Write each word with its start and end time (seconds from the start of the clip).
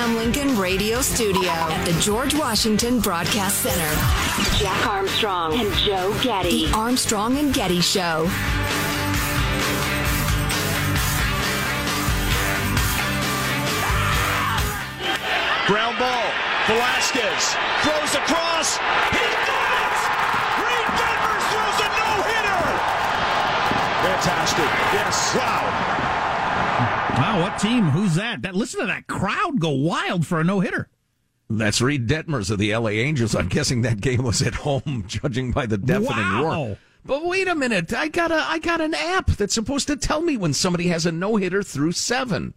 Abraham 0.00 0.16
Lincoln 0.16 0.56
Radio 0.56 1.02
Studio 1.02 1.50
at 1.50 1.84
the 1.84 1.92
George 2.00 2.34
Washington 2.34 3.00
Broadcast 3.00 3.58
Center, 3.60 4.56
Jack 4.56 4.86
Armstrong 4.86 5.60
and 5.60 5.70
Joe 5.74 6.16
Getty. 6.22 6.68
The 6.68 6.72
Armstrong 6.72 7.36
and 7.36 7.52
Getty 7.52 7.82
Show. 7.82 8.24
Ground 15.66 15.98
ball. 15.98 16.32
Velazquez 16.64 17.54
throws 17.82 18.14
across. 18.14 18.78
He 19.12 19.18
did 19.20 19.52
it! 19.52 19.98
Reid 20.64 20.88
Detmers 20.96 21.44
throws 21.52 21.76
a 21.76 21.88
no-hitter. 22.00 22.62
Fantastic. 24.08 24.70
Yes. 24.96 25.36
Wow. 25.36 25.99
Wow, 27.20 27.42
what 27.42 27.58
team? 27.58 27.90
Who's 27.90 28.14
that? 28.14 28.40
That 28.40 28.54
listen 28.54 28.80
to 28.80 28.86
that 28.86 29.06
crowd 29.06 29.60
go 29.60 29.68
wild 29.68 30.26
for 30.26 30.40
a 30.40 30.44
no 30.44 30.60
hitter. 30.60 30.88
That's 31.50 31.82
Reid 31.82 32.08
Detmers 32.08 32.50
of 32.50 32.58
the 32.58 32.74
LA 32.74 32.90
Angels. 32.90 33.34
I'm 33.34 33.42
hmm. 33.42 33.48
guessing 33.48 33.82
that 33.82 34.00
game 34.00 34.22
was 34.22 34.40
at 34.40 34.54
home, 34.54 35.04
judging 35.08 35.52
by 35.52 35.66
the 35.66 35.76
deafening 35.76 36.16
Wow. 36.16 36.42
roar. 36.42 36.78
But 37.04 37.26
wait 37.26 37.46
a 37.46 37.54
minute, 37.54 37.92
I 37.92 38.08
got 38.08 38.30
a 38.30 38.36
I 38.36 38.58
got 38.58 38.80
an 38.80 38.94
app 38.94 39.26
that's 39.32 39.52
supposed 39.52 39.86
to 39.88 39.96
tell 39.96 40.22
me 40.22 40.38
when 40.38 40.54
somebody 40.54 40.86
has 40.88 41.04
a 41.04 41.12
no 41.12 41.36
hitter 41.36 41.62
through 41.62 41.92
seven, 41.92 42.54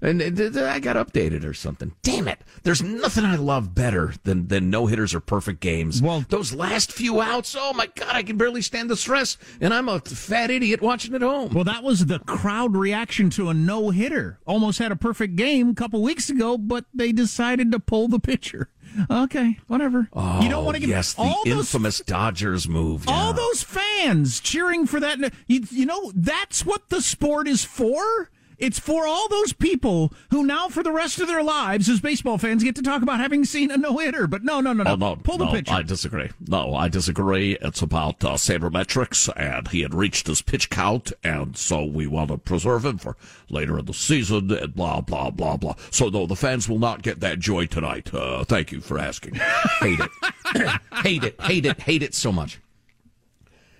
and 0.00 0.22
I 0.22 0.78
got 0.78 0.96
updated 0.96 1.44
or 1.44 1.54
something. 1.54 1.92
Damn 2.02 2.28
it! 2.28 2.40
There's 2.62 2.82
nothing 2.82 3.24
I 3.24 3.36
love 3.36 3.74
better 3.74 4.14
than 4.24 4.48
than 4.48 4.70
no 4.70 4.86
hitters 4.86 5.14
or 5.14 5.20
perfect 5.20 5.60
games. 5.60 6.02
Well, 6.02 6.24
those 6.28 6.52
last 6.52 6.92
few 6.92 7.20
outs, 7.20 7.56
oh 7.58 7.72
my 7.72 7.86
god, 7.86 8.14
I 8.14 8.22
can 8.22 8.36
barely 8.36 8.62
stand 8.62 8.90
the 8.90 8.96
stress, 8.96 9.36
and 9.60 9.72
I'm 9.72 9.88
a 9.88 10.00
fat 10.00 10.50
idiot 10.50 10.82
watching 10.82 11.14
at 11.14 11.22
home. 11.22 11.54
Well, 11.54 11.64
that 11.64 11.82
was 11.82 12.06
the 12.06 12.18
crowd 12.20 12.76
reaction 12.76 13.30
to 13.30 13.48
a 13.48 13.54
no 13.54 13.90
hitter. 13.90 14.38
Almost 14.46 14.78
had 14.78 14.92
a 14.92 14.96
perfect 14.96 15.36
game 15.36 15.70
a 15.70 15.74
couple 15.74 16.02
weeks 16.02 16.28
ago, 16.28 16.58
but 16.58 16.84
they 16.92 17.12
decided 17.12 17.72
to 17.72 17.80
pull 17.80 18.08
the 18.08 18.20
pitcher. 18.20 18.70
Okay, 19.10 19.58
whatever. 19.66 20.08
Oh, 20.12 20.42
you 20.42 20.48
don't 20.48 20.62
oh, 20.62 20.64
want 20.64 20.76
to 20.76 20.80
get 20.80 20.88
yes, 20.88 21.14
the 21.14 21.22
all 21.22 21.42
those 21.44 21.58
infamous 21.58 22.00
Dodgers 22.00 22.68
move. 22.68 23.08
all 23.08 23.32
those 23.32 23.62
fans 23.62 24.40
cheering 24.40 24.86
for 24.86 25.00
that. 25.00 25.18
You, 25.46 25.64
you 25.70 25.86
know, 25.86 26.12
that's 26.14 26.64
what 26.64 26.88
the 26.88 27.02
sport 27.02 27.48
is 27.48 27.64
for. 27.64 28.30
It's 28.58 28.78
for 28.78 29.06
all 29.06 29.28
those 29.28 29.52
people 29.52 30.12
who 30.30 30.44
now, 30.44 30.68
for 30.68 30.82
the 30.82 30.92
rest 30.92 31.20
of 31.20 31.28
their 31.28 31.42
lives, 31.42 31.88
as 31.90 32.00
baseball 32.00 32.38
fans, 32.38 32.64
get 32.64 32.74
to 32.76 32.82
talk 32.82 33.02
about 33.02 33.20
having 33.20 33.44
seen 33.44 33.70
a 33.70 33.76
no 33.76 33.98
hitter. 33.98 34.26
But 34.26 34.44
no, 34.44 34.60
no, 34.60 34.72
no, 34.72 34.84
no. 34.84 34.92
Oh, 34.92 34.96
no, 34.96 35.16
Pull 35.16 35.38
the 35.38 35.44
no, 35.44 35.52
pitcher. 35.52 35.74
I 35.74 35.82
disagree. 35.82 36.30
No, 36.46 36.74
I 36.74 36.88
disagree. 36.88 37.58
It's 37.60 37.82
about 37.82 38.24
uh, 38.24 38.34
sabermetrics, 38.34 39.30
and 39.36 39.68
he 39.68 39.82
had 39.82 39.94
reached 39.94 40.26
his 40.26 40.40
pitch 40.40 40.70
count, 40.70 41.12
and 41.22 41.56
so 41.56 41.84
we 41.84 42.06
want 42.06 42.30
to 42.30 42.38
preserve 42.38 42.84
him 42.86 42.96
for 42.96 43.16
later 43.50 43.78
in 43.78 43.84
the 43.84 43.94
season, 43.94 44.50
and 44.50 44.74
blah, 44.74 45.02
blah, 45.02 45.30
blah, 45.30 45.56
blah. 45.58 45.74
So, 45.90 46.08
no, 46.08 46.26
the 46.26 46.36
fans 46.36 46.68
will 46.68 46.78
not 46.78 47.02
get 47.02 47.20
that 47.20 47.38
joy 47.38 47.66
tonight. 47.66 48.12
Uh, 48.14 48.44
thank 48.44 48.72
you 48.72 48.80
for 48.80 48.98
asking. 48.98 49.34
hate 49.80 50.00
it. 50.00 50.10
hate 51.02 51.24
it, 51.24 51.40
hate 51.42 51.66
it, 51.66 51.80
hate 51.82 52.02
it 52.02 52.14
so 52.14 52.32
much. 52.32 52.58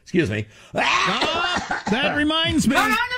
Excuse 0.02 0.30
me. 0.30 0.46
that 0.72 2.14
reminds 2.16 2.68
me. 2.68 2.76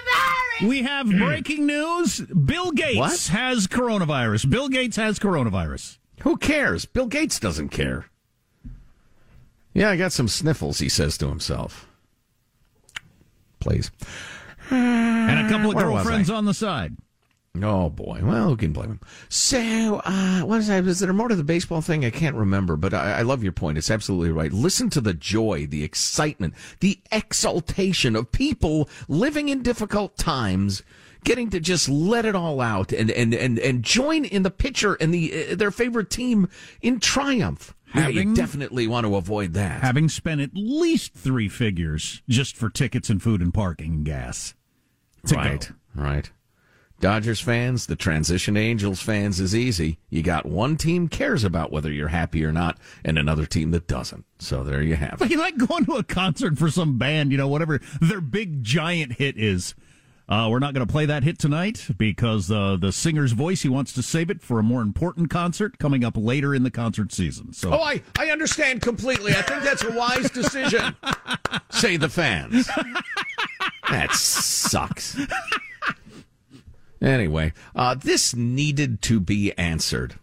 We 0.63 0.83
have 0.83 1.09
breaking 1.09 1.67
news. 1.67 2.21
Bill 2.21 2.73
Gates 2.73 2.99
What? 2.99 3.27
has 3.39 3.67
coronavirus. 3.67 4.51
Bill 4.51 4.69
Gates 4.69 4.97
has 4.97 5.19
coronavirus. 5.19 5.99
Who 6.23 6.37
cares? 6.37 6.85
Bill 6.85 7.07
Gates 7.07 7.39
doesn't 7.39 7.69
care. 7.69 8.07
Yeah, 9.73 9.91
I 9.91 9.97
got 9.97 10.13
some 10.13 10.27
sniffles, 10.29 10.79
he 10.81 10.89
says 10.89 11.17
to 11.19 11.29
himself. 11.29 11.87
Please. 13.61 13.91
And 14.71 15.47
a 15.47 15.49
couple 15.49 15.71
of 15.71 15.77
Where 15.77 15.85
girlfriends 15.87 16.31
on 16.31 16.45
the 16.45 16.55
side. 16.55 16.97
Oh 17.57 17.91
boy. 17.91 18.21
Well, 18.23 18.51
who 18.51 18.57
can 18.57 18.73
blame 18.73 18.91
him? 18.91 19.01
So, 19.29 20.01
uh, 20.05 20.41
what 20.43 20.61
is 20.61 20.69
that? 20.69 20.87
Is 20.87 21.01
there 21.01 21.13
more 21.13 21.29
to 21.29 21.35
the 21.35 21.45
baseball 21.45 21.81
thing? 21.81 22.05
I 22.05 22.11
can't 22.11 22.37
remember, 22.37 22.77
but 22.77 22.95
I, 22.95 23.19
I 23.19 23.23
love 23.23 23.43
your 23.43 23.53
point. 23.53 23.79
It's 23.79 23.91
absolutely 23.91 24.31
right. 24.31 24.53
Listen 24.53 24.91
to 24.91 25.01
the 25.01 25.15
joy, 25.15 25.67
the 25.67 25.83
excitement, 25.83 26.55
the 26.81 27.01
exaltation 27.11 28.15
of 28.17 28.31
people 28.31 28.89
living 29.09 29.49
in 29.49 29.63
difficult 29.63 30.17
times, 30.17 30.83
getting 31.25 31.51
to 31.51 31.61
just 31.61 31.89
let 31.89 32.25
it 32.25 32.35
all 32.37 32.61
out 32.61 32.93
and 32.93 33.11
and 33.11 33.35
and, 33.35 33.59
and 33.59 33.83
join 33.83 34.25
in 34.25 34.43
the 34.43 34.51
pitcher 34.51 34.95
and 34.95 35.13
the 35.13 35.53
uh, 35.53 35.57
their 35.57 35.71
favorite 35.71 36.11
team 36.11 36.49
in 36.81 37.01
triumph. 37.01 37.75
Yeah, 37.95 38.09
you 38.09 38.35
definitely 38.35 38.87
want 38.87 39.07
to 39.07 39.17
avoid 39.17 39.55
that. 39.55 39.81
Having 39.81 40.11
spent 40.11 40.43
at 40.43 40.51
least 40.53 41.15
three 41.15 41.49
figures 41.49 42.23
just 42.29 42.55
for 42.57 42.69
tickets 42.69 43.09
and 43.09 43.23
food 43.23 43.41
and 43.41 43.53
parking 43.53 43.95
and 43.95 44.05
gas. 44.05 44.55
To 45.27 45.35
go. 45.35 45.41
right, 45.41 45.71
right. 45.95 46.31
Dodgers 47.01 47.41
fans, 47.41 47.87
the 47.87 47.95
transition 47.95 48.57
Angels 48.57 49.01
fans 49.01 49.39
is 49.39 49.55
easy. 49.55 49.99
You 50.11 50.23
got 50.23 50.47
one 50.47 50.77
team 50.77 51.07
cares 51.09 51.45
about 51.45 51.71
whether 51.71 51.93
you're 51.93 52.09
happy 52.09 52.45
or 52.45 52.53
not, 52.53 52.77
and 53.05 53.17
another 53.17 53.47
team 53.47 53.71
that 53.71 53.87
doesn't. 53.87 54.25
So 54.41 54.65
there 54.65 54.83
you 54.83 54.97
have 54.97 55.23
it. 55.23 55.31
You 55.31 55.39
like 55.39 55.57
going 55.57 55.85
to 55.85 55.93
a 55.95 56.03
concert 56.03 56.59
for 56.59 56.69
some 56.71 56.99
band, 56.99 57.31
you 57.31 57.39
know, 57.39 57.47
whatever 57.47 57.81
their 58.01 58.21
big 58.21 58.65
giant 58.65 59.13
hit 59.13 59.39
is. 59.39 59.75
Uh, 60.29 60.47
we're 60.51 60.59
not 60.59 60.75
going 60.75 60.87
to 60.87 60.93
play 60.93 61.07
that 61.07 61.23
hit 61.23 61.39
tonight 61.39 61.87
because 61.97 62.51
uh, 62.51 62.77
the 62.79 62.93
singer's 62.93 63.33
voice, 63.33 63.63
he 63.63 63.69
wants 63.69 63.95
to 63.95 64.03
save 64.03 64.29
it 64.29 64.43
for 64.43 64.59
a 64.59 64.63
more 64.63 64.83
important 64.83 65.31
concert 65.31 65.79
coming 65.79 66.05
up 66.05 66.15
later 66.19 66.55
in 66.55 66.65
the 66.65 66.71
concert 66.71 67.13
season. 67.13 67.51
So, 67.55 67.73
Oh, 67.73 67.81
I, 67.81 68.03
I 68.19 68.29
understand 68.31 68.83
completely. 68.83 69.33
I 69.33 69.41
think 69.41 69.63
that's 69.63 69.85
a 69.85 69.93
wise 69.93 70.31
decision, 70.31 70.95
say 71.71 71.97
the 71.97 72.11
fans. 72.11 72.69
That 73.89 74.13
sucks. 74.13 75.17
Anyway, 77.01 77.53
uh, 77.75 77.95
this 77.95 78.35
needed 78.35 79.01
to 79.03 79.21
be 79.21 79.53
answered. 79.57 80.19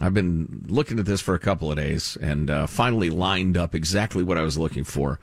I've 0.00 0.14
been 0.14 0.64
looking 0.68 0.98
at 0.98 1.06
this 1.06 1.20
for 1.20 1.34
a 1.34 1.40
couple 1.40 1.70
of 1.70 1.76
days 1.76 2.16
and 2.20 2.50
uh, 2.50 2.66
finally 2.66 3.10
lined 3.10 3.56
up 3.56 3.74
exactly 3.74 4.22
what 4.22 4.38
I 4.38 4.42
was 4.42 4.58
looking 4.58 4.84
for. 4.84 5.20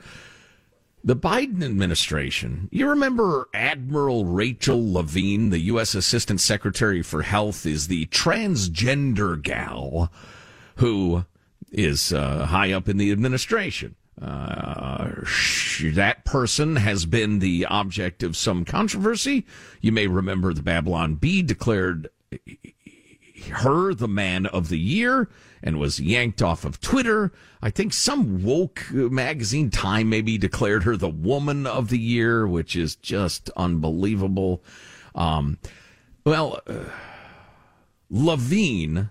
The 1.04 1.16
Biden 1.16 1.64
administration, 1.64 2.68
you 2.70 2.88
remember 2.88 3.48
Admiral 3.52 4.24
Rachel 4.24 4.92
Levine, 4.92 5.50
the 5.50 5.58
U.S. 5.58 5.94
Assistant 5.94 6.40
Secretary 6.40 7.02
for 7.02 7.22
Health, 7.22 7.66
is 7.66 7.88
the 7.88 8.06
transgender 8.06 9.40
gal 9.42 10.12
who 10.76 11.24
is 11.72 12.12
uh, 12.12 12.46
high 12.46 12.72
up 12.72 12.88
in 12.88 12.98
the 12.98 13.10
administration. 13.10 13.96
Uh, 14.22 15.24
sh- 15.24 15.94
that 15.94 16.24
person 16.24 16.76
has 16.76 17.06
been 17.06 17.40
the 17.40 17.66
object 17.66 18.22
of 18.22 18.36
some 18.36 18.64
controversy. 18.64 19.44
You 19.80 19.90
may 19.90 20.06
remember 20.06 20.54
the 20.54 20.62
Babylon 20.62 21.16
Bee 21.16 21.42
declared 21.42 22.08
her 23.50 23.92
the 23.92 24.06
man 24.06 24.46
of 24.46 24.68
the 24.68 24.78
year 24.78 25.28
and 25.60 25.80
was 25.80 25.98
yanked 25.98 26.40
off 26.40 26.64
of 26.64 26.80
Twitter. 26.80 27.32
I 27.60 27.70
think 27.70 27.92
some 27.92 28.44
woke 28.44 28.92
magazine, 28.92 29.70
Time, 29.70 30.08
maybe 30.08 30.38
declared 30.38 30.84
her 30.84 30.96
the 30.96 31.08
woman 31.08 31.66
of 31.66 31.88
the 31.88 31.98
year, 31.98 32.46
which 32.46 32.76
is 32.76 32.94
just 32.94 33.50
unbelievable. 33.56 34.62
Um, 35.16 35.58
well, 36.24 36.60
uh, 36.68 36.84
Levine, 38.08 39.10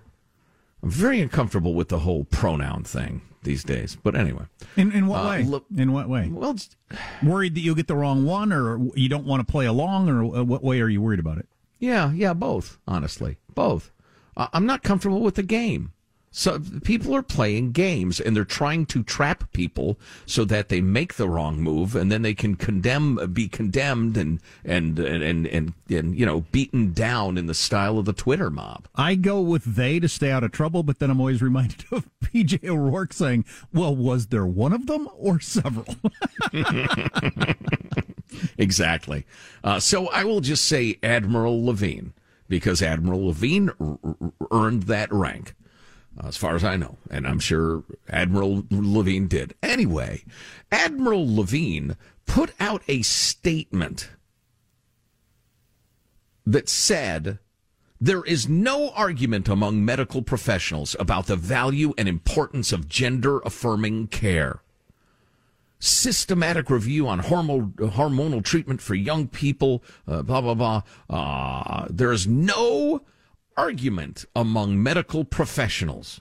I'm 0.82 0.90
very 0.90 1.20
uncomfortable 1.20 1.74
with 1.74 1.90
the 1.90 2.00
whole 2.00 2.24
pronoun 2.24 2.86
thing 2.86 3.22
these 3.44 3.64
days. 3.64 3.98
But 4.02 4.16
anyway, 4.16 4.46
in 4.78 4.92
in 4.92 5.08
what 5.08 5.26
Uh, 5.26 5.30
way? 5.30 5.44
look- 5.44 5.66
in 5.76 5.92
what 5.92 6.08
way? 6.10 6.30
well, 6.30 6.56
Worried 7.24 7.56
that 7.56 7.62
you'll 7.62 7.76
get 7.76 7.88
the 7.88 7.96
wrong 7.96 8.26
one, 8.26 8.52
or 8.52 8.80
you 8.96 9.08
don't 9.10 9.26
want 9.26 9.46
to 9.46 9.50
play 9.52 9.66
along, 9.66 10.10
or 10.10 10.24
uh, 10.40 10.44
what 10.44 10.64
way 10.64 10.82
are 10.82 10.90
you 10.90 11.02
worried 11.02 11.20
about 11.20 11.38
it? 11.38 11.48
Yeah, 11.80 12.12
yeah, 12.12 12.34
both. 12.34 12.78
Honestly, 12.88 13.38
both. 13.56 13.92
Uh, 14.38 14.48
I'm 14.54 14.66
not 14.66 14.84
comfortable 14.84 15.22
with 15.22 15.36
the 15.36 15.44
game. 15.44 15.92
So 16.34 16.60
people 16.84 17.14
are 17.14 17.22
playing 17.22 17.74
games 17.74 18.20
and 18.22 18.36
they're 18.36 18.46
trying 18.46 18.86
to 18.88 19.04
trap 19.04 19.52
people 19.52 20.00
so 20.26 20.46
that 20.46 20.70
they 20.70 20.80
make 20.80 21.16
the 21.16 21.28
wrong 21.28 21.62
move 21.62 21.94
and 21.96 22.10
then 22.10 22.22
they 22.22 22.34
can 22.34 22.56
condemn, 22.56 23.34
be 23.34 23.50
condemned 23.50 24.16
and 24.16 24.40
and 24.64 24.98
and 24.98 25.22
and 25.22 25.46
and, 25.46 25.74
and 25.90 26.16
you 26.18 26.26
know 26.26 26.42
beaten 26.54 26.94
down 26.94 27.38
in 27.38 27.48
the 27.48 27.54
style 27.54 27.98
of 27.98 28.06
the 28.06 28.14
Twitter 28.14 28.50
mob. 28.50 28.88
I 28.96 29.16
go 29.16 29.42
with 29.42 29.76
they 29.76 30.00
to 30.00 30.08
stay 30.08 30.32
out 30.32 30.44
of 30.44 30.52
trouble, 30.52 30.84
but 30.84 31.00
then 31.00 31.10
I'm 31.10 31.20
always 31.20 31.42
reminded 31.42 31.84
of 31.92 32.10
PJ 32.24 32.68
O'Rourke 32.68 33.12
saying, 33.12 33.44
"Well, 33.74 33.94
was 33.96 34.28
there 34.28 34.46
one 34.46 34.72
of 34.72 34.88
them 34.88 35.10
or 35.18 35.40
several?" 35.40 35.96
Exactly. 38.58 39.26
Uh, 39.64 39.80
so 39.80 40.08
I 40.08 40.24
will 40.24 40.40
just 40.42 40.66
say 40.66 40.98
Admiral 41.04 41.66
Levine 41.66 42.14
because 42.48 42.82
Admiral 42.82 43.28
Levine 43.28 43.72
r- 43.80 44.00
r- 44.04 44.16
earned 44.52 44.84
that 44.84 45.12
rank, 45.12 45.54
as 46.24 46.38
far 46.38 46.56
as 46.56 46.64
I 46.64 46.76
know, 46.76 46.98
and 47.10 47.26
I'm 47.26 47.40
sure 47.40 47.84
Admiral 48.10 48.66
Levine 48.70 49.28
did. 49.28 49.56
Anyway, 49.64 50.24
Admiral 50.72 51.36
Levine 51.36 51.96
put 52.26 52.54
out 52.60 52.84
a 52.88 53.02
statement 53.02 54.10
that 56.46 56.70
said 56.70 57.40
there 58.00 58.24
is 58.24 58.50
no 58.50 58.90
argument 58.92 59.48
among 59.48 59.86
medical 59.86 60.22
professionals 60.22 60.96
about 61.00 61.28
the 61.28 61.36
value 61.36 61.94
and 61.98 62.10
importance 62.10 62.72
of 62.72 62.90
gender 62.90 63.40
affirming 63.40 64.08
care 64.08 64.62
systematic 65.82 66.70
review 66.70 67.08
on 67.08 67.20
hormone, 67.20 67.72
hormonal 67.74 68.44
treatment 68.44 68.80
for 68.80 68.94
young 68.94 69.28
people, 69.28 69.84
uh, 70.08 70.22
blah, 70.22 70.40
blah, 70.40 70.54
blah. 70.54 70.84
Uh, 71.10 71.88
there 71.90 72.12
is 72.12 72.28
no 72.28 73.02
argument 73.62 74.26
among 74.36 74.82
medical 74.82 75.24
professionals. 75.24 76.20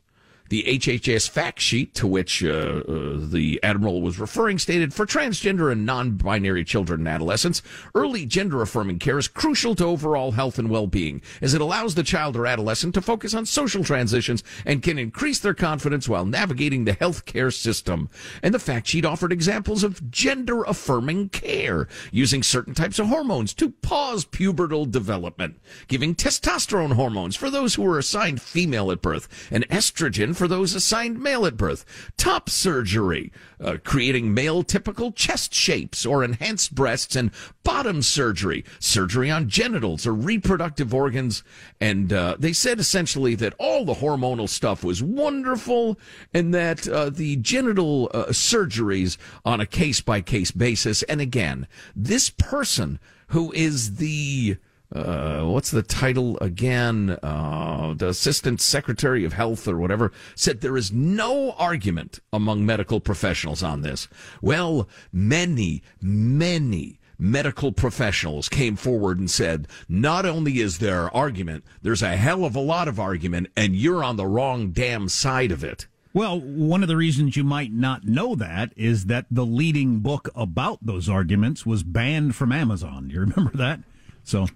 The 0.51 0.65
HHS 0.67 1.31
fact 1.31 1.61
sheet 1.61 1.95
to 1.95 2.09
which 2.09 2.43
uh, 2.43 2.49
uh, 2.49 3.19
the 3.21 3.61
Admiral 3.63 4.03
was 4.03 4.19
referring 4.19 4.59
stated 4.59 4.93
for 4.93 5.07
transgender 5.07 5.71
and 5.71 5.87
non 5.87 6.17
binary 6.17 6.65
children 6.65 7.03
and 7.03 7.09
adolescents, 7.09 7.63
early 7.95 8.27
gender 8.27 8.61
affirming 8.61 8.99
care 8.99 9.17
is 9.17 9.29
crucial 9.29 9.77
to 9.77 9.85
overall 9.85 10.33
health 10.33 10.59
and 10.59 10.69
well 10.69 10.89
being, 10.89 11.23
as 11.41 11.55
it 11.55 11.61
allows 11.61 11.95
the 11.95 12.03
child 12.03 12.37
or 12.37 12.49
adolescent 12.49 12.95
to 12.95 13.01
focus 13.01 13.33
on 13.33 13.47
social 13.47 13.85
transitions 13.85 14.43
and 14.67 14.83
can 14.83 14.99
increase 14.99 15.39
their 15.39 15.55
confidence 15.55 16.09
while 16.09 16.27
navigating 16.27 16.85
the 16.85 16.97
healthcare 16.97 17.55
system. 17.55 18.09
And 18.43 18.53
the 18.53 18.59
fact 18.59 18.89
sheet 18.89 19.05
offered 19.05 19.33
examples 19.33 19.85
of 19.85 20.11
gender 20.11 20.65
affirming 20.65 21.29
care, 21.29 21.87
using 22.11 22.43
certain 22.43 22.75
types 22.75 22.99
of 22.99 23.07
hormones 23.07 23.55
to 23.55 23.71
pause 23.71 24.25
pubertal 24.25 24.91
development, 24.91 25.61
giving 25.87 26.17
testosterone 26.17 26.95
hormones 26.95 27.37
for 27.37 27.51
those 27.51 27.77
who 27.77 27.83
were 27.83 28.01
assigned 28.01 28.43
female 28.43 28.91
at 28.91 29.01
birth, 29.01 29.49
and 29.53 29.69
estrogen 29.69 30.40
for 30.41 30.49
those 30.49 30.75
assigned 30.75 31.21
male 31.21 31.45
at 31.45 31.59
birth, 31.59 31.85
top 32.17 32.49
surgery, 32.49 33.31
uh, 33.63 33.77
creating 33.85 34.33
male 34.33 34.63
typical 34.63 35.13
chest 35.13 35.53
shapes 35.53 36.07
or 36.07 36.25
enhanced 36.25 36.75
breasts, 36.75 37.15
and 37.15 37.31
bottom 37.63 38.01
surgery, 38.01 38.65
surgery 38.79 39.31
on 39.31 39.51
genitals 39.51 40.07
or 40.07 40.15
reproductive 40.15 40.95
organs. 40.95 41.43
And 41.79 42.11
uh, 42.11 42.37
they 42.39 42.55
said 42.55 42.81
essentially 42.81 43.35
that 43.35 43.53
all 43.59 43.85
the 43.85 43.93
hormonal 43.93 44.49
stuff 44.49 44.83
was 44.83 45.03
wonderful 45.03 45.99
and 46.33 46.55
that 46.55 46.89
uh, 46.89 47.11
the 47.11 47.37
genital 47.37 48.11
uh, 48.15 48.29
surgeries 48.29 49.19
on 49.45 49.61
a 49.61 49.67
case 49.67 50.01
by 50.01 50.23
case 50.23 50.53
basis. 50.53 51.03
And 51.03 51.21
again, 51.21 51.69
this 51.95 52.31
person 52.31 52.99
who 53.27 53.53
is 53.53 53.97
the 53.97 54.57
uh, 54.93 55.43
what's 55.43 55.71
the 55.71 55.83
title 55.83 56.37
again? 56.39 57.19
Uh, 57.23 57.95
the 57.97 58.09
Assistant 58.09 58.61
Secretary 58.61 59.25
of 59.25 59.33
Health 59.33 59.69
or 59.69 59.79
whatever 59.79 60.13
said 60.35 60.61
there 60.61 60.77
is 60.77 60.93
no 60.93 61.53
argument 61.53 62.21
among 62.33 62.67
medical 62.67 63.01
professionals 63.01 63.63
on 63.63 63.83
this. 63.83 64.09
Well, 64.43 64.89
many, 65.13 65.83
many 66.01 66.99
medical 67.19 67.71
professionals 67.71 68.49
came 68.49 68.77
forward 68.77 69.19
and 69.19 69.31
said, 69.31 69.69
not 69.89 70.25
only 70.27 70.59
is 70.59 70.79
there 70.79 71.15
argument, 71.15 71.65
there's 71.83 72.03
a 72.03 72.17
hell 72.17 72.45
of 72.45 72.57
a 72.57 72.61
lot 72.61 72.89
of 72.89 72.99
argument, 72.99 73.49
and 73.57 73.77
you're 73.77 74.03
on 74.03 74.17
the 74.17 74.27
wrong 74.27 74.71
damn 74.73 75.09
side 75.09 75.53
of 75.53 75.63
it. 75.63 75.87
Well, 76.13 76.41
one 76.41 76.83
of 76.83 76.89
the 76.89 76.97
reasons 76.97 77.37
you 77.37 77.45
might 77.45 77.73
not 77.73 78.05
know 78.05 78.35
that 78.35 78.73
is 78.77 79.07
that 79.07 79.27
the 79.31 79.47
leading 79.47 80.01
book 80.01 80.29
about 80.35 80.85
those 80.85 81.09
arguments 81.09 81.65
was 81.65 81.85
banned 81.85 82.35
from 82.35 82.51
Amazon. 82.51 83.09
Do 83.09 83.15
you 83.15 83.21
remember 83.21 83.57
that? 83.57 83.81
So 84.25 84.49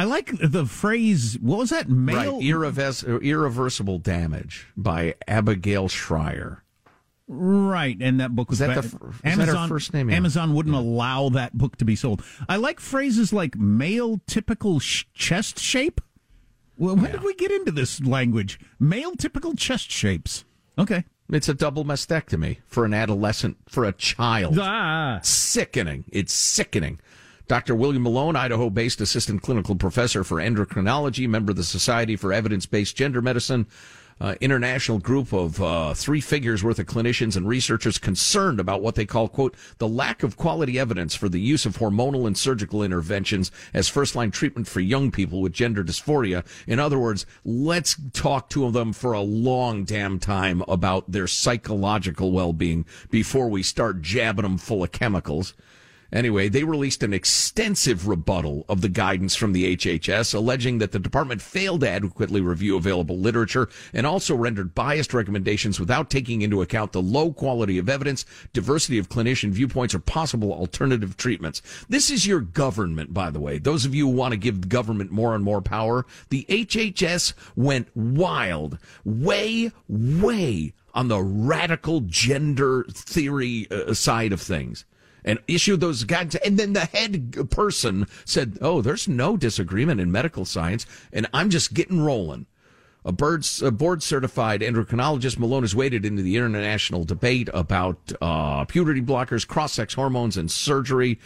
I 0.00 0.04
like 0.04 0.30
the 0.42 0.64
phrase, 0.64 1.36
what 1.42 1.58
was 1.58 1.68
that? 1.70 1.90
Male? 1.90 2.36
Right, 2.38 2.42
Irreves- 2.42 3.04
irreversible 3.04 3.98
damage 3.98 4.66
by 4.74 5.14
Abigail 5.28 5.88
Shrier. 5.88 6.62
Right, 7.28 7.98
and 8.00 8.18
that 8.18 8.34
book 8.34 8.48
was 8.48 8.60
that 8.60 8.74
ba- 8.74 8.80
the 8.80 9.28
is 9.28 9.36
that 9.36 9.68
first 9.68 9.92
name? 9.92 10.08
Yeah. 10.08 10.16
Amazon 10.16 10.54
wouldn't 10.54 10.74
allow 10.74 11.28
that 11.28 11.52
book 11.56 11.76
to 11.76 11.84
be 11.84 11.96
sold. 11.96 12.24
I 12.48 12.56
like 12.56 12.80
phrases 12.80 13.30
like 13.30 13.56
male 13.58 14.22
typical 14.26 14.80
sh- 14.80 15.04
chest 15.12 15.58
shape. 15.58 16.00
Well, 16.78 16.96
when 16.96 17.12
did 17.12 17.22
we 17.22 17.34
get 17.34 17.50
into 17.50 17.70
this 17.70 18.00
language? 18.00 18.58
Male 18.78 19.12
typical 19.16 19.54
chest 19.54 19.90
shapes. 19.90 20.46
Okay. 20.78 21.04
It's 21.28 21.48
a 21.50 21.54
double 21.54 21.84
mastectomy 21.84 22.56
for 22.66 22.86
an 22.86 22.94
adolescent, 22.94 23.58
for 23.68 23.84
a 23.84 23.92
child. 23.92 24.58
Ah. 24.58 25.20
Sickening. 25.22 26.06
It's 26.10 26.32
sickening. 26.32 27.00
Dr. 27.50 27.74
William 27.74 28.04
Malone, 28.04 28.36
Idaho 28.36 28.70
based 28.70 29.00
assistant 29.00 29.42
clinical 29.42 29.74
professor 29.74 30.22
for 30.22 30.36
endocrinology, 30.36 31.28
member 31.28 31.50
of 31.50 31.56
the 31.56 31.64
Society 31.64 32.14
for 32.14 32.32
Evidence 32.32 32.64
Based 32.64 32.94
Gender 32.94 33.20
Medicine, 33.20 33.66
uh, 34.20 34.36
international 34.40 35.00
group 35.00 35.32
of 35.32 35.60
uh, 35.60 35.92
three 35.92 36.20
figures 36.20 36.62
worth 36.62 36.78
of 36.78 36.86
clinicians 36.86 37.36
and 37.36 37.48
researchers 37.48 37.98
concerned 37.98 38.60
about 38.60 38.82
what 38.82 38.94
they 38.94 39.04
call, 39.04 39.26
quote, 39.26 39.56
the 39.78 39.88
lack 39.88 40.22
of 40.22 40.36
quality 40.36 40.78
evidence 40.78 41.16
for 41.16 41.28
the 41.28 41.40
use 41.40 41.66
of 41.66 41.78
hormonal 41.78 42.24
and 42.24 42.38
surgical 42.38 42.84
interventions 42.84 43.50
as 43.74 43.88
first 43.88 44.14
line 44.14 44.30
treatment 44.30 44.68
for 44.68 44.78
young 44.78 45.10
people 45.10 45.40
with 45.40 45.52
gender 45.52 45.82
dysphoria. 45.82 46.46
In 46.68 46.78
other 46.78 47.00
words, 47.00 47.26
let's 47.44 47.96
talk 48.12 48.48
to 48.50 48.70
them 48.70 48.92
for 48.92 49.12
a 49.12 49.22
long 49.22 49.82
damn 49.82 50.20
time 50.20 50.62
about 50.68 51.10
their 51.10 51.26
psychological 51.26 52.30
well 52.30 52.52
being 52.52 52.86
before 53.10 53.48
we 53.48 53.64
start 53.64 54.02
jabbing 54.02 54.44
them 54.44 54.56
full 54.56 54.84
of 54.84 54.92
chemicals. 54.92 55.52
Anyway, 56.12 56.48
they 56.48 56.64
released 56.64 57.02
an 57.02 57.12
extensive 57.12 58.08
rebuttal 58.08 58.64
of 58.68 58.80
the 58.80 58.88
guidance 58.88 59.36
from 59.36 59.52
the 59.52 59.76
HHS, 59.76 60.34
alleging 60.34 60.78
that 60.78 60.92
the 60.92 60.98
department 60.98 61.40
failed 61.40 61.82
to 61.82 61.88
adequately 61.88 62.40
review 62.40 62.76
available 62.76 63.18
literature 63.18 63.68
and 63.92 64.06
also 64.06 64.34
rendered 64.34 64.74
biased 64.74 65.14
recommendations 65.14 65.78
without 65.78 66.10
taking 66.10 66.42
into 66.42 66.62
account 66.62 66.92
the 66.92 67.02
low 67.02 67.32
quality 67.32 67.78
of 67.78 67.88
evidence, 67.88 68.24
diversity 68.52 68.98
of 68.98 69.08
clinician 69.08 69.50
viewpoints, 69.50 69.94
or 69.94 70.00
possible 70.00 70.52
alternative 70.52 71.16
treatments. 71.16 71.62
This 71.88 72.10
is 72.10 72.26
your 72.26 72.40
government, 72.40 73.14
by 73.14 73.30
the 73.30 73.40
way. 73.40 73.58
Those 73.58 73.84
of 73.84 73.94
you 73.94 74.08
who 74.08 74.16
want 74.16 74.32
to 74.32 74.38
give 74.38 74.62
the 74.62 74.68
government 74.68 75.10
more 75.10 75.34
and 75.34 75.44
more 75.44 75.62
power, 75.62 76.06
the 76.30 76.44
HHS 76.48 77.34
went 77.54 77.88
wild, 77.94 78.78
way, 79.04 79.70
way 79.88 80.72
on 80.92 81.08
the 81.08 81.22
radical 81.22 82.00
gender 82.00 82.84
theory 82.90 83.68
uh, 83.70 83.94
side 83.94 84.32
of 84.32 84.40
things 84.40 84.84
and 85.24 85.38
issued 85.46 85.80
those 85.80 86.04
guidance. 86.04 86.36
And 86.36 86.58
then 86.58 86.72
the 86.72 86.86
head 86.86 87.50
person 87.50 88.06
said, 88.24 88.58
Oh, 88.60 88.80
there's 88.82 89.08
no 89.08 89.36
disagreement 89.36 90.00
in 90.00 90.12
medical 90.12 90.44
science, 90.44 90.86
and 91.12 91.26
I'm 91.32 91.50
just 91.50 91.74
getting 91.74 92.00
rolling. 92.00 92.46
A, 93.02 93.12
board 93.12 93.44
certified 94.02 94.60
endocrinologist, 94.60 95.38
Malone 95.38 95.62
has 95.62 95.74
waded 95.74 96.04
into 96.04 96.22
the 96.22 96.36
international 96.36 97.04
debate 97.04 97.48
about 97.54 98.12
uh, 98.20 98.66
puberty 98.66 99.00
blockers, 99.00 99.46
cross 99.48 99.72
sex 99.72 99.94
hormones, 99.94 100.36
and 100.36 100.50
surgery. 100.50 101.18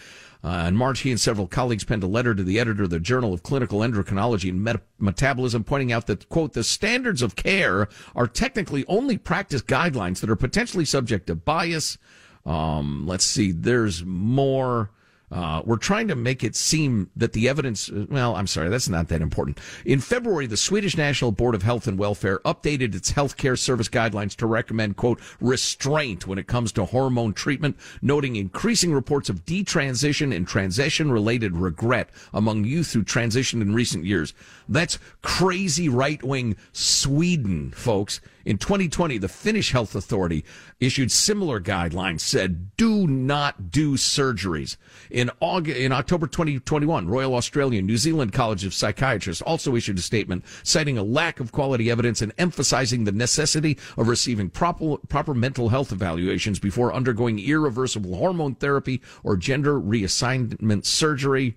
Uh, 0.45 0.67
in 0.69 0.77
March, 0.77 1.01
he 1.01 1.11
and 1.11 1.19
several 1.19 1.49
colleagues 1.49 1.85
penned 1.85 2.03
a 2.03 2.07
letter 2.07 2.35
to 2.35 2.45
the 2.45 2.61
editor 2.61 2.85
of 2.85 2.91
the 2.91 3.01
Journal 3.01 3.33
of 3.33 3.43
Clinical 3.43 3.81
Endocrinology 3.81 4.51
and 4.51 4.63
Met- 4.63 4.83
Metabolism, 4.99 5.65
pointing 5.65 5.91
out 5.91 6.07
that, 6.07 6.29
quote, 6.29 6.53
the 6.53 6.63
standards 6.63 7.23
of 7.23 7.35
care 7.35 7.89
are 8.15 8.29
technically 8.29 8.85
only 8.87 9.17
practice 9.17 9.63
guidelines 9.63 10.21
that 10.21 10.31
are 10.31 10.37
potentially 10.37 10.85
subject 10.85 11.27
to 11.27 11.35
bias, 11.35 11.99
um, 12.47 13.07
let's 13.07 13.25
see, 13.25 13.53
there's 13.53 14.05
more. 14.05 14.91
Uh, 15.33 15.63
we're 15.65 15.77
trying 15.77 16.07
to 16.07 16.15
make 16.15 16.45
it 16.45 16.55
seem 16.55 17.11
that 17.17 17.33
the 17.33 17.49
evidence, 17.49 17.91
well, 17.91 18.37
I'm 18.37 18.47
sorry, 18.47 18.69
that's 18.69 18.89
not 18.89 19.09
that 19.09 19.21
important. 19.21 19.59
In 19.85 19.99
February, 19.99 20.47
the 20.47 20.57
Swedish 20.57 20.97
National 20.97 21.33
Board 21.33 21.57
of 21.57 21.65
Health 21.65 21.89
and 21.89 21.99
Welfare 21.99 22.39
updated 22.45 22.95
its 22.95 23.11
healthcare 23.11 23.59
service 23.59 23.89
guidelines 23.89 24.37
to 24.37 24.47
recommend, 24.47 24.97
quote, 24.97 25.21
restraint 25.41 26.29
when 26.29 26.39
it 26.39 26.47
comes 26.47 26.71
to 26.73 26.85
hormone 26.85 27.33
treatment, 27.33 27.77
noting 28.01 28.37
increasing 28.37 28.93
reports 28.93 29.29
of 29.29 29.45
detransition 29.45 30.33
and 30.33 30.47
transition 30.47 31.11
related 31.11 31.57
regret 31.57 32.11
among 32.33 32.65
youth 32.65 32.93
who 32.93 33.03
transitioned 33.03 33.63
in 33.63 33.75
recent 33.75 34.05
years. 34.05 34.35
That's 34.69 35.01
crazy 35.23 35.89
right 35.89 36.23
wing 36.23 36.55
Sweden, 36.73 37.73
folks. 37.73 38.21
In 38.45 38.59
2020, 38.59 39.19
the 39.19 39.29
Finnish 39.29 39.73
Health 39.73 39.95
Authority 39.95 40.45
issued 40.79 41.11
similar 41.11 41.61
guidelines, 41.61 42.21
said 42.21 42.77
do 42.77 43.07
not 43.07 43.71
do 43.71 43.95
surgeries. 43.95 44.77
In 45.11 45.31
August, 45.41 45.79
in 45.79 45.93
October 45.93 46.27
2021, 46.27 47.09
Royal 47.09 47.35
Australian 47.35 47.87
New 47.87 47.97
Zealand 47.97 48.33
College 48.33 48.65
of 48.65 48.75
Psychiatrists 48.75 49.43
also 49.43 49.75
issued 49.77 49.99
a 49.99 50.03
statement 50.03 50.45
citing 50.63 50.99
a 50.99 51.03
lack 51.03 51.41
of 51.41 51.53
quality 51.53 51.91
evidence 51.91 52.21
and 52.21 52.35
emphasizing 52.37 53.05
the 53.05 53.13
necessity 53.13 53.79
of 53.97 54.09
receiving 54.09 54.51
proper, 54.51 54.99
proper 55.09 55.33
mental 55.33 55.71
health 55.71 55.91
evaluations 55.91 56.59
before 56.59 56.93
undergoing 56.93 57.39
irreversible 57.39 58.17
hormone 58.17 58.55
therapy 58.55 59.01
or 59.23 59.37
gender 59.37 59.81
reassignment 59.81 60.85
surgery. 60.85 61.57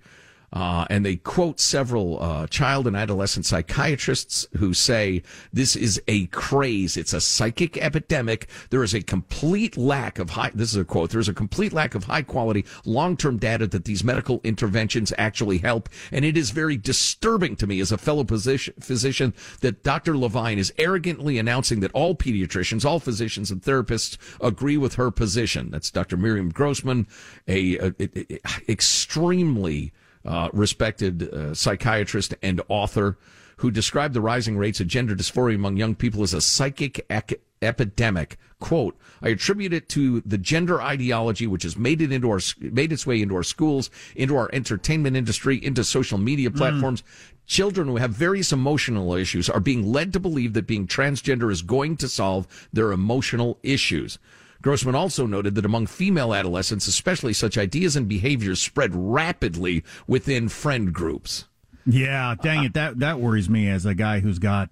Uh, 0.54 0.86
and 0.90 1.06
they 1.06 1.18
quote 1.18 1.60
several 1.60 2.22
uh, 2.24 2.48
child 2.48 2.88
and 2.88 2.96
adolescent 2.96 3.46
psychiatrists 3.46 4.48
who 4.58 4.74
say 4.74 5.22
this 5.52 5.76
is 5.76 6.02
a 6.08 6.28
craze. 6.28 6.96
It's 6.96 7.12
a 7.12 7.20
psychic 7.20 7.78
epidemic. 7.78 8.48
There 8.70 8.84
is 8.84 8.94
a 8.94 9.02
complete 9.02 9.76
lack 9.76 10.20
of 10.20 10.32
high. 10.32 10.52
This 10.54 10.72
is 10.72 10.78
a 10.78 10.86
quote. 10.86 11.10
There 11.10 11.20
is 11.20 11.28
a 11.28 11.34
complete 11.34 11.74
lack 11.74 11.96
of 11.96 12.06
high 12.06 12.22
quality 12.22 12.66
long 12.86 13.18
term 13.18 13.38
data 13.38 13.68
that 13.68 13.84
these 13.84 14.06
medical 14.06 14.40
interventions 14.46 15.12
actually 15.18 15.58
help. 15.58 15.90
And 16.14 16.24
it 16.24 16.38
is 16.38 16.52
very 16.52 16.78
disturbing 16.78 17.58
to 17.58 17.68
me 17.68 17.82
as 17.82 17.92
a 17.92 17.98
fellow 17.98 18.24
physician, 18.24 18.74
physician 18.80 19.34
that 19.60 19.84
Dr. 19.84 20.18
Levine 20.18 20.60
is 20.60 20.74
arrogantly 20.78 21.38
announcing 21.38 21.82
that 21.82 21.92
all 21.92 22.16
pediatricians, 22.16 22.86
all 22.86 23.02
physicians 23.02 23.52
and 23.52 23.62
therapists 23.62 24.18
agree 24.40 24.78
with 24.78 24.96
her 24.96 25.12
position. 25.12 25.72
That's 25.72 25.92
Dr. 25.92 26.16
Miriam 26.16 26.50
Grossman, 26.50 27.06
a, 27.50 27.78
a, 27.80 27.94
a, 28.00 28.10
a 28.34 28.40
extremely 28.70 29.92
uh, 30.28 30.50
respected 30.54 31.34
uh, 31.34 31.54
psychiatrist 31.54 32.36
and 32.44 32.62
author 32.68 33.18
who 33.58 33.72
described 33.72 34.14
the 34.14 34.22
rising 34.22 34.58
rates 34.58 34.80
of 34.80 34.88
gender 34.88 35.16
dysphoria 35.16 35.56
among 35.56 35.78
young 35.78 35.96
people 35.96 36.22
as 36.22 36.34
a 36.34 36.42
psychic 36.42 37.06
ec- 37.10 37.42
epidemic. 37.62 38.38
Quote, 38.60 38.98
I 39.22 39.30
attribute 39.30 39.74
it 39.74 39.90
to 39.90 40.22
the 40.22 40.38
gender 40.38 40.82
ideology 40.82 41.48
which 41.48 41.64
has 41.64 41.78
made 41.78 42.02
it 42.02 42.12
into 42.12 42.30
our, 42.30 42.40
made 42.60 42.92
its 42.92 43.08
way 43.08 43.22
into 43.22 43.36
our 43.36 43.44
schools, 43.44 43.90
into 44.16 44.36
our 44.36 44.50
entertainment 44.54 45.16
industry, 45.16 45.64
into 45.64 45.84
social 45.84 46.18
media 46.18 46.52
platforms. 46.52 47.02
Mm. 47.02 47.06
Children 47.48 47.88
who 47.88 47.96
have 47.96 48.12
various 48.12 48.52
emotional 48.52 49.14
issues 49.14 49.50
are 49.50 49.60
being 49.60 49.92
led 49.92 50.12
to 50.14 50.20
believe 50.20 50.54
that 50.54 50.68
being 50.68 50.86
transgender 50.86 51.52
is 51.52 51.62
going 51.62 51.98
to 51.98 52.10
solve 52.10 52.68
their 52.74 52.92
emotional 52.92 53.58
issues. 53.64 54.20
Grossman 54.62 54.96
also 54.96 55.26
noted 55.26 55.56
that 55.56 55.66
among 55.66 55.88
female 55.88 56.34
adolescents, 56.34 56.88
especially 56.88 57.34
such 57.34 57.58
ideas 57.58 57.96
and 57.96 58.08
behaviors 58.08 58.62
spread 58.62 58.92
rapidly 58.94 59.84
within 60.08 60.50
friend 60.50 60.94
groups. 60.94 61.46
Yeah, 61.86 62.36
dang 62.42 62.66
it, 62.66 62.74
that 62.74 63.00
that 63.00 63.20
worries 63.20 63.50
me 63.50 63.70
as 63.70 63.86
a 63.86 63.96
guy 63.96 64.20
who's 64.20 64.40
got 64.40 64.70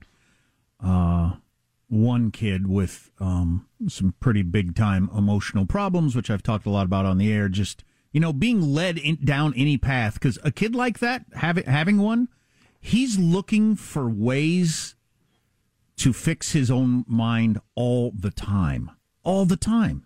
uh, 0.83 1.33
one 1.87 2.31
kid 2.31 2.67
with 2.67 3.09
um, 3.19 3.67
some 3.87 4.15
pretty 4.19 4.41
big 4.41 4.75
time 4.75 5.09
emotional 5.15 5.65
problems, 5.65 6.15
which 6.15 6.29
I've 6.29 6.43
talked 6.43 6.65
a 6.65 6.71
lot 6.71 6.85
about 6.85 7.05
on 7.05 7.17
the 7.17 7.31
air. 7.31 7.47
Just 7.47 7.83
you 8.11 8.19
know, 8.19 8.33
being 8.33 8.61
led 8.61 8.97
in, 8.97 9.23
down 9.23 9.53
any 9.55 9.77
path 9.77 10.15
because 10.15 10.37
a 10.43 10.51
kid 10.51 10.75
like 10.75 10.99
that, 10.99 11.25
having 11.35 11.65
having 11.65 11.97
one, 11.99 12.27
he's 12.81 13.17
looking 13.17 13.75
for 13.75 14.09
ways 14.09 14.95
to 15.97 16.11
fix 16.11 16.51
his 16.51 16.69
own 16.69 17.05
mind 17.07 17.61
all 17.75 18.11
the 18.17 18.31
time 18.31 18.91
all 19.25 19.45
the 19.45 19.57
time 19.57 20.05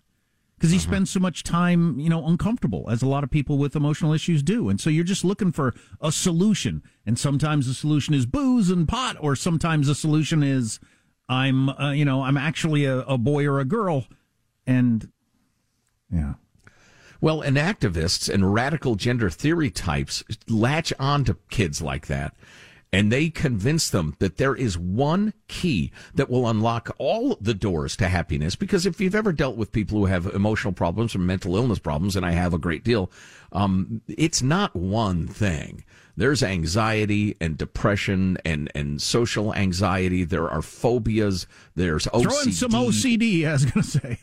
because 0.56 0.72
he 0.72 0.76
uh-huh. 0.76 0.88
spends 0.88 1.10
so 1.10 1.20
much 1.20 1.42
time, 1.42 1.98
you 1.98 2.10
know, 2.10 2.26
uncomfortable, 2.26 2.86
as 2.90 3.00
a 3.00 3.06
lot 3.06 3.24
of 3.24 3.30
people 3.30 3.56
with 3.56 3.74
emotional 3.74 4.12
issues 4.12 4.42
do. 4.42 4.68
And 4.68 4.78
so 4.78 4.90
you're 4.90 5.04
just 5.04 5.24
looking 5.24 5.52
for 5.52 5.74
a 6.02 6.12
solution. 6.12 6.82
And 7.06 7.18
sometimes 7.18 7.66
the 7.66 7.72
solution 7.72 8.12
is 8.12 8.26
booze 8.26 8.68
and 8.68 8.86
pot, 8.86 9.16
or 9.20 9.34
sometimes 9.36 9.86
the 9.86 9.94
solution 9.94 10.42
is 10.42 10.78
I'm, 11.30 11.70
uh, 11.70 11.92
you 11.92 12.04
know, 12.04 12.22
I'm 12.22 12.36
actually 12.36 12.84
a, 12.84 12.98
a 12.98 13.16
boy 13.16 13.46
or 13.46 13.58
a 13.58 13.64
girl. 13.64 14.06
And 14.66 15.10
yeah. 16.12 16.34
Well, 17.22 17.40
and 17.40 17.56
activists 17.56 18.32
and 18.32 18.52
radical 18.52 18.96
gender 18.96 19.30
theory 19.30 19.70
types 19.70 20.24
latch 20.48 20.92
on 20.98 21.24
to 21.24 21.36
kids 21.50 21.80
like 21.80 22.06
that 22.08 22.34
and 22.92 23.12
they 23.12 23.30
convince 23.30 23.88
them 23.88 24.16
that 24.18 24.36
there 24.36 24.54
is 24.54 24.76
one 24.76 25.32
key 25.46 25.92
that 26.14 26.28
will 26.28 26.48
unlock 26.48 26.94
all 26.98 27.36
the 27.40 27.54
doors 27.54 27.96
to 27.96 28.08
happiness. 28.08 28.56
Because 28.56 28.84
if 28.84 29.00
you've 29.00 29.14
ever 29.14 29.32
dealt 29.32 29.56
with 29.56 29.70
people 29.70 29.98
who 29.98 30.06
have 30.06 30.26
emotional 30.26 30.72
problems 30.72 31.14
or 31.14 31.20
mental 31.20 31.56
illness 31.56 31.78
problems, 31.78 32.16
and 32.16 32.26
I 32.26 32.32
have 32.32 32.52
a 32.52 32.58
great 32.58 32.82
deal, 32.82 33.10
um, 33.52 34.02
it's 34.08 34.42
not 34.42 34.74
one 34.74 35.28
thing. 35.28 35.84
There's 36.16 36.42
anxiety 36.42 37.36
and 37.40 37.56
depression 37.56 38.38
and, 38.44 38.70
and 38.74 39.00
social 39.00 39.54
anxiety. 39.54 40.24
There 40.24 40.50
are 40.50 40.60
phobias. 40.60 41.46
There's 41.76 42.06
OCD. 42.06 42.22
Throw 42.22 42.40
in 42.40 42.52
some 42.52 42.70
OCD, 42.72 43.48
I 43.48 43.52
was 43.52 43.64
going 43.64 43.82
to 43.84 43.88
say. 43.88 44.18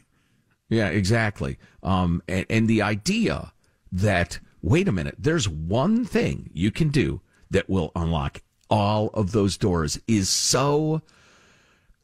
Yeah, 0.69 0.89
exactly. 0.89 1.57
Um, 1.81 2.21
and, 2.27 2.45
and 2.49 2.67
the 2.67 2.81
idea 2.81 3.53
that, 3.93 4.39
wait 4.61 4.89
a 4.89 4.91
minute, 4.91 5.15
there's 5.17 5.47
one 5.47 6.03
thing 6.03 6.49
you 6.53 6.71
can 6.71 6.89
do 6.89 7.21
that 7.49 7.69
will 7.69 7.93
unlock 7.95 8.41
all 8.69 9.09
of 9.13 9.31
those 9.31 9.57
doors 9.57 9.99
is 10.07 10.29
so 10.29 11.01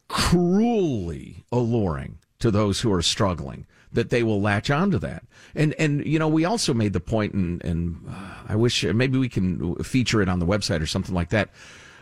cruelly 0.08 1.44
alluring 1.52 2.20
to 2.40 2.52
those 2.52 2.82
who 2.82 2.92
are 2.92 3.02
struggling 3.02 3.66
that 3.92 4.10
they 4.10 4.24
will 4.24 4.42
latch 4.42 4.70
onto 4.70 4.98
that. 5.00 5.24
And 5.56 5.74
and 5.80 6.06
you 6.06 6.20
know, 6.20 6.28
we 6.28 6.46
also 6.46 6.74
made 6.74 6.94
the 6.94 7.00
point, 7.00 7.34
and 7.34 7.64
and 7.64 8.04
uh, 8.10 8.36
I 8.50 8.56
wish 8.56 8.84
maybe 8.84 9.18
we 9.18 9.30
can 9.30 9.76
feature 9.84 10.22
it 10.22 10.30
on 10.30 10.40
the 10.40 10.46
website 10.46 10.82
or 10.82 10.88
something 10.88 11.14
like 11.14 11.30
that. 11.30 11.50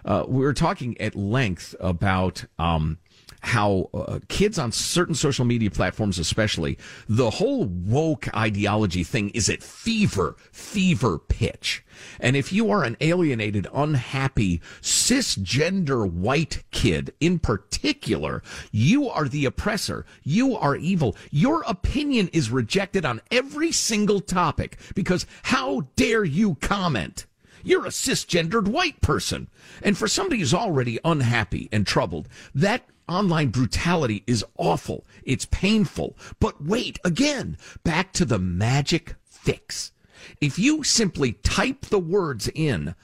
Uh, 0.03 0.25
we 0.27 0.41
were 0.41 0.53
talking 0.53 0.99
at 0.99 1.15
length 1.15 1.75
about 1.79 2.45
um, 2.57 2.97
how 3.41 3.89
uh, 3.93 4.19
kids 4.27 4.57
on 4.57 4.71
certain 4.71 5.15
social 5.15 5.45
media 5.45 5.69
platforms, 5.69 6.19
especially, 6.19 6.77
the 7.09 7.29
whole 7.29 7.65
woke 7.65 8.33
ideology 8.35 9.03
thing 9.03 9.29
is 9.31 9.49
at 9.49 9.63
fever, 9.63 10.35
fever 10.51 11.17
pitch. 11.17 11.83
And 12.19 12.35
if 12.35 12.53
you 12.53 12.71
are 12.71 12.83
an 12.83 12.97
alienated, 13.01 13.67
unhappy, 13.73 14.61
cisgender 14.81 16.09
white 16.09 16.63
kid 16.71 17.13
in 17.19 17.39
particular, 17.39 18.43
you 18.71 19.09
are 19.09 19.27
the 19.27 19.45
oppressor. 19.45 20.05
You 20.23 20.55
are 20.55 20.75
evil. 20.75 21.15
Your 21.31 21.63
opinion 21.67 22.29
is 22.33 22.51
rejected 22.51 23.05
on 23.05 23.21
every 23.31 23.71
single 23.71 24.19
topic 24.19 24.77
because 24.95 25.25
how 25.43 25.87
dare 25.95 26.23
you 26.23 26.55
comment? 26.55 27.25
You're 27.63 27.85
a 27.85 27.89
cisgendered 27.89 28.67
white 28.67 29.01
person. 29.01 29.49
And 29.81 29.97
for 29.97 30.07
somebody 30.07 30.39
who's 30.39 30.53
already 30.53 30.99
unhappy 31.03 31.69
and 31.71 31.85
troubled, 31.85 32.27
that 32.55 32.85
online 33.07 33.49
brutality 33.49 34.23
is 34.27 34.45
awful. 34.57 35.05
It's 35.23 35.45
painful. 35.45 36.17
But 36.39 36.63
wait, 36.63 36.99
again, 37.03 37.57
back 37.83 38.13
to 38.13 38.25
the 38.25 38.39
magic 38.39 39.15
fix. 39.23 39.91
If 40.39 40.59
you 40.59 40.83
simply 40.83 41.33
type 41.33 41.87
the 41.87 41.99
words 41.99 42.49
in, 42.53 42.95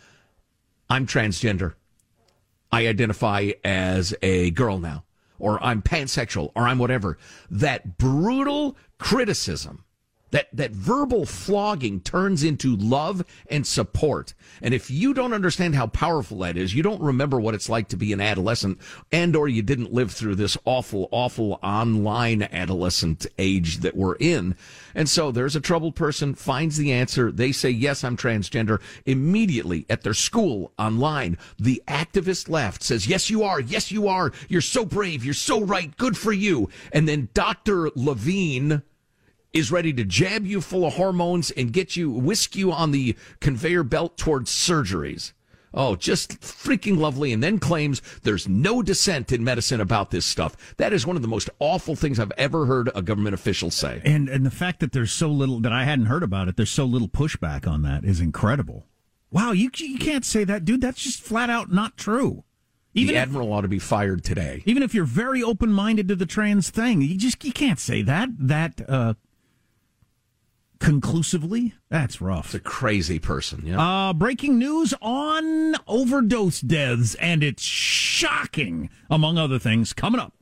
I'm 0.89 1.08
transgender, 1.08 1.74
I 2.72 2.88
identify 2.88 3.51
as 3.63 4.13
a 4.22 4.51
girl 4.51 4.77
now, 4.77 5.04
or 5.39 5.62
I'm 5.63 5.82
pansexual, 5.82 6.51
or 6.56 6.68
I'm 6.68 6.80
whatever, 6.80 7.18
that 7.50 7.98
brutal 7.98 8.77
criticism 8.98 9.84
that, 10.31 10.48
that 10.53 10.72
verbal 10.72 11.25
flogging 11.25 12.00
turns 12.01 12.43
into 12.43 12.75
love 12.75 13.25
and 13.50 13.65
support. 13.65 14.34
And 14.62 14.74
if 14.74 14.89
you 14.89 15.13
don't 15.13 15.34
understand 15.34 15.75
how 15.75 15.88
powerful 15.88 16.39
that 16.39 16.57
is, 16.57 16.74
you 16.74 16.84
don't 16.84 17.01
remember 17.01 17.39
what 17.39 17.53
it's 17.55 17.69
like 17.69 17.88
to 17.89 17.98
be 17.98 18.13
an 18.13 18.22
adolescent 18.22 18.79
and 19.12 19.36
or 19.36 19.48
you 19.48 19.62
didn't 19.62 19.93
live 19.93 20.12
through 20.12 20.36
this 20.36 20.57
awful, 20.65 21.07
awful 21.12 21.60
online 21.63 22.43
adolescent 22.43 23.25
age 23.38 23.77
that 23.79 23.96
we're 23.96 24.15
in. 24.15 24.55
And 24.96 25.07
so 25.07 25.31
there's 25.31 25.55
a 25.55 25.62
troubled 25.62 25.96
person, 25.96 26.34
finds 26.34 26.77
the 26.77 26.91
answer. 26.91 27.31
They 27.31 27.51
say, 27.51 27.69
yes, 27.69 28.03
I'm 28.03 28.17
transgender. 28.17 28.81
Immediately 29.05 29.86
at 29.89 30.01
their 30.01 30.13
school 30.13 30.72
online, 30.79 31.38
the 31.57 31.81
activist 31.88 32.50
left 32.50 32.84
says, 32.84 33.07
yes, 33.07 33.29
you 33.29 33.43
are. 33.43 33.60
Yes, 33.60 33.91
you 33.91 34.07
are. 34.07 34.31
You're 34.50 34.62
so 34.62 34.86
brave. 34.86 35.24
You're 35.24 35.34
so 35.34 35.62
right. 35.62 35.96
Good 35.98 36.17
for 36.17 36.31
you. 36.34 36.69
And 36.91 37.07
then 37.07 37.29
Dr. 37.34 37.89
Levine, 37.96 38.81
is 39.57 39.71
ready 39.71 39.91
to 39.93 40.03
jab 40.03 40.45
you 40.45 40.61
full 40.61 40.85
of 40.85 40.93
hormones 40.93 41.51
and 41.51 41.73
get 41.73 41.95
you, 41.95 42.11
whisk 42.11 42.55
you 42.55 42.71
on 42.71 42.91
the 42.91 43.15
conveyor 43.39 43.83
belt 43.83 44.17
towards 44.17 44.51
surgeries. 44.51 45.33
Oh, 45.73 45.95
just 45.95 46.39
freaking 46.41 46.97
lovely. 46.97 47.33
And 47.33 47.43
then 47.43 47.59
claims 47.59 48.01
there's 48.23 48.47
no 48.47 48.81
dissent 48.81 49.31
in 49.31 49.43
medicine 49.43 49.81
about 49.81 50.11
this 50.11 50.25
stuff. 50.25 50.75
That 50.77 50.93
is 50.93 51.05
one 51.05 51.15
of 51.15 51.21
the 51.21 51.27
most 51.27 51.49
awful 51.59 51.95
things 51.95 52.19
I've 52.19 52.31
ever 52.37 52.65
heard 52.65 52.89
a 52.95 53.01
government 53.01 53.33
official 53.33 53.69
say. 53.69 54.01
And 54.05 54.29
and 54.29 54.45
the 54.45 54.51
fact 54.51 54.79
that 54.79 54.91
there's 54.91 55.11
so 55.11 55.27
little 55.27 55.59
that 55.59 55.73
I 55.73 55.83
hadn't 55.83 56.05
heard 56.05 56.23
about 56.23 56.47
it, 56.47 56.55
there's 56.55 56.71
so 56.71 56.85
little 56.85 57.09
pushback 57.09 57.67
on 57.67 57.81
that 57.83 58.05
is 58.05 58.19
incredible. 58.21 58.85
Wow, 59.29 59.51
you 59.51 59.69
you 59.75 59.97
can't 59.97 60.25
say 60.25 60.43
that, 60.45 60.65
dude. 60.65 60.81
That's 60.81 61.03
just 61.03 61.21
flat 61.21 61.49
out 61.49 61.71
not 61.71 61.97
true. 61.97 62.43
Even 62.93 63.13
the 63.13 63.21
if, 63.21 63.27
admiral 63.27 63.53
ought 63.53 63.61
to 63.61 63.67
be 63.67 63.79
fired 63.79 64.23
today. 64.23 64.63
Even 64.65 64.81
if 64.81 64.95
you're 64.95 65.05
very 65.05 65.43
open 65.43 65.71
minded 65.71 66.07
to 66.07 66.15
the 66.15 66.25
trans 66.25 66.69
thing, 66.69 67.01
you 67.01 67.17
just 67.17 67.43
you 67.43 67.51
can't 67.51 67.79
say 67.79 68.01
that. 68.01 68.29
That 68.39 68.81
uh, 68.89 69.13
conclusively. 70.79 71.74
That's 71.89 72.22
rough. 72.22 72.48
It's 72.48 72.55
a 72.55 72.60
crazy 72.60 73.19
person. 73.19 73.63
Yeah. 73.65 73.81
Uh, 73.81 74.13
breaking 74.13 74.57
news 74.57 74.93
on 75.01 75.75
overdose 75.88 76.62
deaths, 76.62 77.15
and 77.15 77.43
it's 77.43 77.63
shocking, 77.63 78.89
among 79.10 79.38
other 79.38 79.60
things, 79.60 79.93
coming 79.93 80.19
up. 80.22 80.34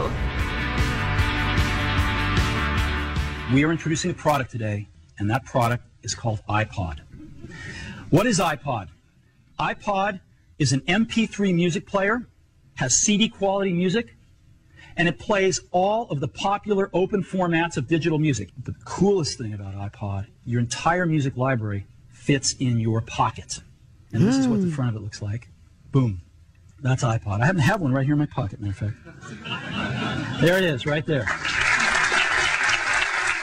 Getty 0.00 0.14
Show. 0.14 0.30
We 3.54 3.64
are 3.64 3.70
introducing 3.70 4.10
a 4.10 4.14
product 4.14 4.50
today, 4.50 4.88
and 5.18 5.30
that 5.30 5.44
product 5.44 5.84
is 6.02 6.14
called 6.14 6.40
iPod. 6.48 7.00
What 8.10 8.26
is 8.26 8.38
iPod? 8.38 8.88
iPod 9.58 10.20
is 10.58 10.72
an 10.72 10.80
MP3 10.82 11.54
music 11.54 11.86
player, 11.86 12.26
has 12.74 12.96
CD 12.96 13.28
quality 13.28 13.72
music, 13.72 14.14
and 14.96 15.08
it 15.08 15.18
plays 15.18 15.60
all 15.70 16.08
of 16.10 16.20
the 16.20 16.28
popular 16.28 16.90
open 16.92 17.22
formats 17.22 17.76
of 17.76 17.88
digital 17.88 18.18
music. 18.18 18.50
The 18.62 18.74
coolest 18.84 19.38
thing 19.38 19.52
about 19.52 19.74
iPod, 19.74 20.26
your 20.44 20.60
entire 20.60 21.06
music 21.06 21.36
library 21.36 21.86
fits 22.10 22.54
in 22.54 22.80
your 22.80 23.00
pocket. 23.00 23.60
And 24.12 24.26
this 24.26 24.36
mm. 24.36 24.40
is 24.40 24.48
what 24.48 24.60
the 24.60 24.66
hmm. 24.66 24.72
front 24.72 24.90
of 24.90 24.96
it 24.96 25.04
looks 25.04 25.22
like. 25.22 25.48
Boom. 25.92 26.20
That's 26.82 27.04
iPod. 27.04 27.40
I 27.40 27.46
happen 27.46 27.56
to 27.56 27.62
have 27.62 27.80
one 27.80 27.92
right 27.92 28.04
here 28.04 28.14
in 28.14 28.18
my 28.18 28.26
pocket, 28.26 28.60
matter 28.60 28.88
of 28.88 28.94
fact. 28.94 30.40
There 30.40 30.56
it 30.56 30.64
is, 30.64 30.86
right 30.86 31.04
there. 31.04 31.26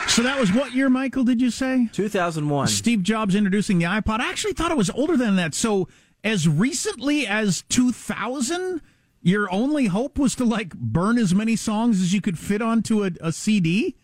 So 0.07 0.23
that 0.23 0.39
was 0.39 0.51
what 0.51 0.73
year, 0.73 0.89
Michael, 0.89 1.23
did 1.23 1.39
you 1.39 1.51
say? 1.51 1.89
2001. 1.93 2.67
Steve 2.69 3.03
Jobs 3.03 3.35
introducing 3.35 3.77
the 3.77 3.85
iPod. 3.85 4.19
I 4.19 4.29
actually 4.29 4.53
thought 4.53 4.71
it 4.71 4.77
was 4.77 4.89
older 4.89 5.15
than 5.15 5.35
that. 5.35 5.53
So 5.53 5.87
as 6.23 6.47
recently 6.47 7.27
as 7.27 7.63
2000, 7.69 8.81
your 9.21 9.51
only 9.51 9.85
hope 9.85 10.17
was 10.17 10.33
to 10.35 10.43
like 10.43 10.73
burn 10.73 11.19
as 11.19 11.35
many 11.35 11.55
songs 11.55 12.01
as 12.01 12.13
you 12.13 12.21
could 12.21 12.39
fit 12.39 12.63
onto 12.63 13.03
a, 13.03 13.11
a 13.21 13.31
CD? 13.31 13.95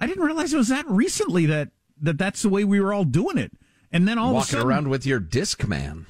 I 0.00 0.06
didn't 0.06 0.24
realize 0.24 0.54
it 0.54 0.56
was 0.56 0.68
that 0.68 0.88
recently 0.88 1.44
that, 1.46 1.68
that 2.00 2.16
that's 2.16 2.40
the 2.40 2.48
way 2.48 2.64
we 2.64 2.80
were 2.80 2.94
all 2.94 3.04
doing 3.04 3.36
it. 3.36 3.52
And 3.92 4.08
then 4.08 4.16
all 4.16 4.32
Walking 4.32 4.38
of 4.38 4.44
a 4.44 4.50
sudden, 4.52 4.68
around 4.68 4.88
with 4.88 5.04
your 5.04 5.20
Discman. 5.20 6.06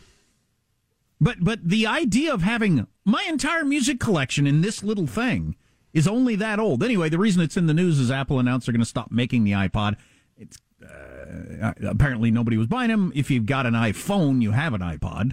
But 1.20 1.38
but 1.42 1.68
the 1.68 1.87
idea 1.87 2.33
of 2.33 2.42
having 2.42 2.87
my 3.04 3.24
entire 3.28 3.64
music 3.64 3.98
collection 3.98 4.46
in 4.46 4.61
this 4.61 4.83
little 4.83 5.07
thing 5.07 5.57
is 5.92 6.07
only 6.07 6.37
that 6.37 6.61
old. 6.61 6.83
Anyway, 6.83 7.09
the 7.09 7.18
reason 7.18 7.42
it's 7.42 7.57
in 7.57 7.66
the 7.66 7.74
news 7.74 7.98
is 7.98 8.11
Apple 8.11 8.38
announced 8.38 8.66
they're 8.66 8.72
going 8.72 8.81
to 8.81 8.87
stop 8.87 9.11
making 9.11 9.44
the 9.44 9.52
iPod. 9.52 9.96
It's 10.37 10.59
uh, 10.83 11.72
apparently 11.83 12.31
nobody 12.31 12.57
was 12.57 12.66
buying 12.66 12.88
them. 12.88 13.12
If 13.14 13.31
you've 13.31 13.46
got 13.46 13.66
an 13.66 13.74
iPhone, 13.74 14.42
you 14.42 14.52
have 14.52 14.74
an 14.74 14.81
iPod. 14.81 15.33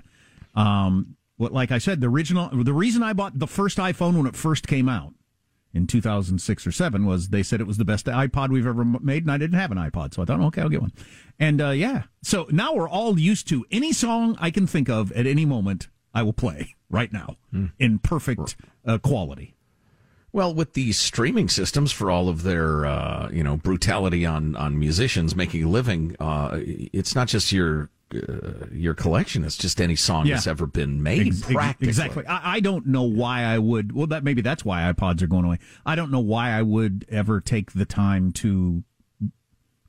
Um, 0.56 1.17
what, 1.38 1.52
like 1.52 1.71
I 1.71 1.78
said, 1.78 2.02
the 2.02 2.08
original, 2.08 2.50
the 2.52 2.74
reason 2.74 3.04
I 3.04 3.13
bought 3.13 3.38
the 3.38 3.48
first 3.48 3.78
iPhone 3.78 4.15
when 4.15 4.26
it 4.26 4.36
first 4.36 4.67
came 4.67 4.88
out 4.88 5.13
in 5.76 5.86
2006 5.86 6.66
or 6.66 6.72
7 6.72 7.06
was 7.06 7.30
they 7.30 7.44
said 7.44 7.60
it 7.60 7.68
was 7.68 7.78
the 7.78 7.86
best 7.86 8.06
iPod 8.06 8.50
we've 8.50 8.66
ever 8.66 8.86
made 8.86 9.24
and 9.24 9.32
I 9.32 9.38
didn't 9.38 9.60
have 9.60 9.72
an 9.72 9.78
iPod. 9.78 10.14
So 10.14 10.22
I 10.22 10.26
thought, 10.26 10.40
okay, 10.40 10.62
I'll 10.62 10.70
get 10.70 10.82
one. 10.82 10.94
And 11.38 11.62
uh, 11.62 11.72
yeah, 11.72 12.04
so 12.24 12.48
now 12.50 12.74
we're 12.74 12.90
all 12.90 13.20
used 13.20 13.48
to 13.50 13.66
any 13.70 13.92
song 13.92 14.38
I 14.40 14.52
can 14.52 14.66
think 14.66 14.90
of 14.90 15.12
at 15.12 15.28
any 15.28 15.46
moment, 15.46 15.90
I 16.14 16.24
will 16.24 16.34
play 16.34 16.76
right 16.90 17.12
now 17.12 17.36
mm. 17.54 17.74
in 17.78 18.00
perfect 18.00 18.56
uh, 18.88 18.98
quality. 19.00 19.56
Well, 20.32 20.54
with 20.54 20.74
these 20.74 20.98
streaming 20.98 21.48
systems 21.50 21.92
for 21.92 22.12
all 22.12 22.28
of 22.28 22.44
their, 22.44 22.86
uh, 22.86 23.30
you 23.32 23.44
know, 23.44 23.56
brutality 23.58 24.26
on, 24.26 24.56
on 24.56 24.78
musicians 24.80 25.36
making 25.36 25.64
a 25.64 25.70
living, 25.70 26.16
uh, 26.20 26.60
it's 26.62 27.16
not 27.16 27.28
just 27.28 27.52
your 27.52 27.90
uh, 28.13 28.68
your 28.72 28.94
collection. 28.94 29.44
It's 29.44 29.58
just 29.58 29.82
any 29.82 29.96
song 29.96 30.26
yeah. 30.26 30.36
that's 30.36 30.48
ever 30.48 30.68
been 30.68 31.02
made. 31.02 31.28
Ex-. 31.28 31.76
Exactly. 31.82 32.26
I, 32.28 32.56
I, 32.56 32.60
don't 32.60 32.86
know 32.88 33.04
why 33.04 33.44
I 33.44 33.58
would. 33.58 33.94
Well, 33.94 34.08
that 34.08 34.24
maybe 34.24 34.41
that's 34.41 34.63
why 34.63 34.91
iPods 34.91 35.22
are 35.22 35.28
going 35.28 35.46
away. 35.46 35.60
I 35.86 35.96
don't 35.96 36.12
know 36.12 36.20
why 36.20 36.52
I 36.52 36.62
would 36.62 37.06
ever 37.10 37.41
take 37.41 37.72
the 37.72 37.86
time 37.86 38.32
to 38.34 38.84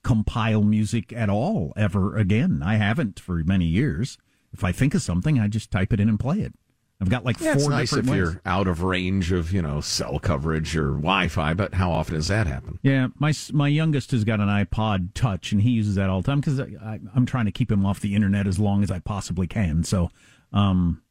compile 0.02 0.62
music 0.62 1.12
at 1.12 1.28
all 1.28 1.72
ever 1.76 2.16
again. 2.16 2.62
I 2.64 2.76
haven't 2.76 3.20
for 3.20 3.42
many 3.44 3.66
years. 3.66 4.18
If 4.52 4.64
I 4.64 4.72
think 4.72 4.94
of 4.94 5.02
something, 5.02 5.38
I 5.38 5.48
just 5.48 5.70
type 5.70 5.92
it 5.92 6.00
in 6.00 6.08
and 6.08 6.18
play 6.18 6.40
it. 6.40 6.54
I've 7.00 7.10
got 7.10 7.24
like 7.24 7.38
yeah, 7.40 7.52
four 7.52 7.62
it's 7.62 7.68
nice 7.68 7.92
if 7.92 8.06
ways. 8.06 8.16
you're 8.16 8.40
out 8.46 8.66
of 8.66 8.82
range 8.82 9.30
of 9.30 9.52
you 9.52 9.60
know 9.60 9.80
cell 9.82 10.18
coverage 10.18 10.74
or 10.76 10.92
Wi-Fi, 10.92 11.52
but 11.54 11.74
how 11.74 11.90
often 11.90 12.14
does 12.14 12.28
that 12.28 12.46
happen? 12.46 12.78
Yeah, 12.82 13.08
my 13.18 13.34
my 13.52 13.68
youngest 13.68 14.12
has 14.12 14.24
got 14.24 14.40
an 14.40 14.48
iPod 14.48 15.12
Touch, 15.12 15.52
and 15.52 15.60
he 15.60 15.70
uses 15.70 15.96
that 15.96 16.08
all 16.08 16.22
the 16.22 16.26
time 16.26 16.40
because 16.40 16.58
I'm 16.58 17.26
trying 17.26 17.44
to 17.44 17.52
keep 17.52 17.70
him 17.70 17.84
off 17.84 18.00
the 18.00 18.14
internet 18.14 18.46
as 18.46 18.58
long 18.58 18.82
as 18.82 18.90
I 18.90 18.98
possibly 18.98 19.46
can. 19.46 19.84
So, 19.84 20.10
um, 20.54 21.02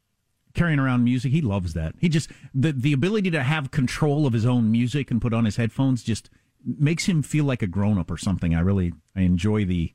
carrying 0.54 0.80
around 0.80 1.04
music, 1.04 1.30
he 1.30 1.40
loves 1.40 1.74
that. 1.74 1.94
He 2.00 2.08
just 2.08 2.30
the 2.52 2.72
the 2.72 2.92
ability 2.92 3.30
to 3.30 3.44
have 3.44 3.70
control 3.70 4.26
of 4.26 4.32
his 4.32 4.44
own 4.44 4.72
music 4.72 5.12
and 5.12 5.22
put 5.22 5.32
on 5.32 5.44
his 5.44 5.54
headphones 5.54 6.02
just 6.02 6.30
makes 6.64 7.06
him 7.06 7.22
feel 7.22 7.44
like 7.44 7.62
a 7.62 7.68
grown 7.68 7.96
up 7.96 8.10
or 8.10 8.16
something. 8.16 8.56
I 8.56 8.60
really 8.60 8.92
I 9.14 9.20
enjoy 9.20 9.64
the 9.64 9.92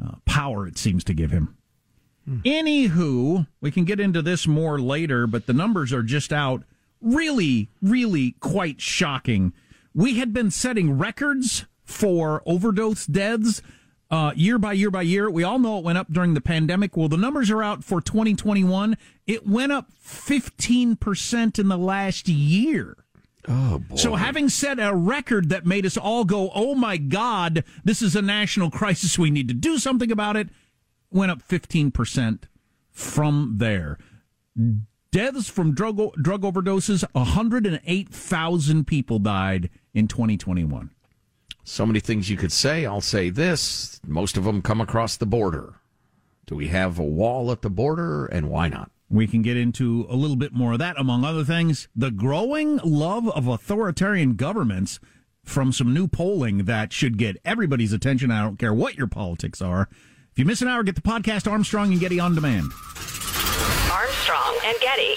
uh, 0.00 0.14
power 0.26 0.64
it 0.68 0.78
seems 0.78 1.02
to 1.04 1.12
give 1.12 1.32
him. 1.32 1.57
Anywho, 2.28 3.46
we 3.60 3.70
can 3.70 3.84
get 3.84 4.00
into 4.00 4.22
this 4.22 4.46
more 4.46 4.78
later, 4.78 5.26
but 5.26 5.46
the 5.46 5.52
numbers 5.52 5.92
are 5.92 6.02
just 6.02 6.32
out. 6.32 6.62
Really, 7.00 7.70
really 7.80 8.32
quite 8.40 8.80
shocking. 8.80 9.52
We 9.94 10.18
had 10.18 10.32
been 10.32 10.50
setting 10.50 10.98
records 10.98 11.64
for 11.84 12.42
overdose 12.44 13.06
deaths 13.06 13.62
uh, 14.10 14.32
year 14.34 14.58
by 14.58 14.72
year 14.72 14.90
by 14.90 15.02
year. 15.02 15.30
We 15.30 15.44
all 15.44 15.58
know 15.58 15.78
it 15.78 15.84
went 15.84 15.98
up 15.98 16.12
during 16.12 16.34
the 16.34 16.40
pandemic. 16.40 16.96
Well, 16.96 17.08
the 17.08 17.16
numbers 17.16 17.50
are 17.50 17.62
out 17.62 17.84
for 17.84 18.00
2021. 18.00 18.96
It 19.26 19.46
went 19.46 19.72
up 19.72 19.90
15% 20.04 21.58
in 21.58 21.68
the 21.68 21.78
last 21.78 22.28
year. 22.28 22.96
Oh, 23.46 23.78
boy. 23.78 23.96
So, 23.96 24.14
having 24.14 24.48
set 24.48 24.78
a 24.78 24.94
record 24.94 25.48
that 25.48 25.64
made 25.64 25.86
us 25.86 25.96
all 25.96 26.24
go, 26.24 26.50
oh 26.54 26.74
my 26.74 26.98
God, 26.98 27.64
this 27.84 28.02
is 28.02 28.14
a 28.14 28.22
national 28.22 28.70
crisis. 28.72 29.18
We 29.18 29.30
need 29.30 29.48
to 29.48 29.54
do 29.54 29.78
something 29.78 30.10
about 30.10 30.36
it 30.36 30.48
went 31.10 31.30
up 31.30 31.46
15% 31.46 32.42
from 32.90 33.54
there. 33.58 33.98
Deaths 35.10 35.48
from 35.48 35.74
drug, 35.74 35.96
drug 36.20 36.42
overdoses, 36.42 37.04
108,000 37.12 38.86
people 38.86 39.18
died 39.18 39.70
in 39.94 40.08
2021. 40.08 40.90
So 41.64 41.86
many 41.86 42.00
things 42.00 42.30
you 42.30 42.36
could 42.36 42.52
say. 42.52 42.86
I'll 42.86 43.00
say 43.00 43.30
this 43.30 44.00
most 44.06 44.36
of 44.36 44.44
them 44.44 44.62
come 44.62 44.80
across 44.80 45.16
the 45.16 45.26
border. 45.26 45.74
Do 46.46 46.56
we 46.56 46.68
have 46.68 46.98
a 46.98 47.04
wall 47.04 47.52
at 47.52 47.60
the 47.60 47.70
border, 47.70 48.24
and 48.26 48.48
why 48.48 48.68
not? 48.68 48.90
We 49.10 49.26
can 49.26 49.42
get 49.42 49.56
into 49.56 50.06
a 50.08 50.16
little 50.16 50.36
bit 50.36 50.52
more 50.52 50.72
of 50.72 50.78
that, 50.78 50.98
among 50.98 51.24
other 51.24 51.44
things. 51.44 51.88
The 51.94 52.10
growing 52.10 52.78
love 52.78 53.28
of 53.28 53.46
authoritarian 53.46 54.34
governments 54.34 54.98
from 55.44 55.72
some 55.72 55.94
new 55.94 56.08
polling 56.08 56.64
that 56.64 56.92
should 56.92 57.16
get 57.18 57.36
everybody's 57.44 57.92
attention. 57.92 58.30
I 58.30 58.42
don't 58.42 58.58
care 58.58 58.74
what 58.74 58.96
your 58.96 59.06
politics 59.06 59.62
are. 59.62 59.88
If 60.38 60.42
you 60.42 60.46
miss 60.46 60.62
an 60.62 60.68
hour, 60.68 60.84
get 60.84 60.94
the 60.94 61.00
podcast 61.00 61.50
Armstrong 61.50 61.90
and 61.90 61.98
Getty 61.98 62.20
on 62.20 62.36
demand. 62.36 62.70
Armstrong 63.90 64.56
and 64.64 64.76
Getty. 64.80 65.16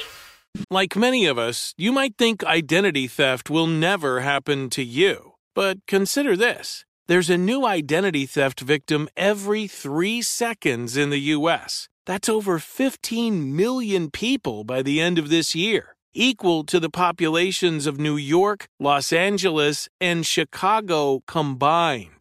Like 0.72 0.96
many 0.96 1.28
of 1.28 1.38
us, 1.38 1.76
you 1.78 1.92
might 1.92 2.18
think 2.18 2.44
identity 2.44 3.06
theft 3.06 3.48
will 3.48 3.68
never 3.68 4.22
happen 4.22 4.72
to 4.72 4.84
you. 4.84 5.34
But 5.54 5.86
consider 5.86 6.36
this 6.36 6.86
there's 7.08 7.30
a 7.30 7.38
new 7.38 7.68
identity 7.68 8.26
theft 8.26 8.62
victim 8.62 9.08
every 9.16 9.68
three 9.68 10.24
seconds 10.24 10.98
in 10.98 11.12
the 11.12 11.36
U.S. 11.38 11.88
That's 12.08 12.28
over 12.28 12.58
15 12.58 13.56
million 13.56 14.10
people 14.10 14.64
by 14.64 14.82
the 14.82 15.00
end 15.00 15.20
of 15.20 15.30
this 15.30 15.54
year, 15.54 15.98
equal 16.16 16.64
to 16.64 16.80
the 16.80 16.90
populations 16.90 17.86
of 17.86 18.00
New 18.00 18.18
York, 18.18 18.66
Los 18.80 19.14
Angeles, 19.14 19.88
and 20.00 20.26
Chicago 20.26 21.22
combined. 21.28 22.21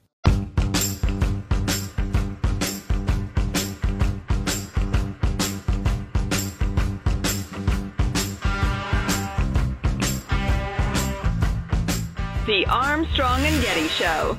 The 12.61 12.67
Armstrong 12.67 13.43
and 13.43 13.59
Getty 13.63 13.87
Show. 13.87 14.37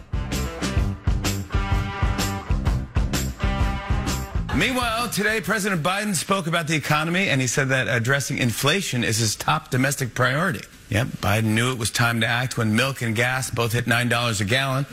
Meanwhile, 4.55 5.09
today 5.09 5.41
President 5.41 5.83
Biden 5.83 6.15
spoke 6.15 6.47
about 6.47 6.69
the 6.69 6.77
economy 6.77 7.31
and 7.31 7.41
he 7.41 7.49
said 7.49 7.71
that 7.71 7.89
addressing 7.89 8.39
inflation 8.39 9.03
is 9.03 9.19
his 9.19 9.35
top 9.35 9.73
domestic 9.73 10.15
priority. 10.15 10.61
Yep, 10.91 11.09
Biden 11.21 11.47
knew 11.47 11.73
it 11.73 11.79
was 11.79 11.91
time 11.91 12.21
to 12.21 12.27
act 12.29 12.57
when 12.57 12.77
milk 12.77 13.03
and 13.03 13.17
gas 13.17 13.51
both 13.51 13.73
hit 13.73 13.87
$9 13.87 14.41
a 14.41 14.45
gallon. 14.45 14.87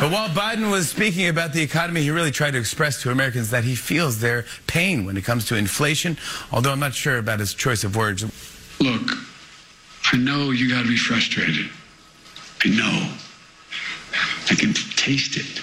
But 0.00 0.12
while 0.12 0.28
Biden 0.28 0.70
was 0.70 0.90
speaking 0.90 1.28
about 1.28 1.54
the 1.54 1.62
economy, 1.62 2.02
he 2.02 2.10
really 2.10 2.30
tried 2.30 2.50
to 2.50 2.58
express 2.58 3.00
to 3.00 3.10
Americans 3.10 3.48
that 3.52 3.64
he 3.64 3.74
feels 3.74 4.20
their 4.20 4.44
pain 4.66 5.06
when 5.06 5.16
it 5.16 5.24
comes 5.24 5.46
to 5.46 5.56
inflation, 5.56 6.18
although 6.52 6.72
I'm 6.72 6.80
not 6.80 6.92
sure 6.92 7.16
about 7.16 7.40
his 7.40 7.54
choice 7.54 7.84
of 7.84 7.96
words. 7.96 8.22
Look, 8.80 9.31
I 10.12 10.18
know 10.18 10.50
you 10.50 10.68
got 10.68 10.82
to 10.82 10.88
be 10.88 10.96
frustrated. 10.98 11.70
I 12.64 12.68
know. 12.68 13.12
I 14.50 14.54
can 14.54 14.74
taste 14.74 15.38
it. 15.38 15.62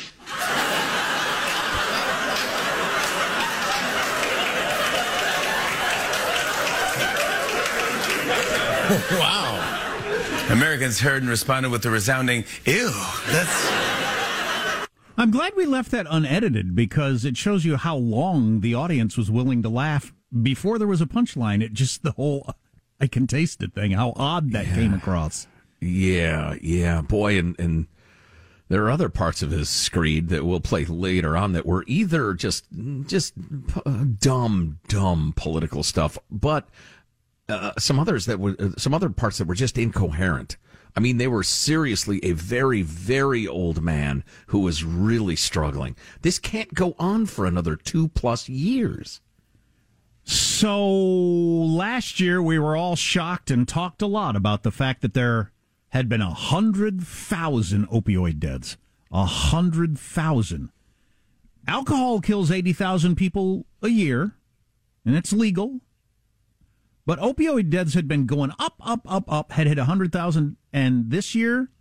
wow. 9.19 10.45
Americans 10.49 10.99
heard 10.99 11.21
and 11.21 11.29
responded 11.29 11.69
with 11.69 11.85
a 11.85 11.91
resounding, 11.91 12.43
ew, 12.65 12.91
that's. 13.27 13.71
I'm 15.15 15.29
glad 15.29 15.53
we 15.55 15.67
left 15.67 15.91
that 15.91 16.07
unedited 16.09 16.73
because 16.73 17.23
it 17.23 17.38
shows 17.38 17.65
you 17.65 17.77
how 17.77 17.97
long 17.97 18.62
the 18.62 18.73
audience 18.73 19.15
was 19.15 19.29
willing 19.29 19.62
to 19.62 19.69
laugh 19.69 20.12
before 20.41 20.79
there 20.79 20.88
was 20.88 21.01
a 21.01 21.05
punchline. 21.05 21.62
It 21.62 21.73
just, 21.73 22.01
the 22.01 22.13
whole, 22.13 22.51
I 22.99 23.07
can 23.07 23.27
taste 23.27 23.63
it 23.63 23.73
thing, 23.73 23.91
how 23.91 24.13
odd 24.15 24.51
that 24.51 24.67
Yeah. 24.67 24.75
came 24.75 24.93
across. 24.93 25.47
Yeah, 25.81 26.55
yeah, 26.62 27.01
boy, 27.01 27.38
and 27.39 27.55
and 27.59 27.88
there 28.67 28.83
are 28.83 28.91
other 28.91 29.09
parts 29.09 29.41
of 29.41 29.51
his 29.51 29.69
screed 29.69 30.29
that 30.29 30.45
we'll 30.45 30.59
play 30.59 30.85
later 30.85 31.35
on 31.38 31.53
that 31.53 31.65
were 31.65 31.83
either 31.88 32.33
just 32.33 32.65
just 33.05 33.33
uh, 33.85 34.03
dumb, 34.19 34.79
dumb 34.88 35.33
political 35.35 35.81
stuff, 35.83 36.17
but 36.29 36.67
uh, 37.47 37.71
some 37.79 37.97
others 37.99 38.25
that 38.25 38.39
were 38.39 38.55
uh, 38.59 38.69
some 38.77 38.93
other 38.93 39.09
parts 39.09 39.38
that 39.38 39.47
were 39.47 39.55
just 39.55 39.77
incoherent. 39.77 40.57
I 40.95 40.99
mean, 40.99 41.17
they 41.17 41.27
were 41.27 41.43
seriously 41.43 42.19
a 42.23 42.31
very, 42.33 42.81
very 42.81 43.47
old 43.47 43.81
man 43.81 44.23
who 44.47 44.59
was 44.59 44.83
really 44.83 45.35
struggling. 45.35 45.95
This 46.23 46.39
can't 46.39 46.73
go 46.73 46.95
on 46.99 47.27
for 47.27 47.45
another 47.45 47.75
two 47.75 48.07
plus 48.09 48.49
years. 48.49 49.21
So 50.29 50.87
last 50.87 52.19
year 52.19 52.39
we 52.39 52.59
were 52.59 52.75
all 52.75 52.95
shocked 52.95 53.49
and 53.49 53.67
talked 53.67 54.03
a 54.03 54.07
lot 54.07 54.35
about 54.35 54.61
the 54.61 54.69
fact 54.69 55.01
that 55.01 55.15
there 55.15 55.51
had 55.87 56.07
been 56.07 56.21
a 56.21 56.29
hundred 56.29 57.01
thousand 57.01 57.87
opioid 57.89 58.37
deaths. 58.37 58.77
A 59.11 59.25
hundred 59.25 59.97
thousand. 59.97 60.69
Alcohol 61.67 62.21
kills 62.21 62.51
eighty 62.51 62.73
thousand 62.73 63.15
people 63.15 63.65
a 63.81 63.87
year, 63.87 64.35
and 65.03 65.15
it's 65.15 65.33
legal. 65.33 65.81
But 67.07 67.17
opioid 67.17 67.71
deaths 67.71 67.95
had 67.95 68.07
been 68.07 68.27
going 68.27 68.51
up, 68.59 68.75
up, 68.81 69.11
up, 69.11 69.23
up, 69.27 69.53
had 69.53 69.65
hit 69.65 69.79
a 69.79 69.89
100,000. 69.89 70.57
And 70.71 71.09
this 71.09 71.33
year, 71.33 71.71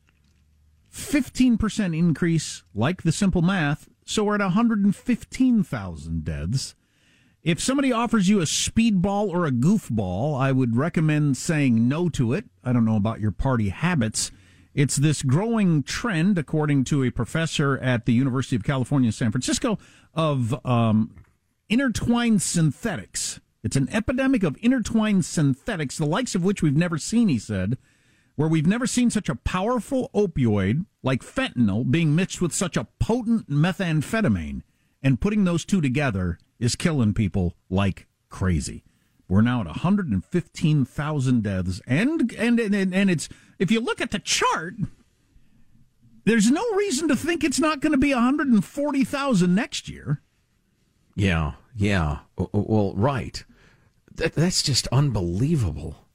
15% 0.90 1.94
increase, 1.94 2.62
like 2.74 3.02
the 3.02 3.12
simple 3.12 3.42
math. 3.42 3.90
So 4.06 4.24
we're 4.24 4.36
at 4.36 4.40
115,000 4.40 6.24
deaths. 6.24 6.74
If 7.44 7.60
somebody 7.60 7.92
offers 7.92 8.28
you 8.28 8.40
a 8.40 8.44
speedball 8.44 9.28
or 9.28 9.46
a 9.46 9.52
goofball, 9.52 10.38
I 10.38 10.50
would 10.50 10.76
recommend 10.76 11.36
saying 11.36 11.86
no 11.86 12.08
to 12.10 12.32
it. 12.32 12.46
I 12.64 12.72
don't 12.72 12.84
know 12.84 12.96
about 12.96 13.20
your 13.20 13.30
party 13.30 13.68
habits. 13.68 14.32
It's 14.74 14.96
this 14.96 15.22
growing 15.22 15.84
trend, 15.84 16.36
according 16.36 16.84
to 16.84 17.04
a 17.04 17.10
professor 17.10 17.78
at 17.78 18.06
the 18.06 18.12
University 18.12 18.56
of 18.56 18.64
California, 18.64 19.12
San 19.12 19.30
Francisco, 19.30 19.78
of 20.14 20.54
um, 20.66 21.14
intertwined 21.68 22.42
synthetics. 22.42 23.40
It's 23.62 23.76
an 23.76 23.88
epidemic 23.92 24.42
of 24.42 24.58
intertwined 24.60 25.24
synthetics, 25.24 25.96
the 25.96 26.06
likes 26.06 26.34
of 26.34 26.44
which 26.44 26.60
we've 26.60 26.76
never 26.76 26.98
seen, 26.98 27.28
he 27.28 27.38
said, 27.38 27.78
where 28.34 28.48
we've 28.48 28.66
never 28.66 28.86
seen 28.86 29.10
such 29.10 29.28
a 29.28 29.36
powerful 29.36 30.10
opioid 30.12 30.86
like 31.04 31.22
fentanyl 31.22 31.88
being 31.88 32.16
mixed 32.16 32.40
with 32.40 32.52
such 32.52 32.76
a 32.76 32.88
potent 32.98 33.48
methamphetamine. 33.48 34.62
And 35.00 35.20
putting 35.20 35.44
those 35.44 35.64
two 35.64 35.80
together 35.80 36.38
is 36.58 36.76
killing 36.76 37.14
people 37.14 37.54
like 37.68 38.06
crazy. 38.28 38.84
We're 39.28 39.42
now 39.42 39.60
at 39.60 39.66
115,000 39.66 41.42
deaths. 41.42 41.80
And, 41.86 42.32
and, 42.32 42.58
and, 42.58 42.94
and 42.94 43.10
it's, 43.10 43.28
if 43.58 43.70
you 43.70 43.80
look 43.80 44.00
at 44.00 44.10
the 44.10 44.18
chart, 44.18 44.74
there's 46.24 46.50
no 46.50 46.64
reason 46.74 47.08
to 47.08 47.16
think 47.16 47.44
it's 47.44 47.60
not 47.60 47.80
going 47.80 47.92
to 47.92 47.98
be 47.98 48.14
140,000 48.14 49.54
next 49.54 49.88
year. 49.88 50.22
Yeah, 51.14 51.52
yeah. 51.74 52.20
Well, 52.36 52.94
right. 52.94 53.44
That, 54.14 54.34
that's 54.34 54.62
just 54.62 54.86
unbelievable. 54.88 56.06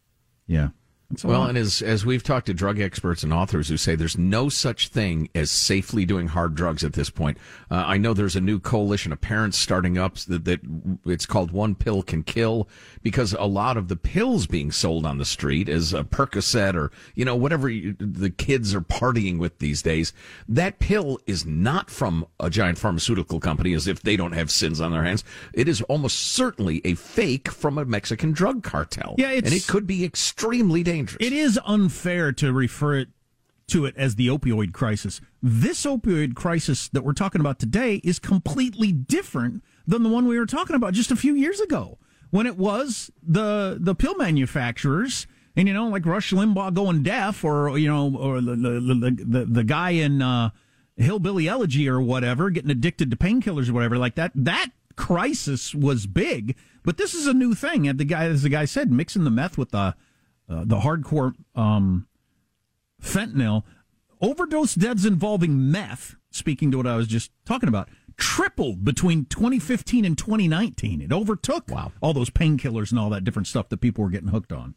Yeah. 0.47 0.69
Well, 1.23 1.43
and 1.43 1.57
as 1.57 1.81
as 1.81 2.05
we've 2.05 2.23
talked 2.23 2.47
to 2.47 2.53
drug 2.53 2.79
experts 2.79 3.23
and 3.23 3.33
authors 3.33 3.67
who 3.69 3.77
say 3.77 3.95
there's 3.95 4.17
no 4.17 4.49
such 4.49 4.87
thing 4.87 5.29
as 5.35 5.51
safely 5.51 6.05
doing 6.05 6.27
hard 6.27 6.55
drugs 6.55 6.83
at 6.83 6.93
this 6.93 7.09
point. 7.09 7.37
Uh, 7.69 7.83
I 7.85 7.97
know 7.97 8.13
there's 8.13 8.35
a 8.35 8.41
new 8.41 8.59
coalition 8.59 9.11
of 9.11 9.21
parents 9.21 9.57
starting 9.57 9.97
up 9.97 10.17
that, 10.19 10.45
that 10.45 10.61
it's 11.05 11.25
called 11.25 11.51
One 11.51 11.75
Pill 11.75 12.01
Can 12.03 12.23
Kill 12.23 12.67
because 13.01 13.33
a 13.33 13.45
lot 13.45 13.77
of 13.77 13.87
the 13.87 13.95
pills 13.95 14.47
being 14.47 14.71
sold 14.71 15.05
on 15.05 15.17
the 15.17 15.25
street 15.25 15.69
is 15.69 15.93
a 15.93 16.03
Percocet 16.03 16.75
or 16.75 16.91
you 17.15 17.25
know 17.25 17.35
whatever 17.35 17.69
you, 17.69 17.95
the 17.99 18.29
kids 18.29 18.73
are 18.73 18.81
partying 18.81 19.37
with 19.37 19.59
these 19.59 19.81
days. 19.81 20.13
That 20.47 20.79
pill 20.79 21.19
is 21.27 21.45
not 21.45 21.89
from 21.89 22.25
a 22.39 22.49
giant 22.49 22.77
pharmaceutical 22.77 23.39
company, 23.39 23.73
as 23.73 23.87
if 23.87 24.01
they 24.01 24.15
don't 24.15 24.31
have 24.31 24.49
sins 24.49 24.81
on 24.81 24.91
their 24.91 25.03
hands. 25.03 25.23
It 25.53 25.67
is 25.67 25.81
almost 25.83 26.19
certainly 26.19 26.81
a 26.85 26.95
fake 26.95 27.49
from 27.49 27.77
a 27.77 27.85
Mexican 27.85 28.31
drug 28.31 28.63
cartel. 28.63 29.15
Yeah, 29.17 29.31
and 29.31 29.47
it 29.47 29.67
could 29.67 29.85
be 29.85 30.03
extremely 30.03 30.83
dangerous. 30.83 31.02
It 31.19 31.33
is 31.33 31.59
unfair 31.65 32.31
to 32.33 32.53
refer 32.53 32.95
it 32.95 33.09
to 33.67 33.85
it 33.85 33.95
as 33.97 34.15
the 34.15 34.27
opioid 34.27 34.73
crisis. 34.73 35.21
This 35.41 35.85
opioid 35.85 36.35
crisis 36.35 36.89
that 36.89 37.03
we're 37.03 37.13
talking 37.13 37.41
about 37.41 37.59
today 37.59 38.01
is 38.03 38.19
completely 38.19 38.91
different 38.91 39.63
than 39.87 40.03
the 40.03 40.09
one 40.09 40.27
we 40.27 40.37
were 40.37 40.45
talking 40.45 40.75
about 40.75 40.93
just 40.93 41.11
a 41.11 41.15
few 41.15 41.33
years 41.33 41.59
ago 41.59 41.97
when 42.29 42.47
it 42.47 42.57
was 42.57 43.11
the 43.21 43.77
the 43.79 43.95
pill 43.95 44.15
manufacturers 44.15 45.27
and 45.55 45.67
you 45.67 45.73
know 45.73 45.87
like 45.87 46.05
Rush 46.05 46.31
Limbaugh 46.31 46.73
going 46.73 47.03
deaf 47.03 47.43
or 47.43 47.77
you 47.77 47.87
know 47.87 48.15
or 48.15 48.41
the 48.41 48.55
the 48.55 48.69
the, 48.79 49.25
the, 49.25 49.45
the 49.45 49.63
guy 49.63 49.91
in 49.91 50.21
uh, 50.21 50.49
Hillbilly 50.97 51.47
Elegy 51.47 51.87
or 51.87 52.01
whatever 52.01 52.49
getting 52.49 52.71
addicted 52.71 53.11
to 53.11 53.17
painkillers 53.17 53.69
or 53.69 53.73
whatever 53.73 53.97
like 53.97 54.15
that 54.15 54.31
that 54.35 54.71
crisis 54.95 55.73
was 55.73 56.05
big. 56.05 56.55
But 56.83 56.97
this 56.97 57.13
is 57.13 57.27
a 57.27 57.33
new 57.33 57.53
thing. 57.53 57.87
And 57.87 57.99
the 57.99 58.05
guy 58.05 58.25
as 58.25 58.43
the 58.43 58.49
guy 58.49 58.65
said 58.65 58.91
mixing 58.91 59.23
the 59.23 59.31
meth 59.31 59.57
with 59.57 59.71
the 59.71 59.95
uh, 60.49 60.63
the 60.65 60.79
hardcore 60.79 61.33
um, 61.55 62.07
fentanyl 63.01 63.63
overdose 64.21 64.75
deaths 64.75 65.05
involving 65.05 65.71
meth. 65.71 66.15
Speaking 66.31 66.71
to 66.71 66.77
what 66.77 66.87
I 66.87 66.95
was 66.95 67.07
just 67.07 67.31
talking 67.45 67.69
about, 67.69 67.89
tripled 68.17 68.83
between 68.83 69.25
2015 69.25 70.03
and 70.03 70.17
2019. 70.17 71.01
It 71.01 71.11
overtook 71.11 71.69
wow. 71.69 71.91
all 72.01 72.13
those 72.13 72.31
painkillers 72.31 72.89
and 72.89 72.99
all 72.99 73.11
that 73.11 73.23
different 73.23 73.47
stuff 73.47 73.69
that 73.69 73.81
people 73.81 74.03
were 74.03 74.09
getting 74.09 74.29
hooked 74.29 74.51
on. 74.51 74.73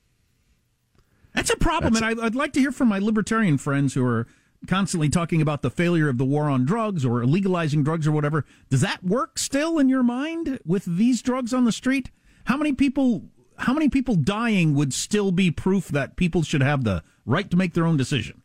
That's 1.34 1.50
a 1.50 1.56
problem, 1.56 1.94
That's 1.94 2.04
and 2.04 2.20
I, 2.20 2.26
I'd 2.26 2.34
like 2.34 2.52
to 2.54 2.60
hear 2.60 2.72
from 2.72 2.88
my 2.88 2.98
libertarian 2.98 3.58
friends 3.58 3.94
who 3.94 4.04
are 4.04 4.26
constantly 4.66 5.08
talking 5.08 5.42
about 5.42 5.62
the 5.62 5.70
failure 5.70 6.08
of 6.08 6.18
the 6.18 6.24
war 6.24 6.48
on 6.48 6.64
drugs 6.64 7.04
or 7.04 7.24
legalizing 7.26 7.84
drugs 7.84 8.06
or 8.06 8.12
whatever. 8.12 8.44
Does 8.70 8.80
that 8.80 9.04
work 9.04 9.38
still 9.38 9.78
in 9.78 9.88
your 9.88 10.02
mind 10.02 10.58
with 10.64 10.84
these 10.84 11.22
drugs 11.22 11.52
on 11.52 11.64
the 11.64 11.72
street? 11.72 12.10
How 12.44 12.56
many 12.56 12.72
people 12.72 13.24
how 13.58 13.72
many 13.72 13.88
people 13.88 14.14
dying 14.14 14.74
would 14.74 14.92
still 14.92 15.32
be 15.32 15.50
proof 15.50 15.88
that 15.88 16.16
people 16.16 16.42
should 16.42 16.62
have 16.62 16.84
the 16.84 17.02
right 17.24 17.50
to 17.50 17.56
make 17.56 17.74
their 17.74 17.86
own 17.86 17.96
decision? 17.96 18.42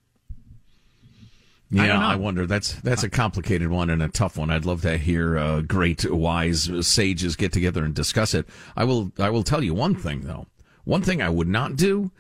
Yeah, 1.70 2.06
I, 2.06 2.14
I, 2.14 2.16
wonder. 2.18 2.46
That's 2.46 2.74
that's 2.82 3.04
a 3.04 3.10
complicated 3.10 3.70
one 3.70 3.90
and 3.90 4.04
a 4.04 4.10
tough 4.10 4.38
one. 4.38 4.50
I'd 4.50 4.66
love 4.66 4.82
to 4.82 4.98
hear 4.98 5.38
uh, 5.38 5.62
great, 5.62 6.10
wise 6.12 6.70
sages 6.86 7.38
get 7.38 7.54
together 7.54 7.86
and 7.86 7.94
discuss 7.94 8.34
it. 8.34 8.46
I 8.76 8.84
will. 8.84 9.14
I 9.18 9.30
will 9.30 9.44
tell 9.44 9.64
you 9.64 9.74
one 9.74 9.96
thing 9.96 10.22
though. 10.22 10.48
One 10.84 11.02
thing 11.02 11.22
I 11.22 11.30
would 11.30 11.48
not 11.48 11.78
do 11.78 12.12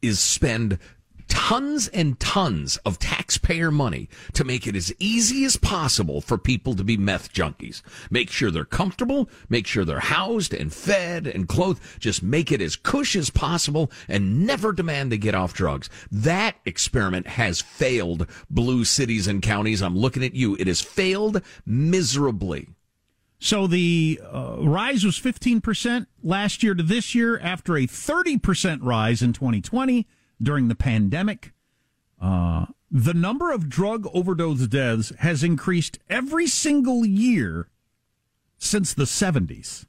is 0.00 0.20
spend 0.20 0.78
tons 1.30 1.88
and 1.88 2.20
tons 2.20 2.76
of 2.78 2.98
taxpayer 2.98 3.70
money 3.70 4.08
to 4.34 4.44
make 4.44 4.66
it 4.66 4.76
as 4.76 4.92
easy 4.98 5.44
as 5.44 5.56
possible 5.56 6.20
for 6.20 6.36
people 6.36 6.74
to 6.74 6.84
be 6.84 6.96
meth 6.96 7.32
junkies. 7.32 7.80
Make 8.10 8.30
sure 8.30 8.50
they're 8.50 8.64
comfortable, 8.64 9.30
make 9.48 9.66
sure 9.66 9.84
they're 9.84 10.00
housed 10.00 10.52
and 10.52 10.72
fed 10.72 11.26
and 11.26 11.48
clothed. 11.48 11.80
Just 11.98 12.22
make 12.22 12.52
it 12.52 12.60
as 12.60 12.76
cush 12.76 13.16
as 13.16 13.30
possible 13.30 13.90
and 14.08 14.46
never 14.46 14.72
demand 14.72 15.10
they 15.10 15.18
get 15.18 15.34
off 15.34 15.54
drugs. 15.54 15.88
That 16.10 16.56
experiment 16.66 17.26
has 17.26 17.60
failed 17.60 18.26
blue 18.50 18.84
cities 18.84 19.26
and 19.26 19.40
counties. 19.40 19.82
I'm 19.82 19.96
looking 19.96 20.24
at 20.24 20.34
you. 20.34 20.56
It 20.56 20.66
has 20.66 20.80
failed 20.80 21.40
miserably. 21.64 22.68
So 23.38 23.66
the 23.66 24.20
uh, 24.30 24.56
rise 24.58 25.02
was 25.02 25.18
15% 25.18 26.06
last 26.22 26.62
year 26.62 26.74
to 26.74 26.82
this 26.82 27.14
year 27.14 27.38
after 27.38 27.76
a 27.76 27.86
30% 27.86 28.80
rise 28.82 29.22
in 29.22 29.32
2020 29.32 30.06
during 30.40 30.68
the 30.68 30.74
pandemic. 30.74 31.52
Uh, 32.20 32.66
the 32.90 33.14
number 33.14 33.52
of 33.52 33.68
drug 33.68 34.08
overdose 34.12 34.66
deaths 34.66 35.12
has 35.20 35.44
increased 35.44 35.98
every 36.08 36.46
single 36.46 37.06
year 37.06 37.68
since 38.58 38.92
the 38.92 39.04
70s. 39.04 39.86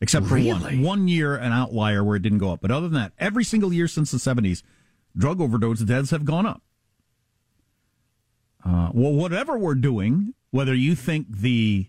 Except 0.00 0.26
for 0.26 0.34
really? 0.34 0.50
one, 0.50 0.82
one 0.82 1.08
year, 1.08 1.36
an 1.36 1.52
outlier 1.52 2.02
where 2.02 2.16
it 2.16 2.22
didn't 2.22 2.38
go 2.38 2.52
up. 2.52 2.60
But 2.60 2.70
other 2.70 2.88
than 2.88 3.00
that, 3.00 3.12
every 3.18 3.44
single 3.44 3.72
year 3.72 3.88
since 3.88 4.10
the 4.10 4.18
70s, 4.18 4.62
drug 5.16 5.40
overdose 5.40 5.80
deaths 5.80 6.10
have 6.10 6.24
gone 6.24 6.46
up. 6.46 6.62
Uh, 8.64 8.90
well, 8.92 9.12
whatever 9.12 9.56
we're 9.58 9.74
doing, 9.74 10.34
whether 10.50 10.74
you 10.74 10.94
think 10.94 11.26
the 11.30 11.86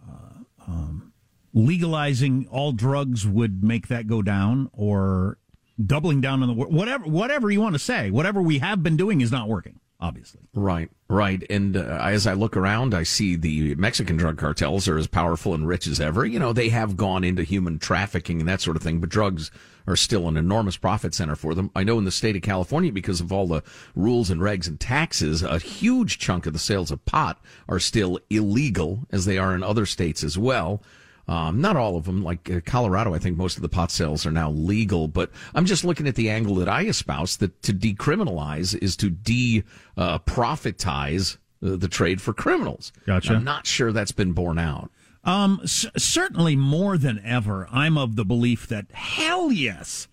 uh, 0.00 0.44
um, 0.66 1.12
legalizing 1.52 2.46
all 2.50 2.72
drugs 2.72 3.26
would 3.26 3.62
make 3.62 3.88
that 3.88 4.06
go 4.06 4.22
down 4.22 4.70
or 4.72 5.38
doubling 5.84 6.20
down 6.20 6.42
on 6.42 6.48
the 6.48 6.54
whatever 6.54 7.04
whatever 7.04 7.50
you 7.50 7.60
want 7.60 7.74
to 7.74 7.78
say. 7.78 8.10
Whatever 8.10 8.40
we 8.40 8.58
have 8.58 8.82
been 8.82 8.96
doing 8.96 9.20
is 9.20 9.32
not 9.32 9.48
working 9.48 9.80
obviously. 10.00 10.40
Right 10.54 10.90
right. 11.08 11.42
And 11.48 11.76
uh, 11.76 11.98
as 12.02 12.26
i 12.26 12.32
look 12.32 12.56
around 12.56 12.94
i 12.94 13.02
see 13.02 13.36
the 13.36 13.74
mexican 13.76 14.16
drug 14.16 14.36
cartels 14.38 14.88
are 14.88 14.98
as 14.98 15.06
powerful 15.06 15.54
and 15.54 15.66
rich 15.66 15.86
as 15.86 16.00
ever. 16.00 16.26
You 16.26 16.38
know 16.38 16.52
they 16.52 16.68
have 16.68 16.96
gone 16.96 17.24
into 17.24 17.42
human 17.42 17.78
trafficking 17.78 18.40
and 18.40 18.48
that 18.48 18.60
sort 18.60 18.76
of 18.76 18.82
thing 18.82 19.00
but 19.00 19.08
drugs 19.08 19.50
are 19.86 19.96
still 19.96 20.26
an 20.26 20.36
enormous 20.36 20.76
profit 20.76 21.14
center 21.14 21.36
for 21.36 21.54
them. 21.54 21.70
I 21.76 21.84
know 21.84 21.98
in 21.98 22.04
the 22.04 22.10
state 22.10 22.36
of 22.36 22.42
california 22.42 22.92
because 22.92 23.20
of 23.20 23.32
all 23.32 23.46
the 23.46 23.62
rules 23.94 24.30
and 24.30 24.40
regs 24.40 24.66
and 24.68 24.78
taxes 24.78 25.42
a 25.42 25.58
huge 25.58 26.18
chunk 26.18 26.46
of 26.46 26.52
the 26.52 26.58
sales 26.58 26.90
of 26.90 27.04
pot 27.04 27.40
are 27.68 27.80
still 27.80 28.18
illegal 28.28 29.06
as 29.10 29.24
they 29.24 29.38
are 29.38 29.54
in 29.54 29.62
other 29.62 29.86
states 29.86 30.22
as 30.22 30.36
well 30.36 30.82
um, 31.28 31.60
not 31.60 31.76
all 31.76 31.96
of 31.96 32.04
them, 32.04 32.22
like 32.22 32.50
uh, 32.50 32.60
Colorado, 32.64 33.12
I 33.14 33.18
think 33.18 33.36
most 33.36 33.56
of 33.56 33.62
the 33.62 33.68
pot 33.68 33.90
sales 33.90 34.24
are 34.26 34.30
now 34.30 34.50
legal, 34.50 35.08
but 35.08 35.30
I'm 35.54 35.66
just 35.66 35.84
looking 35.84 36.06
at 36.06 36.14
the 36.14 36.30
angle 36.30 36.54
that 36.56 36.68
I 36.68 36.84
espouse 36.84 37.36
that 37.38 37.62
to 37.62 37.72
decriminalize 37.72 38.76
is 38.80 38.96
to 38.98 39.10
de 39.10 39.64
uh, 39.96 40.18
profitize 40.20 41.36
uh, 41.62 41.76
the 41.76 41.88
trade 41.88 42.20
for 42.20 42.32
criminals. 42.32 42.92
Gotcha. 43.06 43.34
I'm 43.34 43.44
not 43.44 43.66
sure 43.66 43.92
that's 43.92 44.12
been 44.12 44.32
borne 44.32 44.58
out. 44.58 44.90
Um, 45.24 45.60
c- 45.66 45.90
certainly 45.96 46.54
more 46.54 46.96
than 46.96 47.20
ever, 47.24 47.66
I'm 47.72 47.98
of 47.98 48.14
the 48.14 48.24
belief 48.24 48.68
that 48.68 48.86
hell 48.92 49.50
yes, 49.50 50.06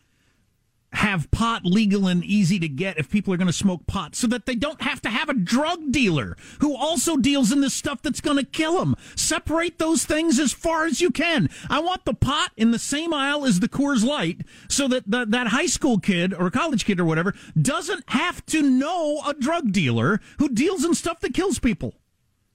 have 0.93 1.29
pot 1.31 1.65
legal 1.65 2.07
and 2.07 2.23
easy 2.23 2.59
to 2.59 2.67
get 2.67 2.97
if 2.97 3.09
people 3.09 3.33
are 3.33 3.37
going 3.37 3.47
to 3.47 3.53
smoke 3.53 3.85
pot 3.87 4.15
so 4.15 4.27
that 4.27 4.45
they 4.45 4.55
don't 4.55 4.81
have 4.81 5.01
to 5.01 5.09
have 5.09 5.29
a 5.29 5.33
drug 5.33 5.91
dealer 5.91 6.37
who 6.59 6.75
also 6.75 7.17
deals 7.17 7.51
in 7.51 7.61
this 7.61 7.73
stuff 7.73 8.01
that's 8.01 8.21
going 8.21 8.37
to 8.37 8.45
kill 8.45 8.79
them. 8.79 8.95
Separate 9.15 9.79
those 9.79 10.05
things 10.05 10.39
as 10.39 10.53
far 10.53 10.85
as 10.85 11.01
you 11.01 11.11
can. 11.11 11.49
I 11.69 11.79
want 11.79 12.05
the 12.05 12.13
pot 12.13 12.51
in 12.57 12.71
the 12.71 12.79
same 12.79 13.13
aisle 13.13 13.45
as 13.45 13.59
the 13.59 13.69
Coors 13.69 14.03
Light 14.03 14.41
so 14.69 14.87
that 14.87 15.09
the, 15.09 15.25
that 15.25 15.47
high 15.47 15.65
school 15.65 15.99
kid 15.99 16.33
or 16.33 16.49
college 16.51 16.85
kid 16.85 16.99
or 16.99 17.05
whatever 17.05 17.33
doesn't 17.59 18.09
have 18.09 18.45
to 18.47 18.61
know 18.61 19.21
a 19.25 19.33
drug 19.33 19.71
dealer 19.71 20.19
who 20.39 20.49
deals 20.49 20.85
in 20.85 20.93
stuff 20.93 21.19
that 21.21 21.33
kills 21.33 21.59
people. 21.59 21.93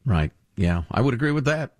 Right. 0.05 0.33
Yeah, 0.57 0.83
I 0.91 1.01
would 1.01 1.15
agree 1.15 1.33
with 1.33 1.45
that 1.45 1.73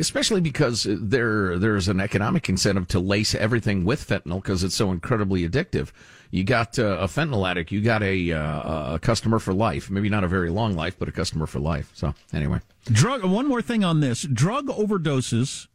especially 0.00 0.40
because 0.40 0.86
there 0.88 1.58
there's 1.58 1.88
an 1.88 2.00
economic 2.00 2.48
incentive 2.48 2.88
to 2.88 2.98
lace 2.98 3.34
everything 3.34 3.84
with 3.84 4.06
fentanyl 4.06 4.42
because 4.42 4.64
it's 4.64 4.74
so 4.74 4.90
incredibly 4.90 5.48
addictive. 5.48 5.90
You 6.30 6.44
got 6.44 6.78
uh, 6.78 6.98
a 7.00 7.06
fentanyl 7.06 7.48
addict, 7.48 7.70
you 7.70 7.80
got 7.80 8.02
a 8.02 8.32
uh, 8.32 8.94
a 8.94 8.98
customer 8.98 9.38
for 9.38 9.52
life. 9.52 9.90
Maybe 9.90 10.08
not 10.08 10.24
a 10.24 10.28
very 10.28 10.50
long 10.50 10.74
life, 10.74 10.96
but 10.98 11.08
a 11.08 11.12
customer 11.12 11.46
for 11.46 11.60
life. 11.60 11.90
So 11.94 12.14
anyway, 12.32 12.60
drug. 12.86 13.24
One 13.24 13.46
more 13.46 13.62
thing 13.62 13.84
on 13.84 14.00
this: 14.00 14.22
drug 14.22 14.66
overdoses 14.66 15.68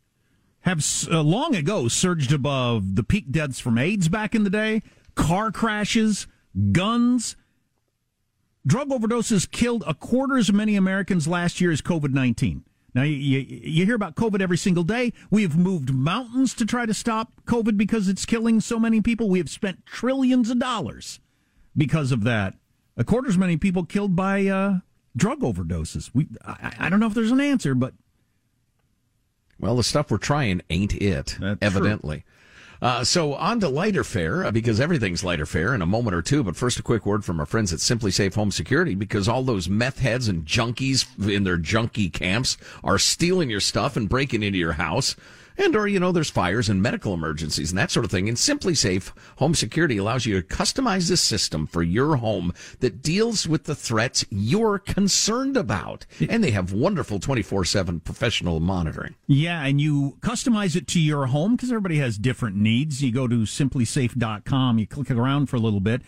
have 0.61 0.83
uh, 1.11 1.21
long 1.21 1.55
ago 1.55 1.87
surged 1.87 2.33
above 2.33 2.95
the 2.95 3.03
peak 3.03 3.31
deaths 3.31 3.59
from 3.59 3.77
AIDS 3.77 4.09
back 4.09 4.33
in 4.33 4.43
the 4.43 4.49
day, 4.49 4.81
car 5.13 5.51
crashes, 5.51 6.27
guns. 6.71 7.35
Drug 8.67 8.89
overdoses 8.89 9.49
killed 9.49 9.83
a 9.85 9.93
quarter 9.93 10.37
as 10.37 10.51
many 10.51 10.75
Americans 10.75 11.27
last 11.27 11.61
year 11.61 11.71
as 11.71 11.83
COVID 11.83 12.13
19. 12.13 12.63
Now, 12.95 13.03
you, 13.03 13.17
you, 13.17 13.39
you, 13.61 13.85
hear 13.85 13.95
about 13.95 14.15
COVID 14.15 14.41
every 14.41 14.57
single 14.57 14.85
day. 14.85 15.11
We 15.29 15.41
have 15.41 15.57
moved 15.57 15.93
mountains 15.93 16.53
to 16.53 16.65
try 16.65 16.85
to 16.85 16.93
stop 16.93 17.33
COVID 17.45 17.75
because 17.75 18.07
it's 18.07 18.25
killing 18.25 18.61
so 18.61 18.79
many 18.79 19.01
people. 19.01 19.29
We 19.29 19.39
have 19.39 19.49
spent 19.49 19.85
trillions 19.85 20.49
of 20.49 20.59
dollars 20.59 21.19
because 21.75 22.13
of 22.13 22.23
that. 22.23 22.55
A 22.95 23.03
quarter 23.03 23.27
as 23.27 23.37
many 23.37 23.57
people 23.57 23.83
killed 23.83 24.15
by 24.15 24.45
uh, 24.47 24.79
drug 25.13 25.41
overdoses. 25.41 26.09
We, 26.13 26.29
I, 26.45 26.73
I, 26.79 26.89
don't 26.89 27.01
know 27.01 27.07
if 27.07 27.13
there's 27.13 27.31
an 27.31 27.41
answer, 27.41 27.75
but. 27.75 27.93
Well, 29.59 29.75
the 29.75 29.83
stuff 29.83 30.09
we're 30.09 30.17
trying 30.17 30.61
ain't 30.69 30.93
it, 30.95 31.37
That's 31.39 31.59
evidently. 31.61 32.21
True. 32.21 32.34
Uh, 32.85 33.03
so 33.03 33.33
on 33.33 33.59
to 33.59 33.67
lighter 33.67 34.03
fare 34.03 34.45
uh, 34.45 34.51
because 34.51 34.79
everything's 34.79 35.23
lighter 35.23 35.47
fare 35.47 35.73
in 35.73 35.81
a 35.81 35.87
moment 35.87 36.15
or 36.15 36.21
two. 36.21 36.43
But 36.43 36.55
first, 36.55 36.77
a 36.77 36.83
quick 36.83 37.03
word 37.03 37.25
from 37.25 37.39
our 37.39 37.47
friends 37.47 37.73
at 37.73 37.79
SimpliSafe 37.79 38.35
Home 38.35 38.51
Security 38.51 38.93
because 38.93 39.27
all 39.27 39.41
those 39.41 39.67
meth 39.67 39.97
heads 39.97 40.27
and 40.27 40.45
junkies 40.45 41.07
in 41.27 41.45
their 41.45 41.57
junkie 41.57 42.11
camps 42.11 42.57
are 42.83 42.99
stealing 42.99 43.49
your 43.49 43.59
stuff 43.59 43.97
and 43.97 44.07
breaking 44.07 44.43
into 44.43 44.59
your 44.59 44.73
house 44.73 45.15
and 45.57 45.75
or 45.75 45.87
you 45.87 45.99
know 45.99 46.11
there's 46.11 46.29
fires 46.29 46.69
and 46.69 46.81
medical 46.81 47.13
emergencies 47.13 47.71
and 47.71 47.79
that 47.79 47.91
sort 47.91 48.05
of 48.05 48.11
thing. 48.11 48.27
And 48.27 48.37
SimpliSafe 48.37 49.11
home 49.37 49.55
security 49.55 49.97
allows 49.97 50.25
you 50.25 50.41
to 50.41 50.47
customize 50.47 51.09
the 51.09 51.17
system 51.17 51.67
for 51.67 51.83
your 51.83 52.17
home 52.17 52.53
that 52.79 53.01
deals 53.01 53.47
with 53.47 53.65
the 53.65 53.75
threats 53.75 54.25
you're 54.29 54.79
concerned 54.79 55.57
about. 55.57 56.05
And 56.29 56.43
they 56.43 56.51
have 56.51 56.73
wonderful 56.73 57.19
24/7 57.19 58.03
professional 58.03 58.59
monitoring. 58.59 59.15
Yeah 59.27 59.63
and 59.65 59.79
you 59.79 60.17
customize 60.21 60.75
it 60.75 60.87
to 60.89 60.99
your 60.99 61.27
home 61.27 61.55
because 61.55 61.69
everybody 61.69 61.97
has 61.97 62.17
different 62.17 62.55
needs. 62.55 63.01
You 63.01 63.11
go 63.11 63.27
to 63.27 63.41
simplisafe.com 63.41 64.79
you 64.79 64.87
click 64.87 65.11
around 65.11 65.47
for 65.47 65.55
a 65.55 65.59
little 65.59 65.79
bit 65.79 66.01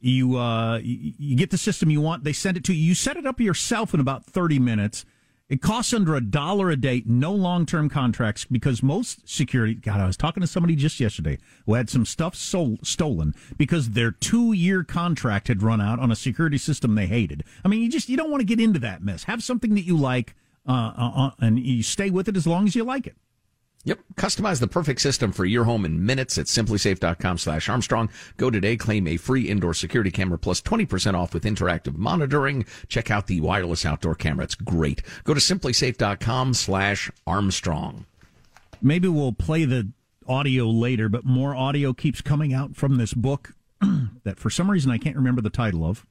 you 0.00 0.36
uh 0.38 0.78
you 0.82 1.36
get 1.36 1.50
the 1.50 1.58
system 1.58 1.90
you 1.90 2.00
want 2.00 2.24
they 2.24 2.32
send 2.32 2.56
it 2.56 2.64
to 2.64 2.72
you 2.72 2.82
you 2.82 2.94
set 2.94 3.16
it 3.16 3.26
up 3.26 3.38
yourself 3.38 3.92
in 3.92 4.00
about 4.00 4.24
30 4.24 4.58
minutes 4.58 5.04
it 5.50 5.60
costs 5.60 5.92
under 5.92 6.14
a 6.14 6.20
dollar 6.20 6.70
a 6.70 6.76
day, 6.76 7.02
no 7.04 7.32
long 7.32 7.66
term 7.66 7.90
contracts 7.90 8.44
because 8.44 8.84
most 8.84 9.28
security. 9.28 9.74
God, 9.74 10.00
I 10.00 10.06
was 10.06 10.16
talking 10.16 10.40
to 10.42 10.46
somebody 10.46 10.76
just 10.76 11.00
yesterday 11.00 11.38
who 11.66 11.74
had 11.74 11.90
some 11.90 12.06
stuff 12.06 12.36
sold, 12.36 12.86
stolen 12.86 13.34
because 13.56 13.90
their 13.90 14.12
two 14.12 14.52
year 14.52 14.84
contract 14.84 15.48
had 15.48 15.60
run 15.60 15.80
out 15.80 15.98
on 15.98 16.12
a 16.12 16.16
security 16.16 16.56
system 16.56 16.94
they 16.94 17.06
hated. 17.06 17.42
I 17.64 17.68
mean, 17.68 17.82
you 17.82 17.90
just 17.90 18.08
you 18.08 18.16
don't 18.16 18.30
want 18.30 18.42
to 18.42 18.46
get 18.46 18.60
into 18.60 18.78
that 18.78 19.02
mess. 19.02 19.24
Have 19.24 19.42
something 19.42 19.74
that 19.74 19.84
you 19.84 19.96
like, 19.96 20.36
uh, 20.68 20.92
uh, 20.96 21.12
uh 21.16 21.30
and 21.40 21.58
you 21.58 21.82
stay 21.82 22.10
with 22.10 22.28
it 22.28 22.36
as 22.36 22.46
long 22.46 22.68
as 22.68 22.76
you 22.76 22.84
like 22.84 23.08
it. 23.08 23.16
Yep. 23.84 24.00
Customize 24.16 24.60
the 24.60 24.66
perfect 24.66 25.00
system 25.00 25.32
for 25.32 25.46
your 25.46 25.64
home 25.64 25.86
in 25.86 26.04
minutes 26.04 26.36
at 26.36 26.46
simplisafe.com 26.46 27.38
slash 27.38 27.68
Armstrong. 27.68 28.10
Go 28.36 28.50
today, 28.50 28.76
claim 28.76 29.06
a 29.06 29.16
free 29.16 29.48
indoor 29.48 29.72
security 29.72 30.10
camera 30.10 30.38
plus 30.38 30.60
20% 30.60 31.14
off 31.14 31.32
with 31.32 31.44
interactive 31.44 31.96
monitoring. 31.96 32.66
Check 32.88 33.10
out 33.10 33.26
the 33.26 33.40
wireless 33.40 33.86
outdoor 33.86 34.14
camera. 34.14 34.44
It's 34.44 34.54
great. 34.54 35.02
Go 35.24 35.32
to 35.32 35.40
simplisafe.com 35.40 36.52
slash 36.54 37.10
Armstrong. 37.26 38.04
Maybe 38.82 39.08
we'll 39.08 39.32
play 39.32 39.64
the 39.64 39.90
audio 40.26 40.68
later, 40.68 41.08
but 41.08 41.24
more 41.24 41.54
audio 41.54 41.94
keeps 41.94 42.20
coming 42.20 42.52
out 42.52 42.76
from 42.76 42.96
this 42.96 43.14
book 43.14 43.54
that 44.24 44.38
for 44.38 44.50
some 44.50 44.70
reason 44.70 44.90
I 44.90 44.98
can't 44.98 45.16
remember 45.16 45.40
the 45.40 45.50
title 45.50 45.86
of. 45.86 46.06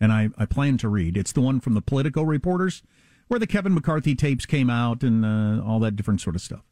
And 0.00 0.12
I, 0.12 0.30
I 0.36 0.46
plan 0.46 0.78
to 0.78 0.88
read. 0.88 1.16
It's 1.16 1.32
the 1.32 1.40
one 1.40 1.60
from 1.60 1.74
the 1.74 1.80
Politico 1.80 2.22
reporters 2.22 2.82
where 3.28 3.40
the 3.40 3.46
Kevin 3.46 3.74
McCarthy 3.74 4.14
tapes 4.14 4.46
came 4.46 4.70
out 4.70 5.02
and 5.02 5.24
uh, 5.24 5.64
all 5.64 5.80
that 5.80 5.96
different 5.96 6.20
sort 6.20 6.36
of 6.36 6.42
stuff. 6.42 6.64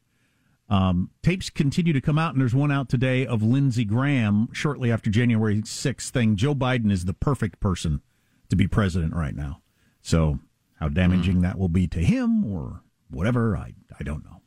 Um, 0.68 1.10
tapes 1.22 1.50
continue 1.50 1.92
to 1.92 2.00
come 2.00 2.18
out, 2.18 2.32
and 2.32 2.40
there's 2.40 2.54
one 2.54 2.72
out 2.72 2.88
today 2.88 3.26
of 3.26 3.42
Lindsey 3.42 3.84
Graham 3.84 4.48
shortly 4.52 4.90
after 4.90 5.10
January 5.10 5.60
6th 5.60 6.08
thing. 6.10 6.36
Joe 6.36 6.54
Biden 6.54 6.90
is 6.90 7.04
the 7.04 7.12
perfect 7.12 7.60
person 7.60 8.00
to 8.48 8.56
be 8.56 8.66
president 8.66 9.14
right 9.14 9.34
now. 9.34 9.60
So, 10.00 10.38
how 10.80 10.88
damaging 10.88 11.36
mm. 11.36 11.42
that 11.42 11.58
will 11.58 11.68
be 11.68 11.86
to 11.88 11.98
him 11.98 12.44
or 12.44 12.82
whatever, 13.10 13.56
I, 13.56 13.74
I 13.98 14.02
don't 14.02 14.24
know. 14.24 14.40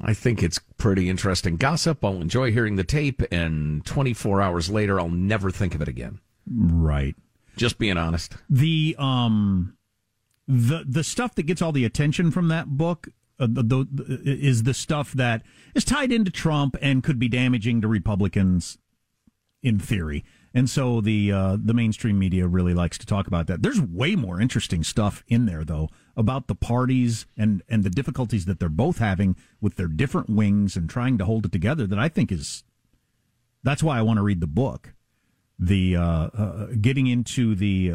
I 0.00 0.14
think 0.14 0.42
it's 0.42 0.60
pretty 0.78 1.10
interesting 1.10 1.56
gossip. 1.56 2.04
I'll 2.04 2.20
enjoy 2.20 2.52
hearing 2.52 2.76
the 2.76 2.84
tape, 2.84 3.22
and 3.30 3.84
24 3.84 4.40
hours 4.40 4.70
later, 4.70 4.98
I'll 4.98 5.08
never 5.08 5.50
think 5.50 5.74
of 5.74 5.82
it 5.82 5.88
again. 5.88 6.20
Right. 6.50 7.14
Just 7.56 7.78
being 7.78 7.96
honest. 7.96 8.34
The 8.48 8.96
um 8.98 9.76
the 10.52 10.84
the 10.86 11.02
stuff 11.04 11.34
that 11.36 11.44
gets 11.44 11.62
all 11.62 11.72
the 11.72 11.84
attention 11.84 12.30
from 12.30 12.48
that 12.48 12.76
book 12.76 13.08
uh, 13.40 13.46
the, 13.48 13.88
the, 13.90 14.20
is 14.24 14.64
the 14.64 14.74
stuff 14.74 15.12
that 15.12 15.42
is 15.74 15.84
tied 15.84 16.12
into 16.12 16.30
Trump 16.30 16.76
and 16.82 17.02
could 17.02 17.18
be 17.18 17.28
damaging 17.28 17.80
to 17.80 17.88
Republicans 17.88 18.76
in 19.62 19.78
theory. 19.78 20.24
And 20.54 20.68
so 20.68 21.00
the 21.00 21.32
uh, 21.32 21.56
the 21.58 21.72
mainstream 21.72 22.18
media 22.18 22.46
really 22.46 22.74
likes 22.74 22.98
to 22.98 23.06
talk 23.06 23.26
about 23.26 23.46
that. 23.46 23.62
There's 23.62 23.80
way 23.80 24.14
more 24.14 24.38
interesting 24.38 24.84
stuff 24.84 25.24
in 25.26 25.46
there 25.46 25.64
though 25.64 25.88
about 26.14 26.46
the 26.46 26.54
parties 26.54 27.24
and 27.38 27.62
and 27.66 27.82
the 27.82 27.90
difficulties 27.90 28.44
that 28.44 28.60
they're 28.60 28.68
both 28.68 28.98
having 28.98 29.36
with 29.62 29.76
their 29.76 29.88
different 29.88 30.28
wings 30.28 30.76
and 30.76 30.90
trying 30.90 31.16
to 31.16 31.24
hold 31.24 31.46
it 31.46 31.52
together 31.52 31.86
that 31.86 31.98
I 31.98 32.10
think 32.10 32.30
is 32.30 32.64
that's 33.62 33.82
why 33.82 33.98
I 33.98 34.02
want 34.02 34.18
to 34.18 34.22
read 34.22 34.40
the 34.40 34.46
book. 34.46 34.92
The 35.58 35.96
uh, 35.96 36.02
uh, 36.02 36.66
getting 36.78 37.06
into 37.06 37.54
the 37.54 37.94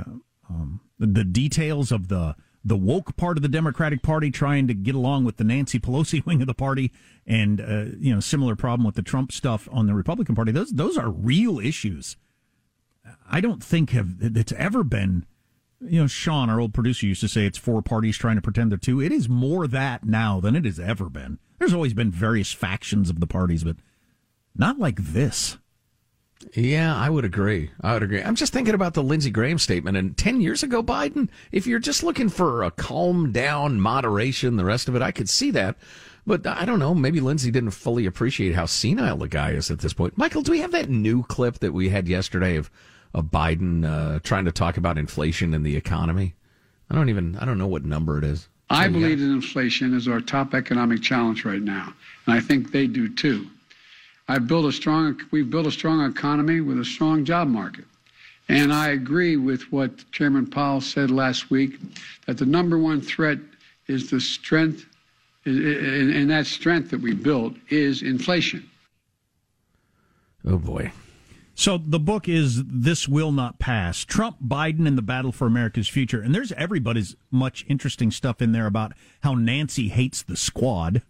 um, 0.50 0.82
the 0.98 1.24
details 1.24 1.92
of 1.92 2.08
the 2.08 2.36
the 2.68 2.78
woke 2.78 3.16
part 3.16 3.38
of 3.38 3.42
the 3.42 3.48
Democratic 3.48 4.02
Party 4.02 4.30
trying 4.30 4.68
to 4.68 4.74
get 4.74 4.94
along 4.94 5.24
with 5.24 5.38
the 5.38 5.44
Nancy 5.44 5.80
Pelosi 5.80 6.26
wing 6.26 6.42
of 6.42 6.48
the 6.48 6.54
party, 6.54 6.92
and 7.26 7.62
uh, 7.62 7.86
you 7.98 8.14
know 8.14 8.20
similar 8.20 8.56
problem 8.56 8.86
with 8.86 8.96
the 8.96 9.02
Trump 9.02 9.32
stuff 9.32 9.68
on 9.72 9.88
the 9.88 9.96
Republican 9.96 10.36
Party. 10.36 10.52
Those 10.52 10.72
those 10.72 10.98
are 10.98 11.10
real 11.10 11.60
issues. 11.60 12.18
I 13.30 13.40
don't 13.40 13.64
think 13.64 13.92
have 13.92 14.16
it's 14.20 14.52
ever 14.54 14.84
been. 14.84 15.26
You 15.80 16.02
know, 16.02 16.08
Sean, 16.08 16.50
our 16.50 16.60
old 16.60 16.74
producer, 16.74 17.06
used 17.06 17.22
to 17.22 17.28
say 17.28 17.46
it's 17.46 17.58
four 17.58 17.84
parties 17.84 18.18
trying 18.18 18.36
to 18.36 18.42
pretend 18.42 18.72
they're 18.72 18.80
two. 18.80 19.00
It 19.00 19.12
is 19.12 19.30
more 19.30 19.68
that 19.68 20.04
now 20.04 20.40
than 20.40 20.56
it 20.56 20.66
has 20.66 20.80
ever 20.80 21.08
been. 21.08 21.38
There's 21.60 21.74
always 21.74 21.94
been 21.94 22.10
various 22.10 22.52
factions 22.52 23.12
of 23.12 23.20
the 23.20 23.28
parties, 23.28 23.64
but 23.64 23.78
not 24.56 24.80
like 24.80 24.98
this. 24.98 25.60
Yeah, 26.54 26.96
I 26.96 27.10
would 27.10 27.26
agree. 27.26 27.72
I 27.82 27.94
would 27.94 28.04
agree. 28.04 28.22
I'm 28.22 28.36
just 28.36 28.54
thinking 28.54 28.76
about 28.76 28.94
the 28.94 29.04
Lindsey 29.04 29.32
Graham 29.32 29.58
statement. 29.58 29.98
And 29.98 30.16
10 30.18 30.42
years 30.42 30.64
ago, 30.64 30.84
Biden, 30.84 31.30
if 31.52 31.66
you're 31.66 31.80
just 31.80 32.04
looking 32.04 32.30
for 32.30 32.64
a 32.64 32.72
calm 32.72 33.32
down, 33.32 33.82
moderation, 33.82 34.56
the 34.56 34.66
rest 34.66 34.88
of 34.88 34.96
it, 34.96 35.02
I 35.02 35.12
could 35.12 35.30
see 35.30 35.52
that. 35.52 35.78
But 36.26 36.46
I 36.46 36.66
don't 36.66 36.80
know. 36.80 36.94
Maybe 36.94 37.22
Lindsey 37.22 37.52
didn't 37.52 37.72
fully 37.72 38.06
appreciate 38.06 38.54
how 38.54 38.66
senile 38.66 39.18
the 39.18 39.28
guy 39.28 39.52
is 39.52 39.72
at 39.72 39.80
this 39.80 39.94
point. 39.94 40.18
Michael, 40.18 40.42
do 40.42 40.52
we 40.52 40.60
have 40.60 40.72
that 40.72 40.90
new 40.90 41.24
clip 41.24 41.60
that 41.60 41.74
we 41.74 41.90
had 41.90 42.08
yesterday 42.08 42.58
of, 42.58 42.70
of 43.14 43.26
Biden 43.26 43.86
uh, 43.86 44.20
trying 44.20 44.46
to 44.46 44.52
talk 44.52 44.78
about 44.78 44.98
inflation 44.98 45.54
and 45.54 45.66
the 45.66 45.76
economy? 45.76 46.36
I 46.90 46.96
don't 46.96 47.10
even, 47.10 47.38
I 47.38 47.46
don't 47.46 47.58
know 47.58 47.68
what 47.68 47.86
number 47.86 48.18
it 48.18 48.24
is. 48.24 48.48
I 48.70 48.90
believe 48.90 49.20
that 49.20 49.26
inflation 49.26 49.94
is 49.94 50.10
our 50.10 50.20
top 50.20 50.54
economic 50.54 51.02
challenge 51.02 51.46
right 51.46 51.62
now. 51.62 51.94
And 52.26 52.36
I 52.36 52.42
think 52.42 52.72
they 52.72 52.88
do 52.88 53.14
too. 53.14 53.48
I've 54.28 54.48
built 54.48 54.66
a 54.66 54.72
strong, 54.72 55.20
we've 55.32 55.50
built 55.50 55.68
a 55.68 55.72
strong 55.72 56.10
economy 56.10 56.62
with 56.62 56.80
a 56.80 56.86
strong 56.86 57.24
job 57.24 57.48
market. 57.48 57.86
And 58.50 58.74
I 58.74 58.90
agree 58.90 59.38
with 59.38 59.72
what 59.72 60.10
Chairman 60.12 60.48
Powell 60.48 60.82
said 60.82 61.12
last 61.12 61.50
week 61.50 61.80
that 62.26 62.38
the 62.38 62.46
number 62.46 62.78
one 62.78 63.02
threat 63.02 63.40
is 63.88 64.10
the 64.10 64.20
strength, 64.20 64.86
and 65.46 66.30
that 66.30 66.46
strength 66.46 66.92
that 66.92 67.02
we 67.02 67.14
built 67.14 67.56
is 67.70 68.02
inflation. 68.02 68.70
Oh 70.46 70.58
boy. 70.58 70.92
So 71.56 71.78
the 71.78 72.00
book 72.00 72.30
is 72.30 72.64
This 72.66 73.08
Will 73.08 73.32
Not 73.32 73.60
Pass 73.60 74.06
Trump, 74.06 74.38
Biden, 74.46 74.88
and 74.88 74.98
the 74.98 75.02
Battle 75.02 75.32
for 75.32 75.48
America's 75.48 75.88
Future. 75.88 76.22
And 76.22 76.34
there's 76.36 76.52
everybody's 76.52 77.16
much 77.32 77.66
interesting 77.68 78.12
stuff 78.12 78.42
in 78.42 78.52
there 78.52 78.68
about 78.68 78.94
how 79.24 79.34
Nancy 79.34 79.88
hates 79.90 80.22
the 80.22 80.38
squad 80.38 81.02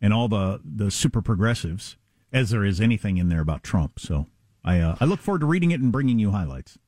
and 0.00 0.12
all 0.12 0.28
the, 0.28 0.60
the 0.62 0.90
super 0.90 1.22
progressives 1.22 1.96
as 2.32 2.50
there 2.50 2.64
is 2.64 2.80
anything 2.80 3.16
in 3.18 3.28
there 3.28 3.40
about 3.40 3.62
Trump. 3.62 3.98
So 3.98 4.26
I 4.64 4.80
uh, 4.80 4.96
I 5.00 5.04
look 5.04 5.20
forward 5.20 5.40
to 5.40 5.46
reading 5.46 5.70
it 5.70 5.80
and 5.80 5.90
bringing 5.92 6.18
you 6.18 6.30
highlights. 6.32 6.78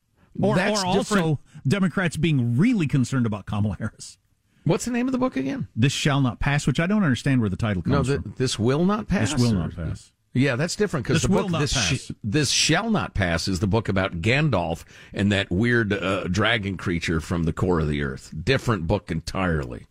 Or, 0.41 0.55
That's 0.55 0.83
or 0.83 0.87
also 0.87 1.15
different. 1.17 1.39
Democrats 1.67 2.17
being 2.17 2.57
really 2.57 2.87
concerned 2.87 3.27
about 3.27 3.45
Kamala 3.47 3.77
Harris. 3.79 4.19
What's 4.65 4.85
the 4.85 4.93
name 4.93 5.09
of 5.09 5.13
the 5.13 5.19
book 5.19 5.37
again? 5.37 5.67
This 5.75 5.93
shall 5.93 6.21
not 6.21 6.39
pass, 6.39 6.67
which 6.67 6.79
I 6.79 6.87
don't 6.87 7.03
understand 7.03 7.41
where 7.41 7.51
the 7.51 7.57
title 7.57 7.83
No, 7.87 7.97
comes 7.97 8.09
th- 8.09 8.21
from. 8.21 8.35
this 8.37 8.59
will 8.59 8.85
not 8.85 9.09
pass. 9.09 9.33
This 9.33 9.41
will 9.41 9.53
not 9.55 9.75
pass. 9.75 10.13
Yeah, 10.35 10.55
that's 10.57 10.77
different 10.77 11.07
because 11.07 11.23
This 11.23 11.29
the 11.29 11.35
will 11.35 11.43
book 11.45 11.53
not 11.53 11.59
this 11.61 11.73
pass. 11.73 12.13
this 12.23 12.51
shall 12.51 12.91
not 12.91 13.15
pass 13.15 13.49
is 13.49 13.59
the 13.61 13.67
book 13.67 13.89
about 13.89 14.21
Gandalf 14.21 14.85
and 15.13 15.33
that 15.33 15.51
weird 15.51 15.93
uh, 15.93 16.25
dragon 16.25 16.77
creature 16.77 17.21
from 17.21 17.45
the 17.45 17.53
core 17.53 17.81
of 17.81 17.89
the 17.89 18.03
earth. 18.03 18.33
Different 18.45 18.87
book 18.87 19.11
entirely. 19.11 19.87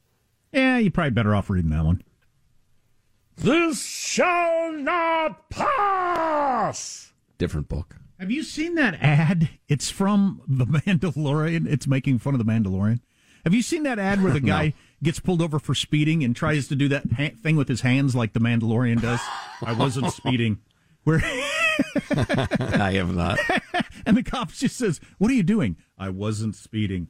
Yeah, 0.54 0.78
you're 0.78 0.92
probably 0.92 1.10
better 1.12 1.36
off 1.36 1.50
reading 1.50 1.72
that 1.72 1.84
one. 1.84 2.02
This 3.38 3.86
shall 3.86 4.72
not 4.74 5.50
pass. 5.50 7.14
Different 7.38 7.70
book. 7.70 7.98
Have 8.20 8.32
you 8.32 8.42
seen 8.42 8.74
that 8.76 8.96
ad? 8.96 9.50
It's 9.68 9.92
from 9.92 10.42
The 10.48 10.66
Mandalorian. 10.66 11.68
It's 11.68 11.86
making 11.88 12.18
fun 12.18 12.34
of 12.34 12.40
The 12.44 12.52
Mandalorian. 12.52 13.00
Have 13.44 13.54
you 13.54 13.62
seen 13.62 13.84
that 13.84 14.00
ad 14.00 14.24
where 14.24 14.34
the 14.34 14.40
guy 14.56 14.74
gets 15.04 15.20
pulled 15.20 15.42
over 15.44 15.60
for 15.60 15.76
speeding 15.76 16.24
and 16.24 16.36
tries 16.36 16.68
to 16.70 16.76
do 16.76 16.88
that 16.88 17.12
ha- 17.16 17.36
thing 17.44 17.56
with 17.56 17.68
his 17.68 17.82
hands 17.82 18.16
like 18.16 18.34
The 18.34 18.40
Mandalorian 18.40 19.02
does? 19.02 19.20
I 19.64 19.74
wasn't 19.74 20.12
speeding. 20.14 20.58
Where 21.04 21.22
I 21.24 22.94
have 22.96 23.14
not. 23.16 23.38
and 24.06 24.18
the 24.18 24.24
cop 24.24 24.52
just 24.52 24.76
says, 24.76 25.00
"What 25.20 25.32
are 25.32 25.36
you 25.36 25.44
doing?" 25.44 25.78
I 25.98 26.10
wasn't 26.10 26.56
speeding. 26.56 27.08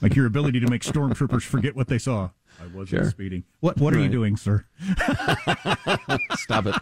like 0.00 0.14
your 0.16 0.24
ability 0.24 0.60
to 0.60 0.70
make 0.70 0.82
stormtroopers 0.82 1.42
forget 1.42 1.76
what 1.76 1.88
they 1.88 1.98
saw. 1.98 2.30
I 2.58 2.66
wasn't 2.68 2.88
Sure. 2.88 3.10
speeding. 3.10 3.44
What 3.60 3.78
What 3.78 3.94
are 3.94 4.00
you 4.00 4.08
doing, 4.08 4.36
sir? 4.36 4.64
Stop 6.36 6.66
it. 6.66 6.74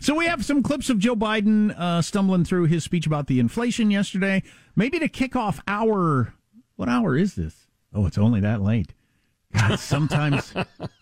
So 0.00 0.14
we 0.14 0.26
have 0.26 0.44
some 0.44 0.62
clips 0.62 0.90
of 0.90 0.98
Joe 0.98 1.16
Biden 1.16 1.76
uh, 1.78 2.02
stumbling 2.02 2.44
through 2.44 2.64
his 2.66 2.84
speech 2.84 3.06
about 3.06 3.26
the 3.26 3.38
inflation 3.40 3.90
yesterday. 3.90 4.42
Maybe 4.74 4.98
to 4.98 5.08
kick 5.08 5.36
off 5.36 5.60
our 5.68 6.34
what 6.76 6.88
hour 6.88 7.16
is 7.16 7.34
this? 7.34 7.66
Oh, 7.94 8.06
it's 8.06 8.18
only 8.18 8.40
that 8.40 8.62
late. 8.62 8.92
God, 9.52 9.76
sometimes 9.78 10.52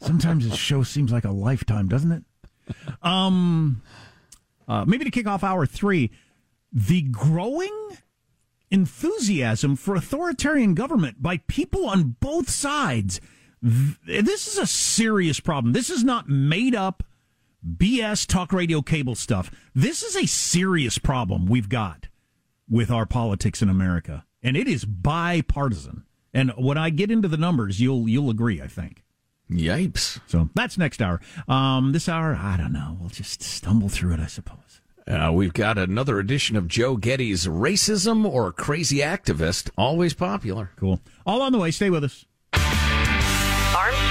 sometimes 0.01 0.49
this 0.49 0.59
show 0.59 0.82
seems 0.82 1.12
like 1.12 1.24
a 1.24 1.30
lifetime, 1.32 1.88
doesn't 1.88 2.12
it? 2.12 2.24
Um, 3.03 3.82
uh, 4.68 4.84
maybe 4.86 5.05
to 5.05 5.11
kick 5.11 5.26
off 5.26 5.45
hour 5.45 5.66
three, 5.66 6.11
the 6.72 7.03
growing 7.03 7.72
enthusiasm 8.70 9.76
for 9.76 9.95
authoritarian 9.95 10.74
government 10.74 11.22
by 11.22 11.36
people 11.47 11.86
on 11.86 12.16
both 12.20 12.49
sides. 12.51 13.20
Th- 13.65 14.25
This 14.25 14.47
is 14.47 14.59
a 14.59 14.67
serious 14.67 15.41
problem. 15.41 15.73
This 15.73 15.91
is 15.91 16.05
not 16.05 16.29
made 16.29 16.75
up 16.75 17.03
BS 17.67 18.27
talk 18.27 18.53
radio 18.53 18.83
cable 18.83 19.15
stuff. 19.15 19.51
This 19.75 20.03
is 20.03 20.17
a 20.17 20.27
serious 20.27 20.99
problem 20.99 21.47
we've 21.47 21.69
got 21.69 22.09
with 22.69 22.91
our 22.91 23.07
politics 23.07 23.62
in 23.62 23.69
America, 23.69 24.25
and 24.43 24.57
it 24.57 24.69
is 24.69 24.85
bipartisan. 24.85 26.05
And 26.33 26.51
when 26.59 26.77
I 26.77 26.91
get 26.91 27.11
into 27.11 27.29
the 27.29 27.37
numbers, 27.37 27.81
you'll 27.81 28.09
you'll 28.09 28.31
agree, 28.31 28.61
I 28.61 28.67
think. 28.67 29.03
Yipes. 29.51 30.21
So 30.27 30.49
that's 30.55 30.77
next 30.79 31.01
hour. 31.03 31.21
Um, 31.49 31.93
this 31.93 32.09
hour, 32.09 32.35
I 32.35 32.57
don't 32.57 32.73
know. 32.73 32.97
We'll 32.99 33.11
just 33.11 33.43
stumble 33.43 33.89
through 33.89 34.15
it, 34.15 34.21
I 34.21 34.27
suppose. 34.27 34.81
Uh, 35.07 35.31
we've 35.33 35.53
got 35.53 35.77
another 35.77 36.19
edition 36.19 36.57
of 36.57 36.67
Joe 36.67 36.97
Getty's 36.97 37.47
Racism 37.47 38.25
or 38.25 38.53
Crazy 38.53 38.99
Activist, 38.99 39.69
always 39.77 40.15
popular. 40.15 40.71
Cool. 40.77 40.99
All 41.27 41.43
on 41.43 41.53
the 41.53 41.59
way. 41.59 41.71
Stay 41.71 41.91
with 41.91 42.05
us. 42.05 42.25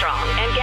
Armstrong 0.04 0.40
and 0.40 0.54
Getty. 0.54 0.63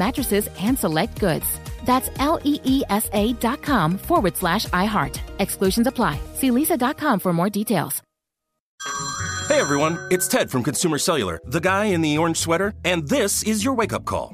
mattresses 0.05 0.49
and 0.67 0.77
select 0.77 1.19
goods. 1.19 1.47
That's 1.85 2.09
L 2.17 2.39
E 2.43 2.59
E 2.63 2.83
S 2.89 3.09
A 3.13 3.33
dot 3.33 3.61
com 3.61 3.97
forward 3.97 4.35
slash 4.35 4.65
iHeart. 4.67 5.19
Exclusions 5.39 5.87
apply. 5.87 6.19
See 6.33 6.49
leesa.com 6.49 7.19
for 7.19 7.33
more 7.33 7.49
details. 7.49 8.01
Hey 9.47 9.59
everyone, 9.59 9.99
it's 10.09 10.27
Ted 10.27 10.49
from 10.49 10.63
Consumer 10.63 10.97
Cellular, 10.97 11.39
the 11.45 11.59
guy 11.59 11.85
in 11.85 12.01
the 12.01 12.17
orange 12.17 12.37
sweater, 12.37 12.73
and 12.85 13.07
this 13.09 13.43
is 13.43 13.65
your 13.65 13.73
wake 13.73 13.93
up 13.93 14.05
call. 14.05 14.33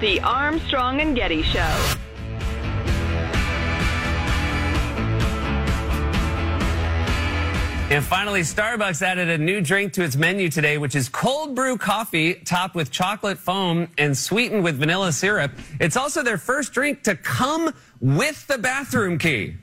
The 0.00 0.20
Armstrong 0.20 1.00
and 1.00 1.16
Getty 1.16 1.42
Show. 1.42 1.96
And 7.90 8.04
finally, 8.04 8.42
Starbucks 8.42 9.02
added 9.02 9.28
a 9.28 9.38
new 9.38 9.60
drink 9.60 9.94
to 9.94 10.04
its 10.04 10.14
menu 10.14 10.50
today, 10.50 10.78
which 10.78 10.94
is 10.94 11.08
cold 11.08 11.56
brew 11.56 11.76
coffee 11.76 12.34
topped 12.34 12.76
with 12.76 12.92
chocolate 12.92 13.38
foam 13.38 13.88
and 13.98 14.16
sweetened 14.16 14.62
with 14.62 14.78
vanilla 14.78 15.10
syrup. 15.10 15.50
It's 15.80 15.96
also 15.96 16.22
their 16.22 16.38
first 16.38 16.72
drink 16.72 17.02
to 17.02 17.16
come 17.16 17.74
with 18.00 18.46
the 18.46 18.58
bathroom 18.58 19.18
key. 19.18 19.56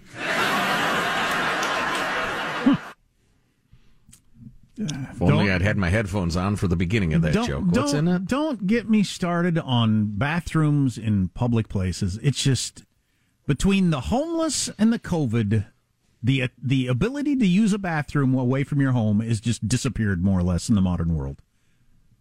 If 4.78 5.21
only 5.21 5.51
I'd 5.51 5.61
had 5.61 5.78
my 5.78 5.89
headphones 5.89 6.36
on 6.36 6.55
for 6.55 6.67
the 6.67 6.76
beginning 6.76 7.13
of 7.13 7.21
that 7.21 7.45
joke. 7.45 7.65
What's 7.65 7.93
don't, 7.93 8.07
in 8.07 8.13
it? 8.13 8.26
Don't 8.26 8.67
get 8.67 8.89
me 8.89 9.03
started 9.03 9.57
on 9.57 10.17
bathrooms 10.17 10.97
in 10.97 11.30
public 11.30 11.69
places. 11.69 12.19
It's 12.21 12.43
just 12.43 12.84
between 13.47 13.89
the 13.89 14.01
homeless 14.01 14.69
and 14.78 14.91
the 14.91 14.99
COVID, 14.99 15.65
the 16.21 16.49
the 16.61 16.88
ability 16.88 17.36
to 17.38 17.47
use 17.47 17.71
a 17.73 17.78
bathroom 17.78 18.34
away 18.34 18.63
from 18.63 18.82
your 18.82 18.91
home 18.91 19.21
is 19.21 19.39
just 19.39 19.67
disappeared 19.67 20.23
more 20.23 20.39
or 20.39 20.43
less 20.43 20.67
in 20.67 20.76
the 20.76 20.82
modern 20.82 21.15
world. 21.15 21.41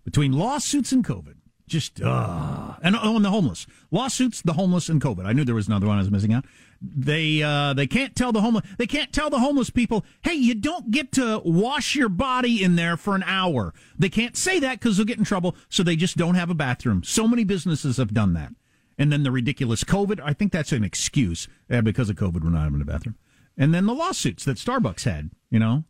Between 0.05 0.33
lawsuits 0.33 0.93
and 0.93 1.05
COVID, 1.05 1.37
just 1.67 2.01
uh, 2.03 2.75
and 2.83 2.97
oh, 2.97 3.17
and 3.17 3.25
the 3.25 3.31
homeless 3.31 3.67
lawsuits, 3.91 4.43
the 4.43 4.53
homeless 4.55 4.89
and 4.89 5.01
COVID. 5.01 5.25
I 5.25 5.33
knew 5.33 5.45
there 5.45 5.55
was 5.55 5.69
another 5.69 5.87
one 5.87 5.97
I 5.97 6.01
was 6.01 6.11
missing 6.11 6.33
out. 6.33 6.45
They 6.83 7.43
uh, 7.43 7.73
they 7.73 7.87
can't 7.87 8.15
tell 8.15 8.33
the 8.33 8.41
homeless 8.41 8.65
they 8.77 8.87
can't 8.87 9.13
tell 9.13 9.31
the 9.31 9.39
homeless 9.39 9.71
people, 9.71 10.05
hey, 10.23 10.35
you 10.35 10.55
don't 10.55 10.91
get 10.91 11.13
to 11.13 11.41
wash 11.45 11.95
your 11.95 12.09
body 12.11 12.63
in 12.63 12.77
there 12.77 12.97
for 12.97 13.15
an 13.15 13.23
hour. 13.25 13.73
They 13.99 14.11
can't 14.11 14.37
say 14.37 14.59
that 14.61 14.81
because 14.81 14.97
they'll 14.97 15.07
get 15.07 15.19
in 15.19 15.25
trouble. 15.25 15.57
So 15.69 15.83
they 15.83 15.97
just 15.97 16.17
don't 16.17 16.35
have 16.35 16.51
a 16.51 16.55
bathroom. 16.55 17.03
So 17.03 17.27
many 17.27 17.45
businesses 17.45 17.97
have 17.97 18.13
done 18.13 18.35
that. 18.35 18.53
And 18.99 19.11
then 19.11 19.23
the 19.23 19.33
ridiculous 19.33 19.83
COVID. 19.85 20.21
I 20.23 20.35
think 20.35 20.53
that's 20.53 20.73
an 20.73 20.85
excuse 20.85 21.49
uh, 21.71 21.81
because 21.81 22.11
of 22.11 22.17
COVID. 22.17 22.45
We're 22.45 22.51
not 22.51 22.65
having 22.65 22.81
a 22.83 22.85
bathroom. 22.85 23.17
And 23.57 23.73
then 23.73 23.87
the 23.87 23.95
lawsuits 23.95 24.45
that 24.45 24.59
Starbucks 24.59 25.05
had. 25.05 25.31
You 25.51 25.61
know, 25.61 25.85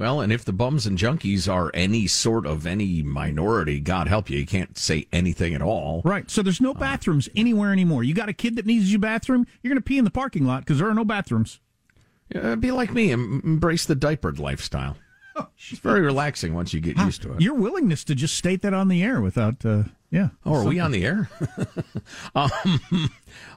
Well, 0.00 0.22
and 0.22 0.32
if 0.32 0.46
the 0.46 0.54
bums 0.54 0.86
and 0.86 0.96
junkies 0.96 1.46
are 1.46 1.70
any 1.74 2.06
sort 2.06 2.46
of 2.46 2.66
any 2.66 3.02
minority, 3.02 3.80
God 3.80 4.08
help 4.08 4.30
you, 4.30 4.38
you 4.38 4.46
can't 4.46 4.78
say 4.78 5.06
anything 5.12 5.54
at 5.54 5.60
all. 5.60 6.00
Right. 6.06 6.30
So 6.30 6.42
there's 6.42 6.58
no 6.58 6.72
bathrooms 6.72 7.28
anywhere 7.36 7.70
anymore. 7.70 8.02
You 8.02 8.14
got 8.14 8.30
a 8.30 8.32
kid 8.32 8.56
that 8.56 8.64
needs 8.64 8.90
your 8.90 8.98
bathroom, 9.00 9.46
you're 9.60 9.68
going 9.68 9.76
to 9.76 9.86
pee 9.86 9.98
in 9.98 10.06
the 10.06 10.10
parking 10.10 10.46
lot 10.46 10.60
because 10.60 10.78
there 10.78 10.88
are 10.88 10.94
no 10.94 11.04
bathrooms. 11.04 11.60
Be 12.32 12.70
like 12.70 12.94
me, 12.94 13.12
em- 13.12 13.42
embrace 13.44 13.84
the 13.84 13.94
diapered 13.94 14.38
lifestyle. 14.38 14.96
It's 15.70 15.78
very 15.78 16.00
relaxing 16.00 16.54
once 16.54 16.74
you 16.74 16.80
get 16.80 16.98
used 16.98 17.22
to 17.22 17.32
it. 17.32 17.40
Your 17.40 17.54
willingness 17.54 18.04
to 18.04 18.14
just 18.14 18.36
state 18.36 18.60
that 18.62 18.74
on 18.74 18.88
the 18.88 19.02
air 19.02 19.20
without, 19.20 19.64
uh, 19.64 19.84
yeah. 20.10 20.30
Oh, 20.44 20.54
are 20.54 20.64
we 20.64 20.80
on 20.80 20.90
the 20.90 21.04
air? 21.04 21.30
um, 22.34 22.50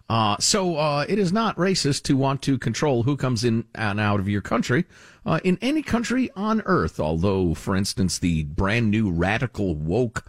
uh, 0.09 0.37
so 0.39 0.75
uh, 0.77 1.05
it 1.07 1.17
is 1.17 1.31
not 1.31 1.55
racist 1.55 2.03
to 2.03 2.17
want 2.17 2.41
to 2.41 2.57
control 2.57 3.03
who 3.03 3.15
comes 3.15 3.43
in 3.43 3.65
and 3.73 3.99
out 3.99 4.19
of 4.19 4.27
your 4.27 4.41
country 4.41 4.85
uh, 5.25 5.39
in 5.43 5.57
any 5.61 5.81
country 5.81 6.29
on 6.35 6.61
earth. 6.65 6.99
Although, 6.99 7.53
for 7.53 7.75
instance, 7.75 8.19
the 8.19 8.43
brand 8.43 8.91
new 8.91 9.09
radical 9.09 9.75
woke 9.75 10.25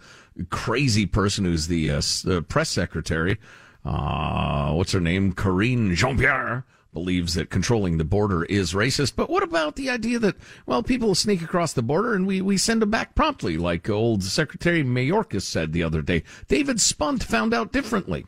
crazy 0.49 1.05
person 1.05 1.45
who's 1.45 1.67
the 1.67 1.91
uh, 1.91 2.41
press 2.47 2.69
secretary, 2.69 3.37
uh, 3.83 4.71
what's 4.73 4.91
her 4.93 4.99
name, 4.99 5.33
Karine 5.33 5.93
Jean 5.93 6.17
Pierre. 6.17 6.65
Believes 6.93 7.33
that 7.33 7.49
controlling 7.49 7.97
the 7.97 8.05
border 8.05 8.45
is 8.45 8.71
racist, 8.71 9.17
but 9.17 9.29
what 9.29 9.43
about 9.43 9.75
the 9.75 9.89
idea 9.89 10.17
that 10.17 10.37
well, 10.65 10.81
people 10.81 11.13
sneak 11.13 11.41
across 11.41 11.73
the 11.73 11.81
border 11.81 12.13
and 12.13 12.25
we, 12.25 12.39
we 12.39 12.55
send 12.55 12.81
them 12.81 12.89
back 12.89 13.15
promptly, 13.15 13.57
like 13.57 13.89
old 13.89 14.23
Secretary 14.23 14.81
Mayorkas 14.81 15.41
said 15.41 15.73
the 15.73 15.83
other 15.83 16.01
day. 16.01 16.23
David 16.47 16.79
Spunt 16.79 17.21
found 17.21 17.53
out 17.53 17.73
differently. 17.73 18.25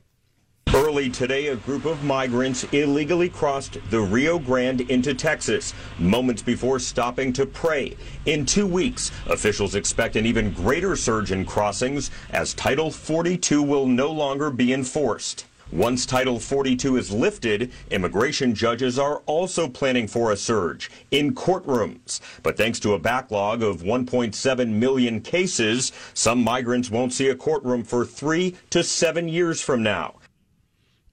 Early 0.88 1.10
today, 1.10 1.48
a 1.48 1.58
group 1.58 1.84
of 1.84 2.06
migrants 2.06 2.64
illegally 2.72 3.28
crossed 3.28 3.78
the 3.90 4.00
Rio 4.00 4.40
Grande 4.40 4.90
into 4.90 5.14
Texas, 5.14 5.74
moments 6.00 6.42
before 6.42 6.80
stopping 6.80 7.34
to 7.34 7.46
pray. 7.46 7.98
In 8.26 8.46
two 8.46 8.66
weeks, 8.66 9.12
officials 9.26 9.76
expect 9.76 10.16
an 10.16 10.26
even 10.26 10.54
greater 10.54 10.96
surge 10.96 11.34
in 11.34 11.44
crossings 11.44 12.10
as 12.30 12.54
Title 12.54 12.90
42 12.90 13.62
will 13.62 13.86
no 13.86 14.10
longer 14.10 14.50
be 14.50 14.72
enforced. 14.72 15.44
Once 15.74 16.06
Title 16.06 16.40
42 16.40 16.96
is 16.96 17.12
lifted, 17.12 17.74
immigration 17.92 18.56
judges 18.56 18.98
are 18.98 19.18
also 19.26 19.68
planning 19.68 20.08
for 20.08 20.32
a 20.32 20.38
surge 20.38 20.90
in 21.12 21.36
courtrooms. 21.36 22.22
But 22.44 22.56
thanks 22.56 22.80
to 22.80 22.94
a 22.94 23.00
backlog 23.00 23.62
of 23.62 23.82
1.7 23.82 24.70
million 24.70 25.20
cases, 25.20 25.92
some 26.14 26.42
migrants 26.42 26.90
won't 26.90 27.12
see 27.12 27.28
a 27.28 27.36
courtroom 27.36 27.84
for 27.84 28.06
three 28.06 28.56
to 28.70 28.86
seven 28.86 29.28
years 29.28 29.62
from 29.62 29.84
now. 29.84 30.16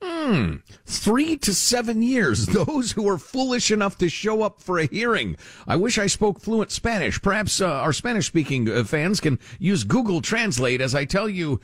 Hmm. 0.07 0.57
Three 0.85 1.39
to 1.39 1.55
seven 1.55 2.03
years. 2.03 2.45
Those 2.67 2.93
who 2.93 3.09
are 3.09 3.17
foolish 3.17 3.71
enough 3.71 3.97
to 3.99 4.11
show 4.11 4.43
up 4.43 4.61
for 4.61 4.79
a 4.79 4.85
hearing. 4.87 5.37
I 5.67 5.77
wish 5.77 5.97
I 5.97 6.09
spoke 6.09 6.41
fluent 6.41 6.71
Spanish. 6.71 7.23
Perhaps 7.23 7.63
uh, 7.63 7.67
our 7.67 7.95
Spanish 7.95 8.27
speaking 8.27 8.69
uh, 8.69 8.85
fans 8.85 9.19
can 9.19 9.39
use 9.59 9.83
Google 9.83 10.21
Translate 10.21 10.83
as 10.83 10.95
I 10.95 11.07
tell 11.07 11.29
you, 11.29 11.59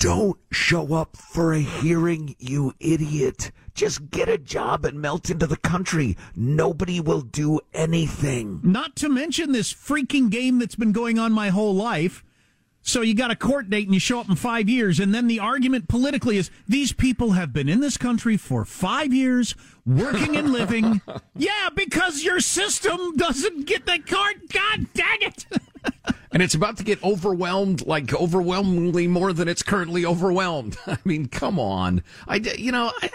don't 0.00 0.38
show 0.50 0.94
up 0.94 1.16
for 1.16 1.52
a 1.52 1.60
hearing, 1.60 2.34
you 2.40 2.72
idiot. 2.80 3.52
Just 3.74 4.10
get 4.10 4.28
a 4.28 4.38
job 4.38 4.84
and 4.84 5.00
melt 5.00 5.30
into 5.30 5.46
the 5.46 5.56
country. 5.56 6.16
Nobody 6.34 7.00
will 7.00 7.20
do 7.20 7.60
anything. 7.72 8.60
Not 8.64 8.96
to 8.96 9.08
mention 9.08 9.52
this 9.52 9.72
freaking 9.72 10.28
game 10.30 10.58
that's 10.58 10.76
been 10.76 10.92
going 10.92 11.18
on 11.18 11.32
my 11.32 11.50
whole 11.50 11.74
life. 11.74 12.24
So 12.86 13.00
you 13.00 13.14
got 13.14 13.30
a 13.30 13.36
court 13.36 13.70
date 13.70 13.86
and 13.86 13.94
you 13.94 13.98
show 13.98 14.20
up 14.20 14.28
in 14.28 14.36
five 14.36 14.68
years, 14.68 15.00
and 15.00 15.14
then 15.14 15.26
the 15.26 15.40
argument 15.40 15.88
politically 15.88 16.36
is 16.36 16.50
these 16.68 16.92
people 16.92 17.32
have 17.32 17.50
been 17.50 17.66
in 17.66 17.80
this 17.80 17.96
country 17.96 18.36
for 18.36 18.66
five 18.66 19.12
years, 19.12 19.54
working 19.86 20.36
and 20.36 20.52
living. 20.52 21.00
yeah, 21.34 21.70
because 21.74 22.22
your 22.22 22.40
system 22.40 23.16
doesn't 23.16 23.64
get 23.64 23.86
the 23.86 23.98
card. 24.00 24.42
God 24.52 24.86
dang 24.92 25.22
it! 25.22 25.46
And 26.34 26.42
it's 26.42 26.56
about 26.56 26.78
to 26.78 26.84
get 26.84 27.02
overwhelmed, 27.04 27.86
like 27.86 28.12
overwhelmingly 28.12 29.06
more 29.06 29.32
than 29.32 29.46
it's 29.46 29.62
currently 29.62 30.04
overwhelmed. 30.04 30.76
I 30.86 30.98
mean, 31.04 31.28
come 31.28 31.60
on. 31.60 32.02
I, 32.26 32.36
you 32.36 32.72
know, 32.72 32.90
I, 33.00 33.10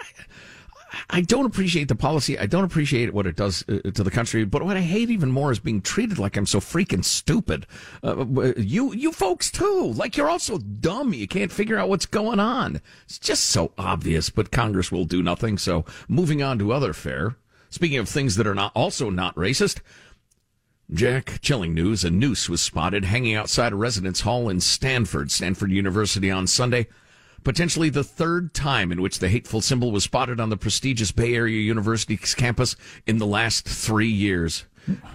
I 1.09 1.21
don't 1.21 1.45
appreciate 1.45 1.87
the 1.87 1.95
policy. 1.95 2.37
I 2.37 2.45
don't 2.45 2.63
appreciate 2.63 3.13
what 3.13 3.27
it 3.27 3.35
does 3.35 3.63
uh, 3.69 3.91
to 3.91 4.03
the 4.03 4.11
country. 4.11 4.45
But 4.45 4.63
what 4.63 4.77
I 4.77 4.81
hate 4.81 5.09
even 5.09 5.31
more 5.31 5.51
is 5.51 5.59
being 5.59 5.81
treated 5.81 6.19
like 6.19 6.37
I'm 6.37 6.45
so 6.45 6.59
freaking 6.59 7.03
stupid. 7.03 7.65
Uh, 8.03 8.53
you, 8.57 8.93
you 8.93 9.11
folks 9.11 9.51
too. 9.51 9.93
Like 9.95 10.17
you're 10.17 10.29
also 10.29 10.57
dumb. 10.57 11.13
You 11.13 11.27
can't 11.27 11.51
figure 11.51 11.77
out 11.77 11.89
what's 11.89 12.05
going 12.05 12.39
on. 12.39 12.81
It's 13.05 13.19
just 13.19 13.45
so 13.45 13.71
obvious. 13.77 14.29
But 14.29 14.51
Congress 14.51 14.91
will 14.91 15.05
do 15.05 15.21
nothing. 15.21 15.57
So 15.57 15.85
moving 16.07 16.41
on 16.41 16.59
to 16.59 16.71
other 16.71 16.93
fare. 16.93 17.35
Speaking 17.69 17.99
of 17.99 18.09
things 18.09 18.35
that 18.35 18.47
are 18.47 18.55
not 18.55 18.71
also 18.75 19.09
not 19.09 19.35
racist. 19.35 19.79
Jack, 20.91 21.39
chilling 21.41 21.75
news. 21.75 22.03
A 22.03 22.09
noose 22.09 22.49
was 22.49 22.61
spotted 22.61 23.05
hanging 23.05 23.35
outside 23.35 23.73
a 23.73 23.75
residence 23.75 24.21
hall 24.21 24.49
in 24.49 24.59
Stanford, 24.59 25.29
Stanford 25.29 25.71
University 25.71 26.31
on 26.31 26.47
Sunday. 26.47 26.87
Potentially 27.43 27.89
the 27.89 28.03
third 28.03 28.53
time 28.53 28.91
in 28.91 29.01
which 29.01 29.19
the 29.19 29.29
hateful 29.29 29.61
symbol 29.61 29.91
was 29.91 30.03
spotted 30.03 30.39
on 30.39 30.49
the 30.49 30.57
prestigious 30.57 31.11
Bay 31.11 31.33
Area 31.33 31.59
University's 31.61 32.35
campus 32.35 32.75
in 33.07 33.17
the 33.17 33.25
last 33.25 33.67
three 33.67 34.09
years. 34.09 34.65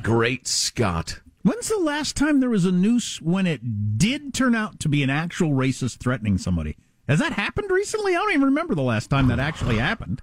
Great 0.02 0.46
Scott. 0.46 1.20
When's 1.42 1.68
the 1.68 1.78
last 1.78 2.16
time 2.16 2.40
there 2.40 2.48
was 2.48 2.64
a 2.64 2.72
noose 2.72 3.20
when 3.20 3.46
it 3.46 3.98
did 3.98 4.32
turn 4.32 4.54
out 4.54 4.80
to 4.80 4.88
be 4.88 5.02
an 5.02 5.10
actual 5.10 5.50
racist 5.50 5.98
threatening 5.98 6.38
somebody? 6.38 6.76
Has 7.06 7.18
that 7.18 7.34
happened 7.34 7.70
recently? 7.70 8.14
I 8.14 8.18
don't 8.18 8.30
even 8.30 8.44
remember 8.44 8.74
the 8.74 8.82
last 8.82 9.10
time 9.10 9.28
that 9.28 9.38
actually 9.38 9.76
happened. 9.76 10.22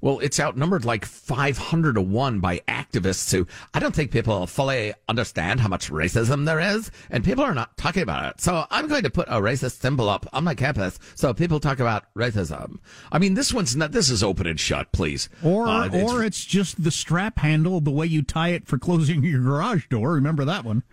Well, 0.00 0.20
it's 0.20 0.38
outnumbered 0.38 0.84
like 0.84 1.04
500 1.04 1.94
to 1.94 2.00
1 2.00 2.38
by 2.38 2.60
activists 2.68 3.32
who 3.32 3.48
I 3.74 3.80
don't 3.80 3.94
think 3.94 4.12
people 4.12 4.46
fully 4.46 4.94
understand 5.08 5.58
how 5.58 5.66
much 5.68 5.90
racism 5.90 6.44
there 6.46 6.60
is, 6.60 6.92
and 7.10 7.24
people 7.24 7.42
are 7.42 7.54
not 7.54 7.76
talking 7.76 8.02
about 8.04 8.30
it. 8.32 8.40
So 8.40 8.64
I'm 8.70 8.86
going 8.86 9.02
to 9.02 9.10
put 9.10 9.26
a 9.26 9.40
racist 9.40 9.80
symbol 9.80 10.08
up 10.08 10.24
on 10.32 10.44
my 10.44 10.54
campus 10.54 11.00
so 11.16 11.34
people 11.34 11.58
talk 11.58 11.80
about 11.80 12.04
racism. 12.14 12.78
I 13.10 13.18
mean, 13.18 13.34
this 13.34 13.52
one's 13.52 13.74
not, 13.74 13.90
this 13.90 14.08
is 14.08 14.22
open 14.22 14.46
and 14.46 14.60
shut, 14.60 14.92
please. 14.92 15.28
Or 15.42 15.66
Uh, 15.66 15.86
it's- 15.86 16.12
or 16.12 16.22
it's 16.22 16.44
just 16.44 16.82
the 16.84 16.92
strap 16.92 17.40
handle, 17.40 17.80
the 17.80 17.90
way 17.90 18.06
you 18.06 18.22
tie 18.22 18.50
it 18.50 18.68
for 18.68 18.78
closing 18.78 19.24
your 19.24 19.40
garage 19.42 19.86
door. 19.88 20.12
Remember 20.12 20.44
that 20.44 20.64
one? 20.64 20.84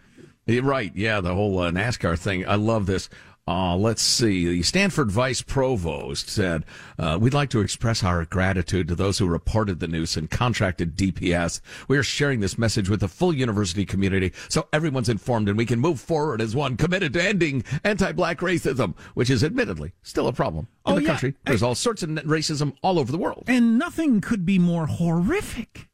Right, 0.48 0.92
yeah, 0.96 1.22
the 1.22 1.34
whole 1.34 1.58
uh, 1.60 1.72
NASCAR 1.72 2.18
thing. 2.20 2.48
I 2.48 2.56
love 2.56 2.86
this. 2.86 3.10
Uh, 3.48 3.76
let's 3.78 4.02
see. 4.02 4.48
The 4.48 4.64
Stanford 4.64 5.12
Vice 5.12 5.44
Provost 5.44 6.30
said, 6.30 6.66
uh, 6.98 7.20
We'd 7.22 7.36
like 7.36 7.52
to 7.52 7.60
express 7.60 8.04
our 8.04 8.26
gratitude 8.26 8.88
to 8.88 8.96
those 8.96 9.20
who 9.20 9.28
reported 9.28 9.80
the 9.80 9.88
news 9.88 10.18
and 10.18 10.32
contracted 10.32 10.96
DPS. 10.98 11.62
We 11.88 11.96
are 12.00 12.04
sharing 12.04 12.40
this 12.40 12.58
message 12.58 12.90
with 12.90 13.02
the 13.02 13.08
full 13.08 13.36
university 13.36 13.86
community 13.86 14.34
so 14.50 14.68
everyone's 14.74 15.10
informed 15.10 15.48
and 15.48 15.60
we 15.60 15.66
can 15.68 15.80
move 15.80 16.00
forward 16.00 16.42
as 16.42 16.56
one 16.56 16.76
committed 16.76 17.14
to 17.14 17.24
ending 17.24 17.64
anti-black 17.84 18.40
racism, 18.40 18.98
which 19.14 19.30
is 19.30 19.44
admittedly 19.44 19.94
still 20.02 20.28
a 20.28 20.34
problem 20.34 20.68
in 20.88 20.94
Oh, 20.94 20.96
the 20.96 21.04
yeah. 21.04 21.08
country. 21.10 21.36
There's 21.46 21.62
all 21.62 21.76
sorts 21.76 22.02
of 22.02 22.10
racism 22.10 22.76
all 22.82 22.98
over 22.98 23.12
the 23.12 23.20
world. 23.20 23.44
And 23.46 23.78
nothing 23.78 24.22
could 24.22 24.44
be 24.48 24.58
more 24.58 24.88
horrific 24.88 25.88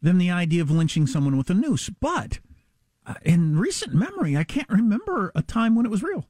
than 0.00 0.16
the 0.16 0.30
idea 0.30 0.62
of 0.62 0.70
lynching 0.70 1.06
someone 1.06 1.36
with 1.36 1.50
a 1.50 1.54
noose. 1.54 1.90
But 1.90 2.38
uh, 3.04 3.14
in 3.22 3.58
recent 3.58 3.92
memory, 3.92 4.34
I 4.34 4.44
can't 4.44 4.70
remember 4.70 5.30
a 5.34 5.42
time 5.42 5.74
when 5.74 5.84
it 5.84 5.90
was 5.90 6.02
real. 6.02 6.26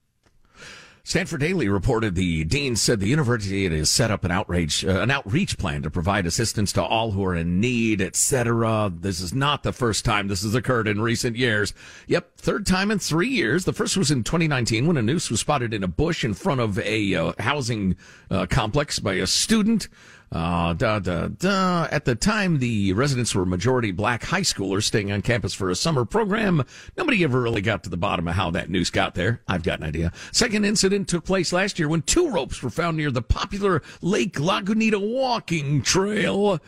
Stanford 1.07 1.38
Daily 1.38 1.68
reported 1.68 2.16
the 2.16 2.42
dean 2.42 2.74
said 2.74 2.98
the 2.98 3.07
university 3.07 3.68
has 3.68 3.88
set 3.88 4.11
up 4.11 4.24
an 4.24 4.32
outrage, 4.32 4.84
uh, 4.84 5.02
an 5.02 5.12
outreach 5.12 5.57
plan 5.57 5.80
to 5.82 5.88
provide 5.88 6.26
assistance 6.26 6.72
to 6.72 6.82
all 6.82 7.12
who 7.12 7.24
are 7.24 7.36
in 7.36 7.61
need, 7.61 8.02
etc. 8.02 8.90
This 8.92 9.20
is 9.20 9.32
not 9.32 9.62
the 9.62 9.72
first 9.72 10.04
time 10.04 10.26
this 10.26 10.42
has 10.42 10.57
occurred 10.57 10.88
in 10.88 11.00
recent 11.00 11.36
years. 11.36 11.72
Yep, 12.09 12.38
third 12.38 12.66
time 12.66 12.90
in 12.90 12.98
three 12.98 13.28
years. 13.28 13.66
The 13.66 13.72
first 13.72 13.96
was 13.96 14.11
in 14.11 14.24
2019 14.24 14.88
when 14.88 14.96
a 14.96 15.02
noose 15.02 15.30
was 15.30 15.38
spotted 15.38 15.72
in 15.72 15.84
a 15.84 15.88
bush 15.88 16.24
in 16.24 16.34
front 16.34 16.61
of 16.61 16.76
a 16.80 17.14
uh, 17.14 17.34
housing 17.38 17.94
uh, 18.28 18.46
complex 18.46 18.98
by 18.98 19.12
a 19.12 19.28
student. 19.28 19.86
Uh, 20.33 20.72
da, 20.72 20.99
da, 20.99 21.29
da. 21.29 21.87
At 21.91 22.05
the 22.05 22.14
time, 22.14 22.59
the 22.59 22.93
residents 22.93 23.35
were 23.35 23.47
majority 23.47 23.93
black 23.93 24.24
high 24.24 24.41
schoolers 24.41 24.83
staying 24.83 25.12
on 25.12 25.22
campus 25.22 25.55
for 25.55 25.70
a 25.70 25.77
summer 25.77 26.05
program. 26.05 26.64
Nobody 26.97 27.22
ever 27.22 27.41
really 27.41 27.61
got 27.61 27.85
to 27.85 27.91
the 27.91 27.97
bottom 27.97 28.27
of 28.27 28.35
how 28.35 28.51
that 28.51 28.68
noose 28.68 28.91
got 28.91 29.14
there. 29.14 29.41
I've 29.47 29.62
got 29.62 29.79
an 29.79 29.87
idea. 29.87 30.12
Second 30.33 30.64
incident 30.64 31.09
took 31.09 31.24
place 31.24 31.53
last 31.53 31.79
year 31.79 31.89
when 31.89 32.03
two 32.03 32.29
ropes 32.29 32.62
were 32.62 32.70
found 32.70 32.97
near 32.97 33.11
the 33.11 33.22
popular 33.22 33.83
Lake 34.03 34.35
Lagunita 34.35 35.01
walking 35.01 35.81
trail. 35.83 36.61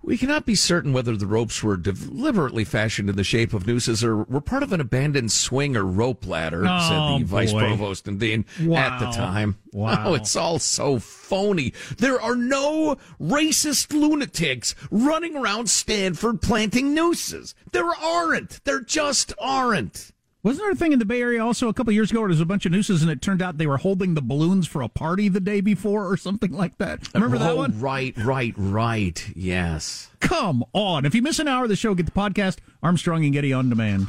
We 0.00 0.16
cannot 0.16 0.46
be 0.46 0.54
certain 0.54 0.92
whether 0.92 1.16
the 1.16 1.26
ropes 1.26 1.62
were 1.62 1.76
deliberately 1.76 2.64
fashioned 2.64 3.10
in 3.10 3.16
the 3.16 3.24
shape 3.24 3.52
of 3.52 3.66
nooses 3.66 4.02
or 4.02 4.16
were 4.24 4.40
part 4.40 4.62
of 4.62 4.72
an 4.72 4.80
abandoned 4.80 5.32
swing 5.32 5.76
or 5.76 5.84
rope 5.84 6.26
ladder, 6.26 6.64
Oh, 6.66 6.88
said 6.88 7.20
the 7.20 7.24
vice 7.26 7.52
provost 7.52 8.06
and 8.08 8.18
dean 8.18 8.44
at 8.74 8.98
the 9.00 9.10
time. 9.10 9.56
Wow. 9.70 10.04
Oh, 10.06 10.14
it's 10.14 10.34
all 10.34 10.58
so 10.58 10.98
phony. 10.98 11.74
There 11.98 12.18
are 12.18 12.34
no 12.34 12.96
racist 13.20 13.92
lunatics 13.92 14.74
running 14.90 15.36
around 15.36 15.68
Stanford 15.68 16.40
planting 16.40 16.94
nooses. 16.94 17.54
There 17.72 17.84
aren't. 17.84 18.64
There 18.64 18.80
just 18.80 19.34
aren't. 19.38 20.12
Wasn't 20.48 20.64
there 20.64 20.72
a 20.72 20.76
thing 20.76 20.94
in 20.94 20.98
the 20.98 21.04
Bay 21.04 21.20
Area 21.20 21.44
also 21.44 21.68
a 21.68 21.74
couple 21.74 21.92
years 21.92 22.10
ago 22.10 22.20
where 22.20 22.28
there 22.28 22.32
was 22.32 22.40
a 22.40 22.46
bunch 22.46 22.64
of 22.64 22.72
nooses 22.72 23.02
and 23.02 23.10
it 23.10 23.20
turned 23.20 23.42
out 23.42 23.58
they 23.58 23.66
were 23.66 23.76
holding 23.76 24.14
the 24.14 24.22
balloons 24.22 24.66
for 24.66 24.80
a 24.80 24.88
party 24.88 25.28
the 25.28 25.40
day 25.40 25.60
before 25.60 26.10
or 26.10 26.16
something 26.16 26.52
like 26.52 26.78
that? 26.78 27.00
Remember 27.12 27.36
that 27.36 27.50
oh, 27.50 27.56
one? 27.56 27.78
Right, 27.78 28.16
right, 28.16 28.54
right. 28.56 29.30
Yes. 29.36 30.08
Come 30.20 30.64
on. 30.72 31.04
If 31.04 31.14
you 31.14 31.20
miss 31.20 31.38
an 31.38 31.48
hour 31.48 31.64
of 31.64 31.68
the 31.68 31.76
show, 31.76 31.94
get 31.94 32.06
the 32.06 32.12
podcast 32.12 32.60
Armstrong 32.82 33.24
and 33.24 33.34
Getty 33.34 33.52
on 33.52 33.68
demand. 33.68 34.06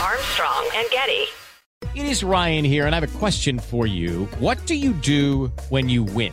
Armstrong 0.00 0.68
and 0.76 0.88
Getty. 0.92 1.24
It 1.96 2.06
is 2.06 2.22
Ryan 2.22 2.64
here, 2.64 2.86
and 2.86 2.94
I 2.94 3.00
have 3.00 3.12
a 3.12 3.18
question 3.18 3.58
for 3.58 3.84
you. 3.84 4.26
What 4.38 4.64
do 4.64 4.76
you 4.76 4.92
do 4.92 5.50
when 5.70 5.88
you 5.88 6.04
win? 6.04 6.32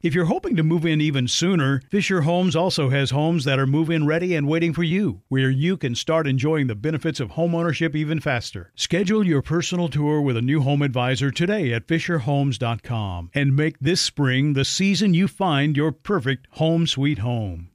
If 0.00 0.14
you're 0.14 0.26
hoping 0.26 0.54
to 0.54 0.62
move 0.62 0.86
in 0.86 1.00
even 1.00 1.26
sooner, 1.26 1.82
Fisher 1.90 2.20
Homes 2.20 2.54
also 2.54 2.88
has 2.88 3.10
homes 3.10 3.42
that 3.42 3.58
are 3.58 3.66
move 3.66 3.90
in 3.90 4.06
ready 4.06 4.36
and 4.36 4.46
waiting 4.46 4.72
for 4.72 4.84
you, 4.84 5.22
where 5.26 5.50
you 5.50 5.76
can 5.76 5.96
start 5.96 6.28
enjoying 6.28 6.68
the 6.68 6.76
benefits 6.76 7.18
of 7.18 7.30
homeownership 7.30 7.96
even 7.96 8.20
faster. 8.20 8.70
Schedule 8.76 9.26
your 9.26 9.42
personal 9.42 9.88
tour 9.88 10.20
with 10.20 10.36
a 10.36 10.42
new 10.42 10.60
home 10.60 10.82
advisor 10.82 11.32
today 11.32 11.72
at 11.72 11.88
FisherHomes.com 11.88 13.30
and 13.34 13.56
make 13.56 13.76
this 13.80 14.00
spring 14.00 14.52
the 14.52 14.64
season 14.64 15.14
you 15.14 15.26
find 15.26 15.76
your 15.76 15.90
perfect 15.90 16.46
home 16.52 16.86
sweet 16.86 17.18
home. 17.18 17.70